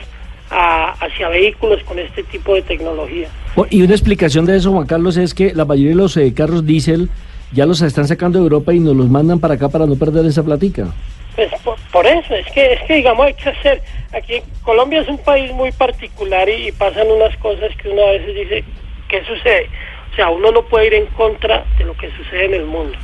a- 0.50 0.92
hacia 1.04 1.28
vehículos 1.28 1.82
con 1.84 1.98
este 1.98 2.22
tipo 2.24 2.54
de 2.54 2.62
tecnología. 2.62 3.28
Bueno, 3.56 3.68
Y 3.70 3.82
una 3.82 3.94
explicación 3.94 4.46
de 4.46 4.56
eso, 4.56 4.72
Juan 4.72 4.86
Carlos, 4.86 5.16
es 5.16 5.32
que 5.32 5.54
la 5.54 5.64
mayoría 5.64 5.90
de 5.90 5.96
los 5.96 6.16
eh, 6.16 6.32
carros 6.34 6.66
diésel 6.66 7.08
ya 7.52 7.66
los 7.66 7.82
están 7.82 8.08
sacando 8.08 8.38
de 8.38 8.42
Europa 8.42 8.74
y 8.74 8.80
nos 8.80 8.96
los 8.96 9.08
mandan 9.08 9.38
para 9.38 9.54
acá 9.54 9.68
para 9.68 9.86
no 9.86 9.94
perder 9.94 10.26
esa 10.26 10.42
platica. 10.42 10.92
Pues 11.36 11.50
por, 11.62 11.76
por 11.92 12.04
eso, 12.04 12.34
es 12.34 12.46
que, 12.52 12.72
es 12.72 12.82
que 12.82 12.94
digamos 12.94 13.26
hay 13.26 13.34
que 13.34 13.48
hacer, 13.48 13.82
aquí 14.12 14.42
Colombia 14.62 15.00
es 15.02 15.08
un 15.08 15.18
país 15.18 15.52
muy 15.52 15.70
particular 15.70 16.48
y, 16.48 16.72
pasan 16.72 17.08
unas 17.08 17.36
cosas 17.36 17.70
que 17.76 17.88
uno 17.88 18.02
a 18.02 18.10
veces 18.12 18.34
dice, 18.34 18.64
¿qué 19.08 19.24
sucede? 19.24 19.68
O 20.12 20.16
sea, 20.16 20.30
uno 20.30 20.50
no 20.50 20.64
puede 20.64 20.88
ir 20.88 20.94
en 20.94 21.06
contra 21.06 21.64
de 21.78 21.84
lo 21.84 21.96
que 21.96 22.10
sucede 22.16 22.46
en 22.46 22.54
el 22.54 22.66
mundo. 22.66 22.98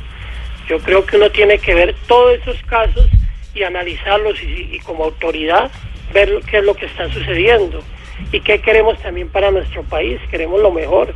Yo 0.67 0.79
creo 0.79 1.05
que 1.05 1.15
uno 1.15 1.29
tiene 1.29 1.59
que 1.59 1.73
ver 1.73 1.95
todos 2.07 2.39
esos 2.39 2.61
casos 2.63 3.07
y 3.55 3.63
analizarlos 3.63 4.41
y, 4.43 4.75
y 4.75 4.79
como 4.79 5.05
autoridad 5.05 5.71
ver 6.13 6.29
qué 6.49 6.57
es 6.57 6.63
lo 6.63 6.73
que 6.73 6.87
está 6.87 7.09
sucediendo 7.13 7.81
y 8.31 8.39
qué 8.39 8.61
queremos 8.61 8.99
también 8.99 9.29
para 9.29 9.51
nuestro 9.51 9.83
país. 9.83 10.19
Queremos 10.29 10.61
lo 10.61 10.71
mejor. 10.71 11.13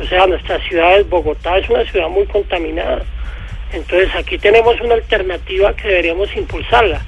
O 0.00 0.04
sea, 0.06 0.26
nuestra 0.26 0.60
ciudad, 0.68 1.04
Bogotá, 1.06 1.58
es 1.58 1.68
una 1.68 1.84
ciudad 1.84 2.08
muy 2.08 2.26
contaminada. 2.26 3.02
Entonces 3.72 4.14
aquí 4.14 4.38
tenemos 4.38 4.80
una 4.80 4.94
alternativa 4.94 5.74
que 5.74 5.88
deberíamos 5.88 6.34
impulsarla. 6.36 7.04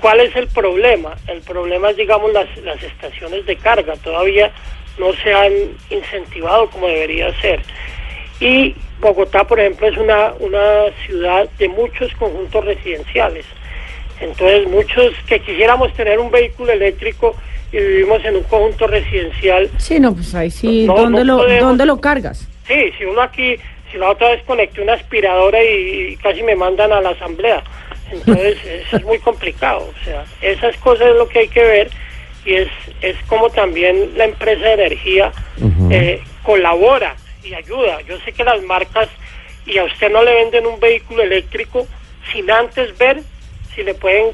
¿Cuál 0.00 0.20
es 0.20 0.34
el 0.36 0.48
problema? 0.48 1.16
El 1.26 1.40
problema 1.40 1.90
es, 1.90 1.96
digamos, 1.96 2.32
las, 2.32 2.54
las 2.58 2.82
estaciones 2.82 3.46
de 3.46 3.56
carga. 3.56 3.94
Todavía 3.96 4.52
no 4.98 5.12
se 5.14 5.32
han 5.32 5.52
incentivado 5.90 6.68
como 6.70 6.86
debería 6.86 7.32
ser. 7.40 7.62
Y 8.40 8.74
Bogotá, 9.00 9.44
por 9.44 9.60
ejemplo, 9.60 9.86
es 9.88 9.96
una, 9.96 10.32
una 10.38 10.84
ciudad 11.06 11.48
de 11.58 11.68
muchos 11.68 12.12
conjuntos 12.14 12.64
residenciales. 12.64 13.46
Entonces, 14.20 14.66
muchos 14.68 15.14
que 15.26 15.40
quisiéramos 15.40 15.92
tener 15.94 16.18
un 16.18 16.30
vehículo 16.30 16.72
eléctrico 16.72 17.36
y 17.72 17.76
vivimos 17.78 18.24
en 18.24 18.36
un 18.36 18.42
conjunto 18.44 18.86
residencial, 18.86 19.70
Sí, 19.78 19.98
no, 20.00 20.14
pues 20.14 20.34
ahí 20.34 20.50
sí, 20.50 20.86
No, 20.86 20.94
¿dónde, 20.94 21.24
no 21.24 21.24
lo, 21.24 21.36
podemos. 21.42 21.62
¿dónde 21.68 21.86
lo 21.86 22.00
cargas? 22.00 22.48
Sí, 22.66 22.92
si 22.98 23.04
uno 23.04 23.22
aquí, 23.22 23.56
si 23.90 23.98
la 23.98 24.10
otra 24.10 24.30
vez 24.30 24.42
conecté 24.44 24.80
una 24.82 24.94
aspiradora 24.94 25.62
y, 25.62 26.12
y 26.12 26.16
casi 26.16 26.42
me 26.42 26.56
mandan 26.56 26.92
a 26.92 27.00
la 27.00 27.10
asamblea. 27.10 27.62
Entonces 28.10 28.56
eso 28.86 28.96
es 28.96 29.04
muy 29.04 29.18
complicado. 29.18 29.90
O 29.90 30.04
sea, 30.04 30.24
esas 30.40 30.76
cosas 30.78 31.08
es 31.08 31.16
lo 31.16 31.28
que 31.28 31.40
hay 31.40 31.48
que 31.48 31.62
ver 31.62 31.90
y 32.44 32.54
es, 32.54 32.68
es 33.02 33.16
como 33.26 33.50
también 33.50 34.12
la 34.16 34.24
empresa 34.24 34.64
de 34.64 34.72
energía 34.74 35.32
eh, 35.90 36.22
colabora 36.42 37.16
y 37.42 37.54
ayuda. 37.54 38.00
Yo 38.02 38.18
sé 38.20 38.32
que 38.32 38.44
las 38.44 38.62
marcas 38.62 39.08
y 39.66 39.78
a 39.78 39.84
usted 39.84 40.10
no 40.12 40.22
le 40.22 40.32
venden 40.32 40.66
un 40.66 40.78
vehículo 40.78 41.22
eléctrico 41.22 41.86
sin 42.32 42.48
antes 42.50 42.96
ver 42.98 43.20
si 43.74 43.82
le 43.82 43.94
pueden 43.94 44.28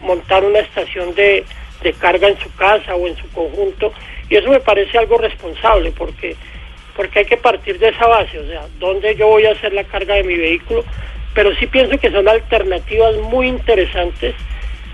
montar 0.00 0.44
una 0.44 0.60
estación 0.60 1.14
de, 1.14 1.44
de 1.82 1.92
carga 1.92 2.28
en 2.28 2.38
su 2.38 2.54
casa 2.54 2.94
o 2.94 3.06
en 3.06 3.16
su 3.16 3.28
conjunto. 3.30 3.92
Y 4.28 4.36
eso 4.36 4.48
me 4.48 4.60
parece 4.60 4.98
algo 4.98 5.18
responsable 5.18 5.92
porque 5.92 6.36
porque 6.96 7.20
hay 7.20 7.24
que 7.24 7.36
partir 7.36 7.78
de 7.78 7.88
esa 7.88 8.06
base, 8.06 8.38
o 8.38 8.46
sea, 8.46 8.66
dónde 8.78 9.14
yo 9.16 9.28
voy 9.28 9.46
a 9.46 9.52
hacer 9.52 9.72
la 9.72 9.84
carga 9.84 10.14
de 10.14 10.24
mi 10.24 10.36
vehículo, 10.36 10.84
pero 11.34 11.54
sí 11.56 11.66
pienso 11.66 11.98
que 11.98 12.10
son 12.10 12.28
alternativas 12.28 13.16
muy 13.16 13.48
interesantes 13.48 14.34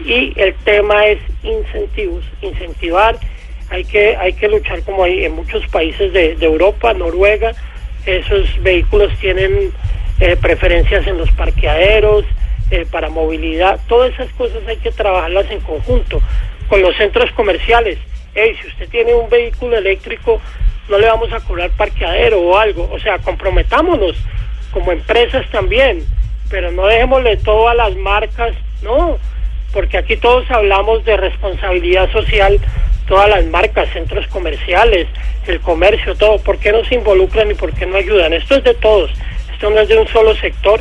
y 0.05 0.33
el 0.41 0.55
tema 0.65 1.07
es 1.07 1.19
incentivos, 1.43 2.25
incentivar, 2.41 3.19
hay 3.71 3.85
que 3.85 4.17
hay 4.17 4.33
que 4.33 4.49
luchar 4.49 4.83
como 4.83 5.05
hay 5.05 5.25
en 5.25 5.33
muchos 5.33 5.67
países 5.69 6.13
de, 6.13 6.37
Europa, 6.41 6.95
Noruega, 6.95 7.53
esos 8.07 8.63
vehículos 8.63 9.13
tienen 9.19 9.73
eh, 10.21 10.37
preferencias 10.37 11.07
en 11.07 11.19
los 11.19 11.31
parqueaderos, 11.33 12.25
eh, 12.71 12.87
para 12.91 13.09
movilidad, 13.09 13.81
todas 13.89 14.13
esas 14.13 14.31
cosas 14.35 14.59
hay 14.67 14.77
que 14.77 14.93
trabajarlas 14.93 15.51
en 15.51 15.61
conjunto 15.61 16.21
con 16.69 16.83
los 16.83 16.97
centros 16.97 17.31
comerciales. 17.33 17.99
Hey, 18.35 18.57
si 18.61 18.69
usted 18.69 18.89
tiene 18.89 19.15
un 19.15 19.29
vehículo 19.29 19.79
eléctrico, 19.79 20.41
no 20.89 20.99
le 20.99 21.07
vamos 21.07 21.33
a 21.33 21.41
cobrar 21.41 21.71
parqueadero 21.71 22.41
o 22.41 22.57
algo. 22.57 22.89
O 22.93 22.99
sea, 22.99 23.19
comprometámonos 23.19 24.17
como 24.73 24.93
empresas 24.93 25.49
también, 25.51 26.05
pero 26.51 26.71
no 26.71 26.87
dejémosle 26.87 27.37
todo 27.39 27.69
a 27.69 27.75
las 27.75 27.95
marcas, 27.97 28.55
no, 28.83 29.19
porque 29.73 29.99
aquí 29.99 30.17
todos 30.17 30.51
hablamos 30.51 31.05
de 31.05 31.17
responsabilidad 31.17 32.11
social, 32.13 32.61
todas 33.07 33.29
las 33.29 33.45
marcas, 33.47 33.89
centros 33.93 34.27
comerciales, 34.29 35.07
el 35.47 35.61
comercio, 35.61 36.15
todo, 36.15 36.39
¿por 36.39 36.59
qué 36.59 36.73
no 36.73 36.85
se 36.85 36.97
involucran 36.97 37.51
y 37.51 37.55
por 37.55 37.73
qué 37.73 37.87
no 37.87 37.97
ayudan? 37.97 38.33
Esto 38.33 38.57
es 38.57 38.65
de 38.65 38.75
todos, 38.75 39.11
esto 39.53 39.71
no 39.71 39.81
es 39.81 39.89
de 39.89 39.99
un 39.99 40.09
solo 40.09 40.35
sector 40.37 40.81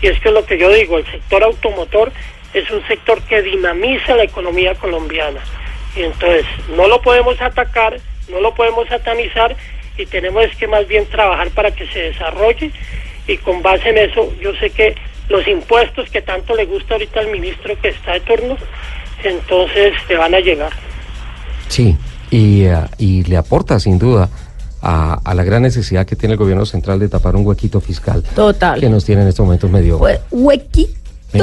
y 0.00 0.08
es 0.08 0.18
que 0.20 0.28
es 0.28 0.34
lo 0.34 0.44
que 0.44 0.58
yo 0.58 0.70
digo, 0.70 0.98
el 0.98 1.06
sector 1.06 1.42
automotor 1.44 2.12
es 2.60 2.70
un 2.70 2.86
sector 2.86 3.20
que 3.22 3.42
dinamiza 3.42 4.14
la 4.16 4.24
economía 4.24 4.74
colombiana. 4.74 5.40
Y 5.96 6.02
entonces 6.02 6.44
no 6.76 6.86
lo 6.88 7.00
podemos 7.02 7.40
atacar, 7.40 7.98
no 8.30 8.40
lo 8.40 8.54
podemos 8.54 8.86
satanizar 8.88 9.56
y 9.98 10.04
tenemos 10.06 10.44
que 10.58 10.66
más 10.68 10.86
bien 10.86 11.06
trabajar 11.06 11.48
para 11.50 11.70
que 11.70 11.86
se 11.88 11.98
desarrolle 12.00 12.70
y 13.26 13.36
con 13.38 13.62
base 13.62 13.88
en 13.88 13.98
eso 13.98 14.32
yo 14.40 14.54
sé 14.56 14.70
que 14.70 14.94
los 15.28 15.46
impuestos 15.48 16.08
que 16.10 16.22
tanto 16.22 16.54
le 16.54 16.66
gusta 16.66 16.94
ahorita 16.94 17.20
al 17.20 17.30
ministro 17.30 17.74
que 17.80 17.88
está 17.88 18.12
de 18.12 18.20
turno, 18.20 18.56
entonces 19.24 19.92
le 20.08 20.16
van 20.16 20.34
a 20.34 20.40
llegar. 20.40 20.70
Sí, 21.68 21.96
y, 22.30 22.64
eh, 22.64 22.76
y 22.98 23.24
le 23.24 23.36
aporta 23.36 23.80
sin 23.80 23.98
duda 23.98 24.28
a, 24.82 25.18
a 25.24 25.34
la 25.34 25.42
gran 25.44 25.62
necesidad 25.62 26.06
que 26.06 26.14
tiene 26.14 26.34
el 26.34 26.38
gobierno 26.38 26.64
central 26.66 26.98
de 27.00 27.08
tapar 27.08 27.34
un 27.34 27.44
huequito 27.46 27.80
fiscal 27.80 28.22
Total. 28.34 28.78
que 28.78 28.88
nos 28.88 29.04
tiene 29.04 29.22
en 29.22 29.28
estos 29.28 29.44
momentos 29.44 29.70
medio... 29.70 29.98
Hue- 29.98 30.20
huequito, 30.30 30.92
¿Eh? 31.32 31.40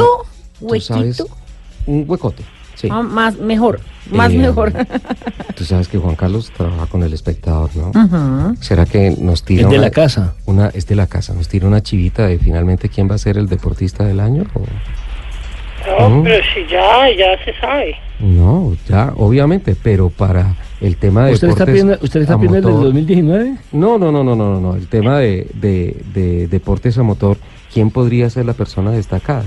¿Tú 0.67 0.79
sabes? 0.79 1.19
huequito. 1.19 1.37
Un 1.85 2.05
huecote, 2.07 2.43
sí. 2.75 2.87
Ah, 2.91 3.01
más 3.01 3.37
mejor, 3.37 3.79
más 4.11 4.31
Eh, 4.31 4.37
mejor. 4.37 4.71
Tú 5.55 5.65
sabes 5.65 5.87
que 5.87 5.97
Juan 5.97 6.15
Carlos 6.15 6.51
trabaja 6.55 6.85
con 6.87 7.03
el 7.03 7.13
espectador, 7.13 7.69
¿no? 7.75 8.55
¿Será 8.61 8.85
que 8.85 9.15
nos 9.19 9.43
tira 9.43 9.63
Es 9.63 9.69
de 9.69 9.75
una- 9.75 9.85
la 9.87 9.91
casa. 9.91 10.33
Una, 10.45 10.67
es 10.69 10.87
de 10.87 10.95
la 10.95 11.07
casa, 11.07 11.33
nos 11.33 11.47
tira 11.47 11.67
una 11.67 11.81
chivita 11.83 12.25
de 12.27 12.39
finalmente 12.39 12.89
quién 12.89 13.09
va 13.09 13.15
a 13.15 13.17
ser 13.17 13.37
el 13.37 13.47
deportista 13.47 14.03
del 14.05 14.19
año? 14.19 14.45
o- 14.53 16.09
No, 16.09 16.23
pero 16.23 16.43
si 16.53 16.61
ya, 16.71 17.09
ya 17.17 17.43
se 17.43 17.53
sabe. 17.59 17.95
No, 18.19 18.73
ya, 18.87 19.11
obviamente, 19.17 19.75
pero 19.75 20.09
para 20.09 20.55
el 20.79 20.95
tema 20.95 21.25
de 21.25 21.33
¿Usted 21.33 21.49
está 21.49 21.65
deportes 21.65 21.73
pidiendo, 21.83 22.05
usted 22.05 22.21
está 22.21 22.35
pidiendo 22.37 22.57
el 22.57 22.63
del 22.63 22.73
motor- 22.73 22.85
2019? 22.85 23.57
No, 23.73 23.97
no, 23.97 24.11
no, 24.11 24.23
no, 24.23 24.35
no, 24.35 24.53
no, 24.53 24.61
no, 24.61 24.75
el 24.75 24.87
tema 24.87 25.17
de, 25.19 25.47
de, 25.53 25.97
de 26.13 26.47
deportes 26.47 26.97
a 26.97 27.03
motor, 27.03 27.37
¿quién 27.73 27.89
podría 27.91 28.29
ser 28.29 28.45
la 28.45 28.53
persona 28.53 28.91
destacada? 28.91 29.43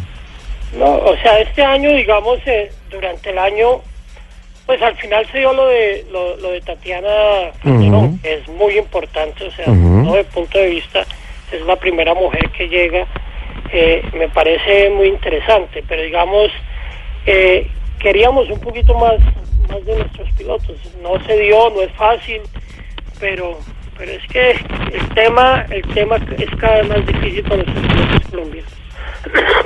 No, 0.79 0.97
o 0.97 1.17
sea, 1.19 1.39
este 1.41 1.65
año, 1.65 1.91
digamos, 1.93 2.39
eh, 2.47 2.71
durante 2.91 3.31
el 3.31 3.39
año, 3.39 3.81
pues 4.67 4.83
al 4.83 4.97
final 4.97 5.27
se 5.31 5.39
dio 5.39 5.53
lo 5.53 5.67
de 5.69 6.05
lo, 6.11 6.37
lo 6.37 6.51
de 6.51 6.61
Tatiana 6.61 7.53
Calderón, 7.63 8.19
que 8.21 8.35
es 8.35 8.49
muy 8.49 8.77
importante, 8.77 9.45
o 9.45 9.51
sea, 9.53 9.67
Ujú. 9.69 10.03
no 10.05 10.15
de 10.15 10.25
punto 10.25 10.59
de 10.59 10.67
vista, 10.67 11.05
es 11.53 11.63
la 11.63 11.77
primera 11.77 12.15
mujer 12.15 12.51
que 12.51 12.69
llega, 12.69 13.07
eh, 13.73 14.03
me 14.13 14.29
parece 14.29 14.91
muy 14.91 15.09
interesante, 15.09 15.83
pero 15.89 16.03
digamos, 16.03 16.51
eh, 17.27 17.69
queríamos 17.99 18.51
un 18.51 18.61
poquito 18.61 18.95
más, 18.95 19.15
más 19.71 19.85
de 19.85 19.97
nuestros 19.97 20.29
pilotos, 20.33 20.77
no 21.01 21.25
se 21.25 21.39
dio, 21.39 21.71
no 21.71 21.83
es 21.83 21.93
fácil, 21.93 22.43
pero 23.21 23.59
pero 23.97 24.13
es 24.13 24.27
que 24.29 24.51
el 24.51 25.09
tema 25.15 25.65
el 25.71 25.83
tema 25.95 26.17
es 26.17 26.51
cada 26.61 26.83
vez 26.83 26.89
más 26.89 27.07
difícil 27.07 27.43
con 27.49 27.57
nuestros 27.59 27.87
pilotos 27.87 28.31
colombianos. 28.31 28.76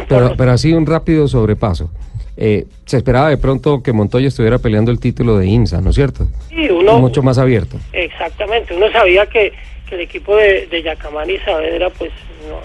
Pero, 0.08 0.34
pero 0.36 0.50
así 0.52 0.72
un 0.72 0.86
rápido 0.86 1.28
sobrepaso. 1.28 1.90
Eh, 2.36 2.64
se 2.86 2.96
esperaba 2.96 3.28
de 3.28 3.36
pronto 3.36 3.82
que 3.82 3.92
Montoya 3.92 4.28
estuviera 4.28 4.58
peleando 4.58 4.90
el 4.90 4.98
título 4.98 5.36
de 5.36 5.46
INSA, 5.46 5.80
¿no 5.80 5.90
es 5.90 5.96
cierto? 5.96 6.26
Sí, 6.48 6.70
uno, 6.70 6.98
Mucho 6.98 7.22
más 7.22 7.38
abierto. 7.38 7.76
Exactamente, 7.92 8.74
uno 8.74 8.90
sabía 8.90 9.26
que, 9.26 9.52
que 9.88 9.94
el 9.94 10.00
equipo 10.00 10.34
de, 10.36 10.66
de 10.66 10.82
Yacamán 10.82 11.28
y 11.28 11.38
Saavedra 11.38 11.90
pues 11.90 12.11
no, 12.48 12.61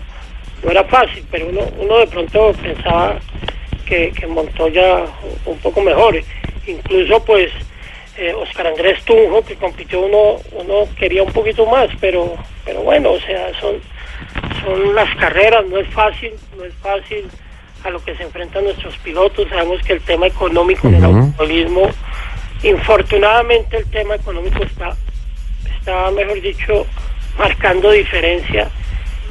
no 0.63 0.71
era 0.71 0.83
fácil, 0.85 1.25
pero 1.29 1.49
uno, 1.49 1.61
uno 1.77 1.97
de 1.97 2.07
pronto 2.07 2.53
pensaba 2.61 3.19
que, 3.85 4.11
que 4.11 4.27
Montoya 4.27 5.05
un 5.45 5.57
poco 5.57 5.81
mejor. 5.81 6.21
Incluso 6.65 7.23
pues 7.25 7.51
eh, 8.17 8.33
Oscar 8.33 8.67
Andrés 8.67 9.03
Tunjo 9.03 9.43
que 9.43 9.55
compitió 9.55 10.01
uno, 10.01 10.39
uno 10.53 10.87
quería 10.97 11.21
un 11.21 11.33
poquito 11.33 11.65
más, 11.65 11.89
pero, 11.99 12.35
pero 12.63 12.81
bueno, 12.81 13.11
o 13.11 13.19
sea, 13.19 13.51
son, 13.59 13.75
son 14.65 14.95
las 14.95 15.15
carreras, 15.15 15.65
no 15.67 15.77
es 15.77 15.87
fácil, 15.89 16.33
no 16.57 16.65
es 16.65 16.73
fácil 16.75 17.25
a 17.83 17.89
lo 17.91 18.03
que 18.03 18.15
se 18.15 18.23
enfrentan 18.23 18.63
nuestros 18.63 18.97
pilotos, 18.97 19.47
sabemos 19.47 19.81
que 19.83 19.93
el 19.93 20.01
tema 20.01 20.25
económico 20.27 20.87
en 20.87 20.95
el 20.95 21.05
Ujú. 21.05 21.17
automovilismo, 21.17 21.89
infortunadamente 22.63 23.77
el 23.77 23.85
tema 23.91 24.15
económico 24.15 24.63
está 24.63 24.95
está, 25.77 26.09
mejor 26.11 26.41
dicho, 26.41 26.85
marcando 27.37 27.91
diferencia 27.91 28.69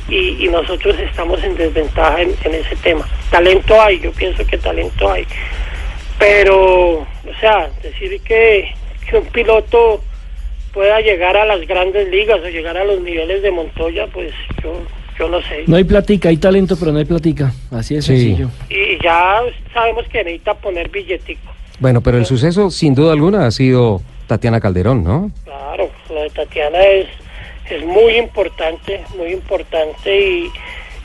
y, 0.09 0.45
y 0.45 0.49
nosotros 0.49 0.97
estamos 1.01 1.43
en 1.43 1.57
desventaja 1.57 2.20
en, 2.22 2.32
en 2.45 2.55
ese 2.55 2.76
tema. 2.76 3.09
Talento 3.30 3.80
hay, 3.80 3.99
yo 3.99 4.12
pienso 4.12 4.47
que 4.47 4.57
talento 4.59 5.11
hay, 5.11 5.26
pero, 6.18 6.99
o 7.01 7.35
sea, 7.41 7.68
decir 7.82 8.20
que, 8.20 8.72
que 9.09 9.16
un 9.16 9.26
piloto 9.26 10.01
pueda 10.72 11.01
llegar 11.01 11.37
a 11.37 11.45
las 11.45 11.66
grandes 11.66 12.09
ligas 12.09 12.41
o 12.41 12.49
llegar 12.49 12.76
a 12.76 12.85
los 12.85 13.01
niveles 13.01 13.43
de 13.43 13.51
Montoya, 13.51 14.07
pues 14.09 14.32
yo, 14.62 14.74
yo 15.18 15.28
no 15.28 15.40
sé. 15.42 15.64
No 15.66 15.76
hay 15.76 15.84
platica, 15.84 16.28
hay 16.28 16.36
talento, 16.36 16.76
pero 16.78 16.92
no 16.92 16.98
hay 16.98 17.04
platica. 17.04 17.52
Así 17.70 17.94
de 17.94 18.02
Sí. 18.02 18.08
sencillo. 18.16 18.48
Y 18.68 19.02
ya 19.02 19.40
sabemos 19.72 20.06
que 20.08 20.18
necesita 20.24 20.54
poner 20.54 20.88
billetico. 20.88 21.52
Bueno, 21.80 22.00
pero 22.00 22.18
el 22.18 22.26
suceso, 22.26 22.70
sin 22.70 22.94
duda 22.94 23.12
alguna, 23.12 23.46
ha 23.46 23.50
sido 23.50 24.00
Tatiana 24.26 24.60
Calderón, 24.60 25.02
¿no? 25.04 25.30
Claro, 25.44 25.90
lo 26.08 26.22
de 26.22 26.30
Tatiana 26.30 26.80
es, 26.82 27.06
es 27.70 27.84
muy 27.84 28.16
importante, 28.16 29.02
muy 29.16 29.32
importante 29.32 30.20
y 30.20 30.50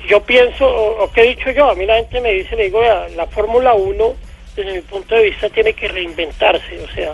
yo 0.08 0.22
pienso, 0.22 0.66
o, 0.66 1.04
o 1.04 1.12
que 1.12 1.22
he 1.22 1.30
dicho 1.36 1.52
yo, 1.52 1.70
a 1.72 1.76
mí 1.76 1.86
la 1.86 1.96
gente 1.96 2.22
me 2.22 2.32
dice, 2.34 2.56
le 2.56 2.66
digo, 2.66 2.80
"Vea, 2.82 3.08
la 3.16 3.26
Fórmula 3.28 3.74
1 3.74 4.14
desde 4.56 4.74
mi 4.74 4.82
punto 4.82 5.16
de 5.16 5.24
vista 5.24 5.50
tiene 5.50 5.74
que 5.74 5.88
reinventarse, 5.88 6.80
o 6.84 6.88
sea, 6.96 7.14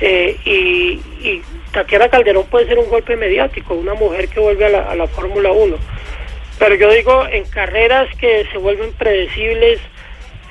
eh, 0.00 0.36
y, 0.44 0.98
y 1.26 1.42
Tatiana 1.72 2.08
Calderón 2.08 2.46
puede 2.50 2.66
ser 2.66 2.78
un 2.78 2.88
golpe 2.88 3.16
mediático, 3.16 3.74
una 3.74 3.94
mujer 3.94 4.28
que 4.28 4.40
vuelve 4.40 4.66
a 4.66 4.68
la, 4.70 4.90
a 4.90 4.94
la 4.94 5.06
Fórmula 5.06 5.52
1, 5.52 5.76
pero 6.58 6.74
yo 6.74 6.90
digo, 6.90 7.26
en 7.26 7.44
carreras 7.44 8.08
que 8.16 8.46
se 8.52 8.58
vuelven 8.58 8.92
predecibles, 8.92 9.80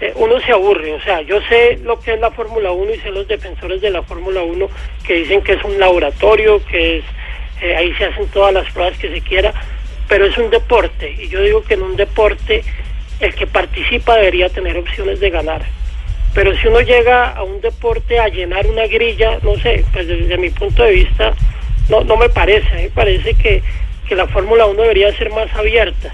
eh, 0.02 0.12
uno 0.16 0.40
se 0.42 0.52
aburre, 0.52 0.94
o 0.94 1.02
sea, 1.02 1.22
yo 1.22 1.42
sé 1.44 1.78
lo 1.84 2.00
que 2.00 2.14
es 2.14 2.20
la 2.20 2.32
Fórmula 2.32 2.72
1 2.72 2.94
y 2.94 3.00
sé 3.00 3.12
los 3.12 3.28
defensores 3.28 3.82
de 3.82 3.90
la 3.90 4.04
Fórmula 4.04 4.42
1 4.42 4.68
que 5.06 5.14
dicen 5.14 5.42
que 5.42 5.54
es 5.54 5.64
un 5.64 5.80
laboratorio, 5.80 6.64
que 6.66 6.98
es 6.98 7.04
eh, 7.62 7.76
ahí 7.76 7.94
se 7.96 8.06
hacen 8.06 8.28
todas 8.28 8.54
las 8.54 8.70
pruebas 8.74 8.98
que 8.98 9.10
se 9.10 9.22
quiera, 9.22 9.54
pero 10.10 10.26
es 10.26 10.38
un 10.38 10.50
deporte. 10.50 11.16
Y 11.18 11.30
yo 11.30 11.42
digo 11.42 11.64
que 11.64 11.76
en 11.76 11.84
un 11.84 11.96
deporte 11.96 12.64
el 13.22 13.34
que 13.36 13.48
participa 13.48 14.18
debería 14.18 14.50
tener 14.50 14.78
opciones 14.78 15.22
de 15.22 15.30
ganar. 15.30 15.62
Pero 16.34 16.58
si 16.58 16.68
uno 16.68 16.82
llega 16.82 17.30
a 17.30 17.44
un 17.44 17.62
deporte 17.62 18.20
a 18.20 18.28
llenar 18.28 18.66
una 18.68 18.88
grilla, 18.88 19.38
no 19.44 19.56
sé, 19.58 19.86
pues 19.94 20.08
desde 20.08 20.38
mi 20.38 20.50
punto 20.50 20.84
de 20.84 20.92
vista 20.92 21.34
no, 21.90 22.04
no 22.04 22.18
me 22.18 22.28
parece, 22.28 22.68
a 22.70 22.76
mí 22.76 22.84
me 22.84 22.90
parece 22.90 23.34
que, 23.36 23.62
que 24.14 24.18
la 24.18 24.28
Fórmula 24.28 24.68
1 24.68 24.80
debería 24.80 25.12
ser 25.18 25.32
más 25.32 25.54
abierta 25.56 26.14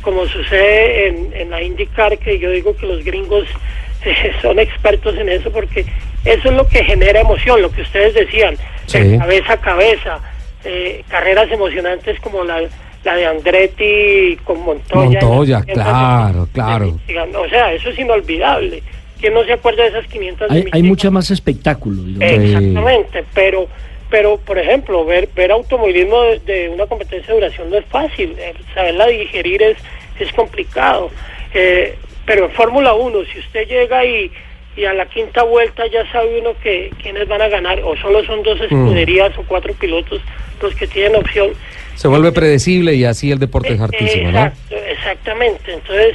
como 0.00 0.26
sucede 0.26 1.08
en, 1.08 1.32
en 1.34 1.50
la 1.50 1.62
IndyCar, 1.62 2.18
que 2.18 2.38
yo 2.38 2.50
digo 2.50 2.76
que 2.76 2.86
los 2.86 3.02
gringos 3.04 3.46
eh, 4.04 4.32
son 4.42 4.58
expertos 4.58 5.16
en 5.16 5.28
eso, 5.30 5.50
porque 5.50 5.84
eso 6.24 6.48
es 6.50 6.54
lo 6.54 6.66
que 6.68 6.84
genera 6.84 7.20
emoción, 7.20 7.60
lo 7.62 7.70
que 7.70 7.82
ustedes 7.82 8.14
decían, 8.14 8.56
Sí. 8.86 8.98
el 8.98 9.18
cabeza 9.18 9.52
a 9.54 9.56
cabeza, 9.58 10.18
eh, 10.64 11.02
carreras 11.08 11.50
emocionantes 11.50 12.20
como 12.20 12.44
la, 12.44 12.60
la 13.02 13.14
de 13.14 13.26
Andretti 13.26 14.36
con 14.44 14.60
Montoya. 14.62 15.20
Montoya, 15.22 15.62
en 15.66 15.78
las 15.78 15.86
500 15.86 16.46
de- 16.46 16.52
claro, 16.52 16.98
claro. 17.06 17.40
O 17.42 17.48
sea, 17.48 17.72
eso 17.72 17.88
es 17.88 17.98
inolvidable. 17.98 18.82
¿Quién 19.20 19.32
no 19.32 19.42
se 19.44 19.54
acuerda 19.54 19.84
de 19.84 19.88
esas 19.88 20.06
500 20.06 20.50
de 20.50 20.54
Hay, 20.56 20.64
hay 20.70 20.82
mucha 20.82 21.10
más 21.10 21.30
espectáculo. 21.30 22.02
Eh, 22.20 22.34
Exactamente, 22.44 23.24
pero 23.32 23.66
pero 24.14 24.36
por 24.36 24.56
ejemplo, 24.58 25.04
ver 25.04 25.28
ver 25.34 25.50
automovilismo 25.50 26.22
de, 26.22 26.38
de 26.38 26.68
una 26.68 26.86
competencia 26.86 27.34
de 27.34 27.40
duración 27.40 27.68
no 27.68 27.78
es 27.78 27.84
fácil, 27.86 28.36
eh, 28.38 28.54
saberla 28.72 29.08
digerir 29.08 29.60
es 29.60 29.76
es 30.20 30.32
complicado. 30.34 31.10
Eh, 31.52 31.96
pero 32.24 32.44
en 32.44 32.52
Fórmula 32.52 32.94
1, 32.94 33.24
si 33.32 33.40
usted 33.40 33.66
llega 33.66 34.04
y, 34.04 34.30
y 34.76 34.84
a 34.84 34.92
la 34.94 35.06
quinta 35.06 35.42
vuelta 35.42 35.88
ya 35.88 36.08
sabe 36.12 36.38
uno 36.38 36.52
que 36.62 36.92
quiénes 37.02 37.26
van 37.26 37.42
a 37.42 37.48
ganar, 37.48 37.80
o 37.82 37.96
solo 37.96 38.24
son 38.24 38.44
dos 38.44 38.60
escuderías 38.60 39.36
o 39.36 39.42
cuatro 39.48 39.74
pilotos 39.74 40.20
los 40.62 40.72
que 40.76 40.86
tienen 40.86 41.16
opción, 41.16 41.50
Se 41.96 42.06
vuelve 42.06 42.30
predecible 42.30 42.94
y 42.94 43.04
así 43.04 43.32
el 43.32 43.40
deporte 43.40 43.72
es 43.72 43.80
hartísimo, 43.80 44.30
¿no? 44.30 44.44
Exacto, 44.44 44.76
exactamente. 44.90 45.72
Entonces, 45.72 46.14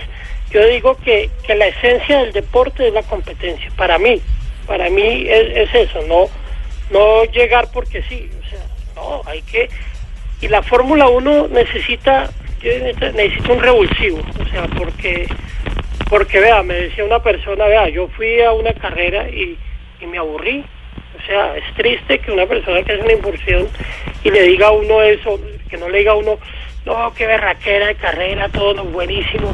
yo 0.52 0.66
digo 0.68 0.95
que, 1.04 1.30
que 1.45 1.54
la 1.54 1.68
esencia 1.68 2.20
del 2.20 2.32
deporte 2.32 2.88
es 2.88 2.93
la 2.93 3.04
competencia. 3.04 3.70
Para 3.76 4.00
mí, 4.00 4.22
para 4.66 4.89
mí 4.89 5.26
es, 5.28 5.68
es 5.68 5.89
eso, 5.89 6.02
no, 6.08 6.30
no 6.90 7.24
llegar 7.26 7.68
porque 7.74 8.02
sí. 8.04 8.30
O 8.46 8.50
sea, 8.50 8.60
no, 8.96 9.22
hay 9.26 9.42
que. 9.44 9.70
Y 10.42 10.48
la 10.48 10.62
Fórmula 10.64 11.08
1 11.10 11.48
necesita, 11.50 12.30
yo 12.62 12.72
necesito- 12.72 13.54
un 13.54 13.62
revulsivo, 13.62 14.20
o 14.40 14.50
sea, 14.50 14.68
porque, 14.78 15.28
porque 16.10 16.40
vea, 16.40 16.64
me 16.64 16.76
decía 16.76 17.04
una 17.04 17.22
persona, 17.22 17.66
vea, 17.66 17.90
yo 17.90 18.08
fui 18.10 18.42
a 18.42 18.54
una 18.54 18.74
carrera 18.74 19.30
y, 19.30 19.58
y 20.00 20.06
me 20.06 20.18
aburrí. 20.18 20.64
O 21.22 21.26
sea, 21.26 21.58
es 21.58 21.64
triste 21.76 22.20
que 22.20 22.32
una 22.32 22.46
persona 22.46 22.82
que 22.84 22.94
hace 22.94 23.04
una 23.04 23.14
incursión 23.14 23.68
y 24.24 24.32
le 24.32 24.44
diga 24.44 24.68
a 24.68 24.72
uno 24.72 25.02
eso, 25.02 25.38
que 25.70 25.78
no 25.78 25.90
le 25.90 26.00
diga 26.00 26.14
a 26.14 26.16
uno, 26.16 26.40
no, 26.86 27.14
qué 27.14 27.28
berraquera 27.28 27.88
de 27.88 27.96
carrera, 27.96 28.48
todo 28.50 28.74
lo 28.74 28.86
buenísimo. 28.86 29.54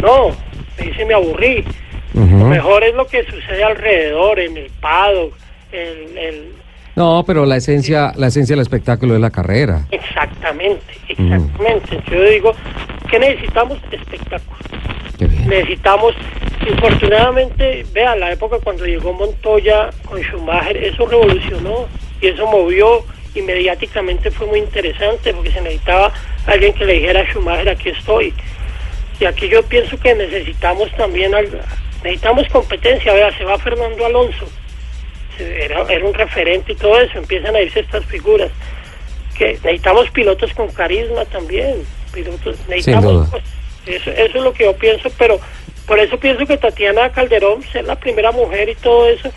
No, 0.00 0.30
me 0.78 0.86
dice, 0.86 1.04
me 1.04 1.14
aburrí. 1.14 1.62
Lo 2.14 2.46
mejor 2.46 2.82
es 2.84 2.94
lo 2.94 3.06
que 3.06 3.24
sucede 3.24 3.62
alrededor, 3.62 4.40
en 4.40 4.56
el 4.56 4.70
paddock, 4.80 5.34
el, 5.70 6.16
el, 6.18 6.52
No, 6.96 7.24
pero 7.26 7.46
la 7.46 7.56
esencia, 7.56 8.12
la 8.16 8.26
esencia 8.26 8.54
del 8.54 8.62
espectáculo 8.62 9.14
es 9.14 9.20
la 9.20 9.30
carrera. 9.30 9.86
exactamente, 9.90 10.82
exactamente. 11.08 12.00
Yo 12.10 12.22
digo 12.22 12.54
que 13.10 13.18
necesitamos 13.18 13.78
espectáculo. 13.90 14.58
Necesitamos 15.46 16.14
infortunadamente, 16.68 17.86
vea, 17.92 18.14
la 18.16 18.32
época 18.32 18.58
cuando 18.62 18.84
llegó 18.84 19.12
Montoya 19.12 19.90
con 20.04 20.20
Schumacher, 20.22 20.76
eso 20.76 21.06
revolucionó 21.06 21.86
y 22.20 22.26
eso 22.28 22.46
movió 22.46 23.04
y 23.34 23.40
mediáticamente 23.42 24.30
fue 24.30 24.46
muy 24.48 24.58
interesante 24.58 25.32
porque 25.32 25.50
se 25.52 25.60
necesitaba 25.62 26.12
alguien 26.46 26.74
que 26.74 26.84
le 26.84 26.94
dijera 26.94 27.20
a 27.20 27.26
Schumacher, 27.32 27.68
aquí 27.70 27.88
estoy. 27.90 28.34
Y 29.20 29.24
aquí 29.24 29.48
yo 29.48 29.62
pienso 29.62 29.98
que 29.98 30.14
necesitamos 30.14 30.90
también, 30.96 31.34
algo- 31.34 31.58
necesitamos 32.02 32.48
competencia, 32.48 33.12
vea, 33.14 33.36
se 33.38 33.44
va 33.44 33.56
Fernando 33.58 34.04
Alonso, 34.04 34.46
era, 35.38 35.82
era 35.88 36.04
un 36.04 36.14
referente 36.14 36.72
y 36.72 36.76
todo 36.76 37.00
eso, 37.00 37.18
empiezan 37.18 37.54
a 37.56 37.60
irse 37.60 37.80
estas 37.80 38.04
figuras. 38.06 38.50
Que 39.36 39.58
necesitamos 39.64 40.10
pilotos 40.10 40.52
con 40.54 40.68
carisma 40.68 41.24
también, 41.26 41.84
pilotos, 42.12 42.56
necesitamos, 42.68 43.28
pues, 43.30 43.44
eso, 43.86 44.10
eso 44.10 44.38
es 44.38 44.44
lo 44.44 44.52
que 44.52 44.64
yo 44.64 44.76
pienso, 44.76 45.10
pero 45.18 45.40
por 45.86 45.98
eso 45.98 46.18
pienso 46.18 46.46
que 46.46 46.56
Tatiana 46.56 47.10
Calderón, 47.10 47.62
ser 47.64 47.84
la 47.84 47.96
primera 47.96 48.30
mujer 48.30 48.68
y 48.68 48.74
todo 48.76 49.08
eso, 49.08 49.30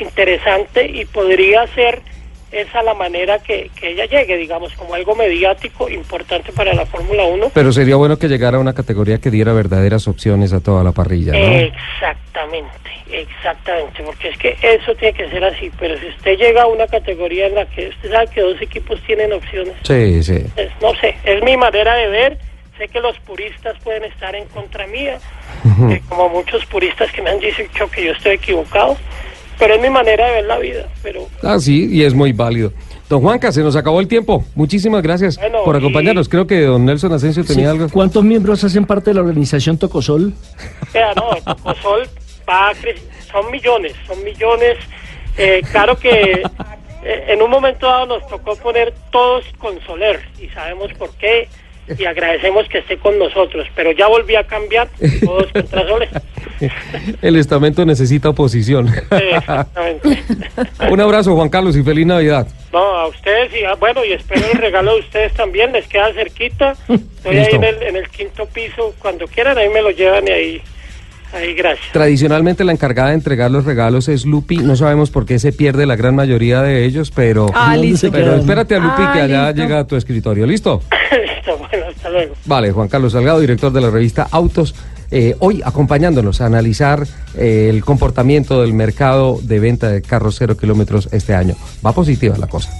interesante 0.00 0.86
y 0.86 1.04
podría 1.04 1.66
ser 1.68 2.00
esa 2.54 2.82
la 2.82 2.94
manera 2.94 3.38
que, 3.40 3.70
que 3.78 3.90
ella 3.90 4.06
llegue, 4.06 4.36
digamos, 4.36 4.72
como 4.74 4.94
algo 4.94 5.14
mediático 5.14 5.88
importante 5.88 6.52
para 6.52 6.72
la 6.74 6.86
Fórmula 6.86 7.24
1. 7.24 7.50
Pero 7.52 7.72
sería 7.72 7.96
bueno 7.96 8.16
que 8.18 8.28
llegara 8.28 8.56
a 8.56 8.60
una 8.60 8.72
categoría 8.74 9.18
que 9.18 9.30
diera 9.30 9.52
verdaderas 9.52 10.06
opciones 10.08 10.52
a 10.52 10.60
toda 10.60 10.84
la 10.84 10.92
parrilla, 10.92 11.32
¿no? 11.32 11.38
Exactamente, 11.38 12.90
exactamente, 13.10 14.02
porque 14.04 14.28
es 14.28 14.38
que 14.38 14.56
eso 14.62 14.94
tiene 14.96 15.14
que 15.16 15.28
ser 15.30 15.44
así, 15.44 15.70
pero 15.78 15.98
si 15.98 16.06
usted 16.08 16.36
llega 16.36 16.62
a 16.62 16.66
una 16.66 16.86
categoría 16.86 17.46
en 17.46 17.54
la 17.54 17.66
que 17.66 17.88
usted 17.88 18.10
sabe 18.10 18.26
que 18.28 18.40
dos 18.40 18.60
equipos 18.60 19.00
tienen 19.06 19.32
opciones, 19.32 19.74
Sí, 19.82 20.22
sí. 20.22 20.44
es- 20.56 20.70
no 20.80 20.94
sé, 20.96 21.16
es 21.24 21.42
mi 21.42 21.56
manera 21.56 21.94
de 21.96 22.08
ver, 22.08 22.38
sé 22.78 22.88
que 22.88 23.00
los 23.00 23.18
puristas 23.20 23.76
pueden 23.84 24.04
estar 24.04 24.34
en 24.34 24.46
contra 24.48 24.86
mía, 24.86 25.18
eh, 25.90 26.00
como 26.08 26.28
muchos 26.28 26.64
puristas 26.66 27.10
que 27.12 27.22
me 27.22 27.30
han 27.30 27.38
dicho 27.40 27.88
que 27.90 28.04
yo 28.04 28.12
estoy 28.12 28.32
equivocado, 28.34 28.96
pero 29.58 29.74
es 29.74 29.80
mi 29.82 29.90
manera 29.90 30.26
de 30.26 30.32
ver 30.34 30.44
la 30.46 30.58
vida, 30.58 30.88
pero 31.02 31.26
Ah, 31.42 31.58
sí, 31.58 31.88
y 31.90 32.02
es 32.02 32.14
muy 32.14 32.32
válido. 32.32 32.72
Don 33.08 33.20
Juanca, 33.20 33.52
se 33.52 33.62
nos 33.62 33.76
acabó 33.76 34.00
el 34.00 34.08
tiempo. 34.08 34.44
Muchísimas 34.54 35.02
gracias 35.02 35.36
Bueno, 35.36 35.62
por 35.64 35.74
y- 35.74 35.78
acompañarnos. 35.78 36.28
Creo 36.28 36.46
que 36.46 36.62
don 36.62 36.84
Nelson 36.86 37.12
Asensio 37.12 37.44
tenía 37.44 37.66
Sí. 37.66 37.70
algo. 37.70 37.88
¿Cuántos 37.90 38.24
miembros 38.24 38.64
hacen 38.64 38.86
parte 38.86 39.10
de 39.10 39.14
la 39.14 39.20
organización 39.20 39.76
Tocosol? 39.78 40.32
Vea, 40.92 41.12
no, 41.14 41.30
Tocosol 41.54 42.08
va 42.48 42.68
a 42.70 42.72
cre- 42.74 42.98
son 43.30 43.50
millones, 43.50 43.92
son 44.06 44.22
millones. 44.24 44.78
Eh, 45.36 45.60
claro 45.70 45.96
que 45.98 46.42
eh, 47.04 47.24
en 47.28 47.42
un 47.42 47.50
momento 47.50 47.86
dado 47.86 48.06
nos 48.06 48.26
tocó 48.28 48.56
poner 48.56 48.94
todos 49.12 49.44
con 49.58 49.78
Soler 49.84 50.20
y 50.40 50.48
sabemos 50.48 50.92
por 50.94 51.10
qué 51.16 51.48
y 51.98 52.04
agradecemos 52.04 52.68
que 52.68 52.78
esté 52.78 52.96
con 52.98 53.18
nosotros, 53.18 53.66
pero 53.74 53.92
ya 53.92 54.06
volví 54.08 54.36
a 54.36 54.44
cambiar 54.44 54.88
todos 55.24 55.46
contra 55.52 55.86
Soler. 55.86 56.08
El 57.22 57.36
estamento 57.36 57.84
necesita 57.84 58.30
oposición. 58.30 58.88
Exactamente. 59.10 60.22
Un 60.90 61.00
abrazo, 61.00 61.34
Juan 61.34 61.48
Carlos, 61.48 61.76
y 61.76 61.82
feliz 61.82 62.06
Navidad. 62.06 62.46
No, 62.72 62.78
a 62.78 63.06
ustedes 63.08 63.52
y 63.54 63.64
a- 63.64 63.74
bueno, 63.74 64.04
y 64.04 64.12
espero 64.12 64.42
el 64.52 64.58
regalo 64.58 64.94
de 64.94 65.00
ustedes 65.00 65.32
también, 65.34 65.72
les 65.72 65.86
queda 65.86 66.12
cerquita. 66.12 66.72
Estoy 66.88 67.36
ahí 67.36 67.40
Listo. 67.42 67.56
en 67.56 67.64
el, 67.64 67.82
en 67.82 67.96
el 67.96 68.08
quinto 68.08 68.46
piso, 68.46 68.94
cuando 68.98 69.26
quieran 69.26 69.58
ahí 69.58 69.68
me 69.68 69.82
lo 69.82 69.90
llevan 69.90 70.26
y 70.28 70.30
ahí, 70.30 70.62
ahí 71.34 71.54
gracias. 71.54 71.92
Tradicionalmente 71.92 72.64
la 72.64 72.72
encargada 72.72 73.08
de 73.10 73.14
entregar 73.14 73.50
los 73.50 73.64
regalos 73.64 74.08
es 74.08 74.24
Lupi. 74.24 74.56
No 74.58 74.76
sabemos 74.76 75.10
por 75.10 75.26
qué 75.26 75.38
se 75.38 75.52
pierde 75.52 75.86
la 75.86 75.96
gran 75.96 76.14
mayoría 76.14 76.62
de 76.62 76.84
ellos, 76.84 77.10
pero, 77.14 77.46
Ah, 77.54 77.72
¿Dónde 77.74 77.88
listo. 77.88 78.10
pero 78.10 78.34
espérate 78.36 78.74
a 78.76 78.78
Lupi 78.78 79.02
Ah, 79.02 79.10
que 79.12 79.20
allá 79.20 79.46
listo. 79.48 79.62
llega 79.62 79.78
a 79.80 79.86
tu 79.86 79.96
escritorio. 79.96 80.46
¿Listo? 80.46 80.82
Listo, 81.36 81.58
bueno, 81.58 81.86
hasta 81.94 82.10
luego. 82.10 82.34
Vale, 82.46 82.72
Juan 82.72 82.88
Carlos 82.88 83.12
Salgado, 83.12 83.38
director 83.40 83.72
de 83.72 83.80
la 83.80 83.90
revista 83.90 84.26
Autos, 84.30 84.74
eh, 85.10 85.36
hoy 85.38 85.62
acompañándonos 85.64 86.40
a 86.40 86.46
analizar 86.46 87.06
eh, 87.36 87.68
el 87.70 87.84
comportamiento 87.84 88.62
del 88.62 88.72
mercado 88.72 89.38
de 89.42 89.60
venta 89.60 89.90
de 89.90 90.02
carros 90.02 90.36
cero 90.38 90.56
kilómetros 90.56 91.08
este 91.12 91.34
año. 91.34 91.54
Va 91.86 91.92
positiva 91.92 92.36
la 92.38 92.46
cosa. 92.48 92.70